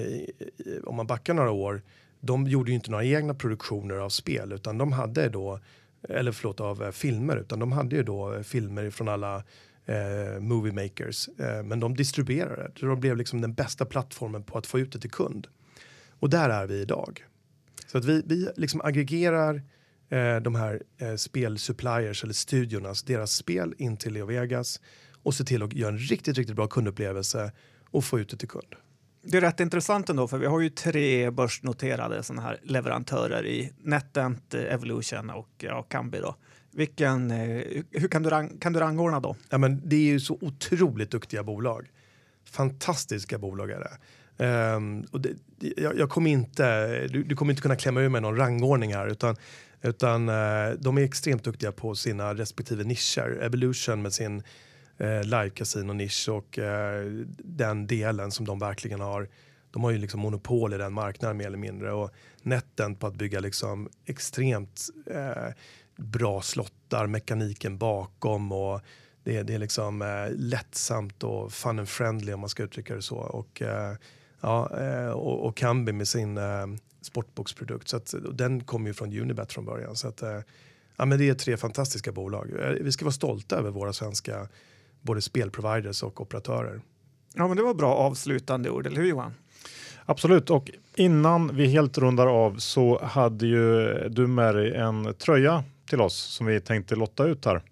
om 0.85 0.97
man 0.97 1.07
backar 1.07 1.35
några 1.35 1.51
år, 1.51 1.83
de 2.21 2.47
gjorde 2.47 2.71
ju 2.71 2.75
inte 2.75 2.91
några 2.91 3.05
egna 3.05 3.35
produktioner 3.35 3.95
av 3.95 4.09
spel 4.09 4.53
utan 4.53 4.79
de 4.79 4.93
hade 4.93 5.29
då, 5.29 5.61
eller 6.09 6.33
förlåt 6.33 6.61
av 6.61 6.83
eh, 6.83 6.91
filmer, 6.91 7.37
utan 7.37 7.59
de 7.59 7.73
hade 7.73 7.97
ju 7.97 8.03
då 8.03 8.35
eh, 8.35 8.43
filmer 8.43 8.91
från 8.91 9.09
alla 9.09 9.45
eh, 9.87 10.41
movie 10.41 10.73
makers. 10.73 11.29
Eh, 11.29 11.63
men 11.63 11.81
de 11.81 11.97
distribuerade 11.97 12.71
det. 12.75 12.87
De 12.87 13.01
blev 13.01 13.17
liksom 13.17 13.41
den 13.41 13.55
bästa 13.55 13.85
plattformen 13.85 14.43
på 14.43 14.59
att 14.59 14.67
få 14.67 14.79
ut 14.79 14.93
det 14.93 14.99
till 14.99 15.11
kund. 15.11 15.47
Och 16.11 16.31
där 16.31 16.51
är 16.51 16.67
vi 16.67 16.81
idag. 16.81 17.25
Så 17.87 17.99
att 17.99 18.05
vi, 18.05 18.23
vi 18.27 18.49
liksom 18.57 18.81
aggregerar 18.81 19.63
eh, 20.09 20.37
de 20.37 20.55
här 20.55 20.83
eh, 20.99 21.15
spelsuppliers 21.15 22.25
eller 22.25 22.35
studiornas, 22.35 23.03
deras 23.03 23.33
spel 23.33 23.75
in 23.79 23.97
till 23.97 24.13
Leo 24.13 24.27
Vegas 24.27 24.81
och 25.23 25.35
ser 25.35 25.45
till 25.45 25.63
att 25.63 25.73
göra 25.73 25.93
en 25.93 25.99
riktigt, 25.99 26.39
riktigt 26.39 26.57
bra 26.57 26.67
kundupplevelse 26.67 27.53
och 27.91 28.05
få 28.05 28.21
ut 28.21 28.29
det 28.29 28.37
till 28.37 28.49
kund. 28.49 28.75
Det 29.25 29.37
är 29.37 29.41
rätt 29.41 29.61
intressant 29.61 30.11
ändå, 30.11 30.29
för 30.29 30.39
vi 30.39 30.47
har 30.47 30.61
ju 30.61 30.71
tre 30.71 31.31
börsnoterade 31.31 32.23
såna 32.23 32.43
här 32.43 32.61
leverantörer 32.63 33.47
i 33.47 33.73
NetEnt, 33.83 34.55
Evolution 34.55 35.31
och 35.31 35.49
ja, 35.59 35.83
Kambi. 35.83 36.19
Då. 36.19 36.37
Vilken, 36.75 37.31
eh, 37.31 37.83
hur 37.91 38.09
kan 38.09 38.23
du, 38.23 38.31
rang, 38.31 38.59
kan 38.59 38.73
du 38.73 38.81
rangordna 38.81 39.21
då? 39.21 39.37
Ja, 39.49 39.59
men 39.59 39.81
det 39.85 39.97
är 39.97 40.01
ju 40.01 40.21
så 40.21 40.39
otroligt 40.41 41.11
duktiga 41.11 41.43
bolag. 41.43 41.91
Fantastiska 42.45 43.39
bolag 43.39 43.71
är 43.71 43.81
det. 43.81 43.99
Um, 44.39 45.07
och 45.11 45.21
det, 45.21 45.37
jag, 45.77 45.99
jag 45.99 46.11
kommer 46.11 46.31
inte, 46.31 47.07
du, 47.07 47.23
du, 47.23 47.37
kommer 47.37 47.53
inte 47.53 47.63
kunna 47.63 47.77
klämma 47.77 48.01
ur 48.01 48.09
mig 48.09 48.21
någon 48.21 48.37
rangordning 48.37 48.95
här 48.95 49.07
utan, 49.07 49.37
utan 49.83 50.29
uh, 50.29 50.75
de 50.79 50.99
är 50.99 51.03
extremt 51.03 51.45
duktiga 51.45 51.73
på 51.73 51.95
sina 51.95 52.35
respektive 52.35 52.85
nischer. 52.85 53.43
Evolution 53.43 54.03
med 54.03 54.13
sin 54.13 54.43
uh, 55.01 55.23
live 55.23 55.51
casino 55.51 55.93
nisch 55.93 56.29
och 56.29 56.59
uh, 56.59 57.25
den 57.39 57.87
delen 57.87 58.31
som 58.31 58.47
de 58.47 58.59
verkligen 58.59 59.01
har. 59.01 59.29
De 59.71 59.85
har 59.85 59.91
ju 59.91 59.99
liksom 59.99 60.21
monopol 60.21 60.75
i 60.75 60.79
den 60.79 60.93
marknaden 60.93 61.37
mer 61.37 61.47
eller 61.47 61.59
mindre 61.59 61.93
och 61.93 62.11
netten 62.43 62.97
på 62.97 63.07
att 63.07 63.15
bygga 63.15 63.41
liksom 63.41 63.89
extremt 64.07 64.81
bra 66.03 66.43
slottar, 66.43 67.07
mekaniken 67.07 67.79
bakom 67.79 68.53
och 68.53 68.81
det, 69.25 69.43
det 69.43 69.55
är 69.55 69.59
liksom 69.59 70.03
eh, 70.03 70.37
lättsamt 70.37 71.23
och 71.23 71.53
fun 71.53 71.79
and 71.79 71.89
friendly 71.89 72.33
om 72.33 72.41
man 72.41 72.49
ska 72.49 72.63
uttrycka 72.63 72.95
det 72.95 73.03
så. 73.03 73.17
Och, 73.17 73.63
eh, 73.63 73.97
ja, 74.41 74.81
eh, 74.81 75.11
och, 75.11 75.47
och 75.47 75.57
Kambi 75.57 75.93
med 75.93 76.09
sin 76.09 76.39
eh, 76.39 76.67
sportboksprodukt. 77.01 77.89
Så 77.89 77.97
att, 77.97 78.15
den 78.33 78.65
kommer 78.65 78.87
ju 78.87 78.95
från 78.95 79.19
Unibet 79.19 79.53
från 79.53 79.65
början. 79.65 79.97
Så 79.97 80.09
att, 80.09 80.23
eh, 80.23 80.41
ja, 80.97 81.05
men 81.05 81.19
det 81.19 81.29
är 81.29 81.35
tre 81.35 81.57
fantastiska 81.57 82.13
bolag. 82.13 82.51
Eh, 82.61 82.71
vi 82.71 82.93
ska 82.93 83.05
vara 83.05 83.13
stolta 83.13 83.57
över 83.57 83.71
våra 83.71 83.93
svenska 83.93 84.49
både 85.01 85.21
spelproviders 85.21 86.03
och 86.03 86.21
operatörer. 86.21 86.81
Ja, 87.35 87.49
men 87.49 87.57
det 87.57 87.63
var 87.63 87.75
bra 87.75 87.95
avslutande 87.95 88.71
ord, 88.71 88.87
eller 88.87 88.97
hur 88.97 89.09
Johan? 89.09 89.35
Absolut, 90.07 90.51
och 90.51 90.71
innan 90.95 91.57
vi 91.57 91.67
helt 91.67 91.99
rundar 91.99 92.27
av 92.27 92.57
så 92.57 93.05
hade 93.05 93.47
ju 93.47 93.95
du 94.09 94.27
med 94.27 94.55
dig 94.55 94.75
en 94.75 95.15
tröja 95.15 95.65
till 95.93 96.01
oss 96.01 96.15
som 96.15 96.47
vi 96.47 96.61
tänkte 96.61 96.97
lotta 96.97 97.25
ut 97.25 97.45
här. 97.45 97.63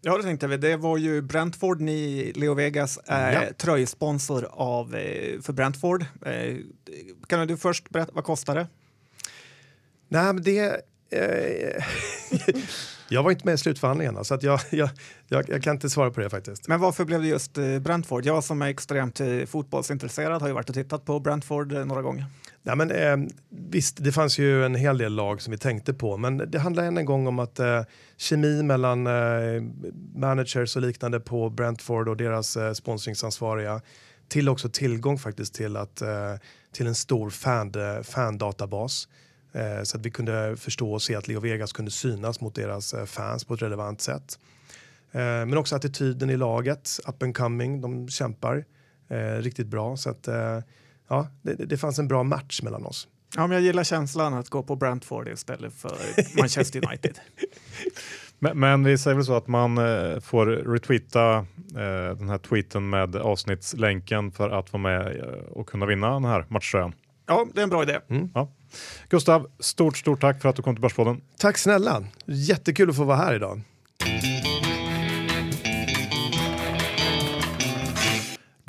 Ja, 0.00 0.16
det 0.16 0.22
tänkte 0.22 0.46
vi. 0.46 0.56
Det 0.56 0.76
var 0.76 0.96
ju 0.96 1.22
Brentford. 1.22 1.80
Ni, 1.80 2.32
Leo 2.36 2.54
Vegas, 2.54 2.98
är 3.06 3.32
ja. 3.32 3.52
tröjsponsor 3.58 4.48
av, 4.50 4.94
eh, 4.94 5.40
för 5.40 5.52
Brentford. 5.52 6.04
Eh, 6.26 6.56
kan 7.26 7.46
du 7.46 7.56
först 7.56 7.90
berätta, 7.90 8.12
vad 8.14 8.24
kostar 8.24 8.54
det? 8.54 8.66
Nej, 10.08 10.32
men 10.32 10.42
det, 10.42 10.80
Eh, 11.12 11.84
jag 13.08 13.22
var 13.22 13.30
inte 13.30 13.46
med 13.46 13.54
i 13.54 13.58
slutförhandlingarna 13.58 14.24
så 14.24 14.34
att 14.34 14.42
jag, 14.42 14.60
jag, 14.70 14.90
jag, 15.28 15.48
jag, 15.48 15.62
kan 15.62 15.74
inte 15.74 15.90
svara 15.90 16.10
på 16.10 16.20
det 16.20 16.30
faktiskt. 16.30 16.68
Men 16.68 16.80
varför 16.80 17.04
blev 17.04 17.22
det 17.22 17.28
just 17.28 17.58
eh, 17.58 17.78
Brentford? 17.78 18.24
Jag 18.24 18.44
som 18.44 18.62
är 18.62 18.66
extremt 18.66 19.20
fotbollsintresserad 19.46 20.42
har 20.42 20.48
ju 20.48 20.54
varit 20.54 20.68
och 20.68 20.74
tittat 20.74 21.04
på 21.04 21.20
Brentford 21.20 21.72
några 21.72 22.02
gånger. 22.02 22.24
Nej, 22.62 22.76
men, 22.76 22.90
eh, 22.90 23.16
visst, 23.48 24.04
det 24.04 24.12
fanns 24.12 24.38
ju 24.38 24.64
en 24.64 24.74
hel 24.74 24.98
del 24.98 25.14
lag 25.14 25.42
som 25.42 25.50
vi 25.50 25.58
tänkte 25.58 25.94
på, 25.94 26.16
men 26.16 26.50
det 26.50 26.58
handlar 26.58 26.84
än 26.84 26.98
en 26.98 27.04
gång 27.04 27.26
om 27.26 27.38
att 27.38 27.58
eh, 27.58 27.82
kemi 28.16 28.62
mellan 28.62 29.06
eh, 29.06 29.62
managers 30.14 30.76
och 30.76 30.82
liknande 30.82 31.20
på 31.20 31.50
Brentford 31.50 32.08
och 32.08 32.16
deras 32.16 32.56
eh, 32.56 32.72
sponsringsansvariga 32.72 33.80
till 34.28 34.48
också 34.48 34.68
tillgång 34.68 35.18
faktiskt 35.18 35.54
till, 35.54 35.76
att, 35.76 36.02
eh, 36.02 36.34
till 36.72 36.86
en 36.86 36.94
stor 36.94 37.30
fan, 37.30 37.72
eh, 37.74 38.02
fan-databas 38.02 39.08
eh, 39.52 39.82
så 39.82 39.96
att 39.96 40.06
vi 40.06 40.10
kunde 40.10 40.56
förstå 40.56 40.92
och 40.92 41.02
se 41.02 41.14
att 41.14 41.28
Leo 41.28 41.40
Vegas 41.40 41.72
kunde 41.72 41.90
synas 41.90 42.40
mot 42.40 42.54
deras 42.54 42.94
eh, 42.94 43.04
fans 43.04 43.44
på 43.44 43.54
ett 43.54 43.62
relevant 43.62 44.00
sätt. 44.00 44.38
Eh, 45.12 45.20
men 45.20 45.58
också 45.58 45.76
attityden 45.76 46.30
i 46.30 46.36
laget, 46.36 47.00
up 47.06 47.22
and 47.22 47.36
coming, 47.36 47.80
de 47.80 48.08
kämpar 48.08 48.64
eh, 49.08 49.34
riktigt 49.34 49.66
bra 49.66 49.96
så 49.96 50.10
att 50.10 50.28
eh, 50.28 50.58
ja, 51.10 51.28
det, 51.42 51.54
det 51.54 51.76
fanns 51.76 51.98
en 51.98 52.08
bra 52.08 52.22
match 52.22 52.62
mellan 52.62 52.86
oss. 52.86 53.08
Ja, 53.36 53.46
men 53.46 53.50
jag 53.50 53.62
gillar 53.62 53.84
känslan 53.84 54.34
att 54.34 54.48
gå 54.48 54.62
på 54.62 54.76
Brentford 54.76 55.28
istället 55.28 55.74
för 55.74 55.96
Manchester 56.40 56.86
United. 56.86 57.18
men, 58.38 58.60
men, 58.60 58.84
vi 58.84 58.98
säger 58.98 59.14
väl 59.14 59.24
så 59.24 59.36
att 59.36 59.46
man 59.46 59.78
eh, 59.78 60.20
får 60.20 60.46
retweeta 60.46 61.36
eh, 61.76 62.16
den 62.18 62.28
här 62.28 62.38
tweeten 62.38 62.90
med 62.90 63.16
avsnittslänken 63.16 64.32
för 64.32 64.50
att 64.50 64.72
vara 64.72 64.82
med 64.82 65.16
eh, 65.16 65.24
och 65.50 65.68
kunna 65.68 65.86
vinna 65.86 66.10
den 66.10 66.24
här 66.24 66.46
matchtröjan. 66.48 66.92
Ja, 67.26 67.46
det 67.54 67.60
är 67.60 67.62
en 67.62 67.70
bra 67.70 67.82
idé. 67.82 67.98
Mm. 68.08 68.30
Ja. 68.34 68.52
Gustav, 69.08 69.46
stort, 69.58 69.96
stort 69.96 70.20
tack 70.20 70.42
för 70.42 70.48
att 70.48 70.56
du 70.56 70.62
kom 70.62 70.74
till 70.74 70.82
Börspodden. 70.82 71.20
Tack 71.38 71.58
snälla. 71.58 72.04
Jättekul 72.26 72.90
att 72.90 72.96
få 72.96 73.04
vara 73.04 73.16
här 73.16 73.34
idag. 73.34 73.60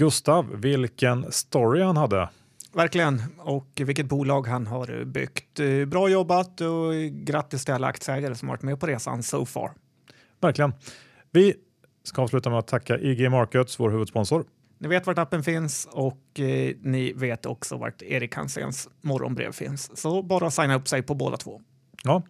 Gustav, 0.01 0.61
vilken 0.61 1.31
story 1.31 1.81
han 1.81 1.97
hade. 1.97 2.29
Verkligen, 2.73 3.21
och 3.37 3.67
vilket 3.75 4.05
bolag 4.05 4.47
han 4.47 4.67
har 4.67 5.05
byggt. 5.05 5.59
Eh, 5.59 5.85
bra 5.85 6.09
jobbat 6.09 6.61
och 6.61 6.93
grattis 7.11 7.65
till 7.65 7.73
alla 7.73 7.87
aktieägare 7.87 8.35
som 8.35 8.47
varit 8.47 8.61
med 8.61 8.79
på 8.79 8.87
resan 8.87 9.23
so 9.23 9.45
far. 9.45 9.71
Verkligen. 10.39 10.73
Vi 11.31 11.53
ska 12.03 12.21
avsluta 12.21 12.49
med 12.49 12.59
att 12.59 12.67
tacka 12.67 12.99
IG 12.99 13.31
Markets, 13.31 13.79
vår 13.79 13.89
huvudsponsor. 13.89 14.45
Ni 14.77 14.87
vet 14.87 15.07
vart 15.07 15.17
appen 15.17 15.43
finns 15.43 15.87
och 15.91 16.39
eh, 16.39 16.75
ni 16.81 17.13
vet 17.13 17.45
också 17.45 17.77
vart 17.77 18.01
Erik 18.01 18.35
Hanséns 18.35 18.89
morgonbrev 19.01 19.51
finns. 19.51 19.97
Så 19.97 20.21
bara 20.23 20.51
signa 20.51 20.75
upp 20.75 20.87
sig 20.87 21.01
på 21.01 21.15
båda 21.15 21.37
två. 21.37 21.61
Ja. 22.03 22.23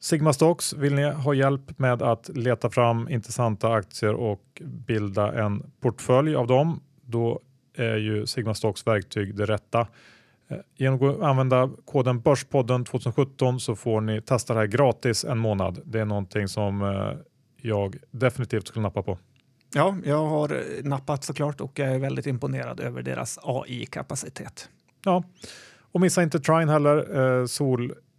Sigma 0.00 0.32
Stocks, 0.32 0.72
vill 0.72 0.94
ni 0.94 1.10
ha 1.10 1.34
hjälp 1.34 1.78
med 1.78 2.02
att 2.02 2.28
leta 2.28 2.70
fram 2.70 3.08
intressanta 3.08 3.72
aktier 3.72 4.14
och 4.14 4.62
bilda 4.64 5.32
en 5.32 5.70
portfölj 5.80 6.36
av 6.36 6.46
dem, 6.46 6.80
då 7.02 7.40
är 7.76 7.96
ju 7.96 8.26
Sigma 8.26 8.54
Stocks 8.54 8.86
verktyg 8.86 9.36
det 9.36 9.46
rätta. 9.46 9.86
Eh, 10.48 10.58
genom 10.76 11.10
att 11.10 11.20
använda 11.20 11.70
koden 11.84 12.20
Börspodden 12.20 12.84
2017 12.84 13.60
så 13.60 13.76
får 13.76 14.00
ni 14.00 14.20
testa 14.20 14.54
det 14.54 14.60
här 14.60 14.66
gratis 14.66 15.24
en 15.24 15.38
månad. 15.38 15.80
Det 15.84 16.00
är 16.00 16.04
någonting 16.04 16.48
som 16.48 16.82
eh, 16.82 17.12
jag 17.62 17.96
definitivt 18.10 18.68
skulle 18.68 18.82
nappa 18.82 19.02
på. 19.02 19.18
Ja, 19.74 19.96
jag 20.04 20.26
har 20.26 20.62
nappat 20.82 21.24
såklart 21.24 21.60
och 21.60 21.78
jag 21.78 21.88
är 21.88 21.98
väldigt 21.98 22.26
imponerad 22.26 22.80
över 22.80 23.02
deras 23.02 23.38
AI-kapacitet. 23.42 24.68
Ja, 25.04 25.24
och 25.92 26.00
missa 26.00 26.22
inte 26.22 26.40
Trine 26.40 26.72
heller. 26.72 27.18
Eh, 27.40 27.46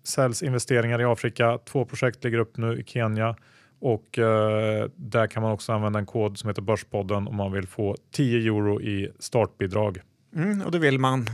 solcellsinvesteringar 0.09 1.01
i 1.01 1.03
Afrika. 1.03 1.59
Två 1.65 1.85
projekt 1.85 2.23
ligger 2.23 2.37
upp 2.37 2.57
nu 2.57 2.79
i 2.79 2.83
Kenya 2.83 3.35
och 3.79 4.19
eh, 4.19 4.89
där 4.95 5.27
kan 5.27 5.43
man 5.43 5.51
också 5.51 5.71
använda 5.71 5.99
en 5.99 6.05
kod 6.05 6.37
som 6.37 6.47
heter 6.47 6.61
Börspodden 6.61 7.27
om 7.27 7.35
man 7.35 7.51
vill 7.51 7.67
få 7.67 7.95
10 8.11 8.37
euro 8.37 8.81
i 8.81 9.11
startbidrag. 9.19 10.01
Mm, 10.35 10.61
och 10.61 10.71
det 10.71 10.79
vill 10.79 10.99
man. 10.99 11.29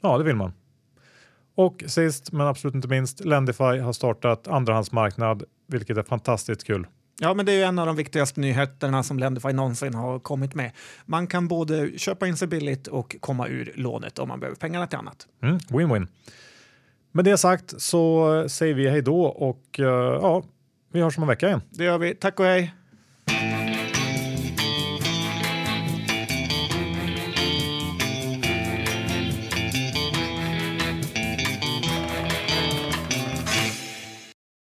Ja, 0.00 0.18
det 0.18 0.24
vill 0.24 0.36
man. 0.36 0.52
Och 1.54 1.84
sist 1.86 2.32
men 2.32 2.46
absolut 2.46 2.74
inte 2.74 2.88
minst, 2.88 3.24
Lendify 3.24 3.78
har 3.78 3.92
startat 3.92 4.48
andrahandsmarknad, 4.48 5.42
vilket 5.66 5.96
är 5.96 6.02
fantastiskt 6.02 6.64
kul. 6.64 6.86
Ja, 7.20 7.34
men 7.34 7.46
det 7.46 7.52
är 7.52 7.66
en 7.66 7.78
av 7.78 7.86
de 7.86 7.96
viktigaste 7.96 8.40
nyheterna 8.40 9.02
som 9.02 9.18
Lendify 9.18 9.52
någonsin 9.52 9.94
har 9.94 10.18
kommit 10.18 10.54
med. 10.54 10.72
Man 11.06 11.26
kan 11.26 11.48
både 11.48 11.98
köpa 11.98 12.26
in 12.26 12.36
sig 12.36 12.48
billigt 12.48 12.86
och 12.86 13.16
komma 13.20 13.48
ur 13.48 13.72
lånet 13.74 14.18
om 14.18 14.28
man 14.28 14.40
behöver 14.40 14.56
pengarna 14.56 14.86
till 14.86 14.98
annat. 14.98 15.26
Mm, 15.42 15.58
Win-win. 15.58 16.06
Med 17.16 17.24
det 17.24 17.38
sagt 17.38 17.80
så 17.80 18.34
eh, 18.36 18.46
säger 18.46 18.74
vi 18.74 18.88
hej 18.88 19.02
då 19.02 19.22
och 19.22 19.80
eh, 19.80 19.84
ja, 20.22 20.42
vi 20.92 21.00
hörs 21.00 21.16
om 21.16 21.22
en 21.22 21.28
vecka 21.28 21.46
igen. 21.46 21.60
Det 21.70 21.84
gör 21.84 21.98
vi. 21.98 22.14
Tack 22.14 22.40
och 22.40 22.46
hej! 22.46 22.74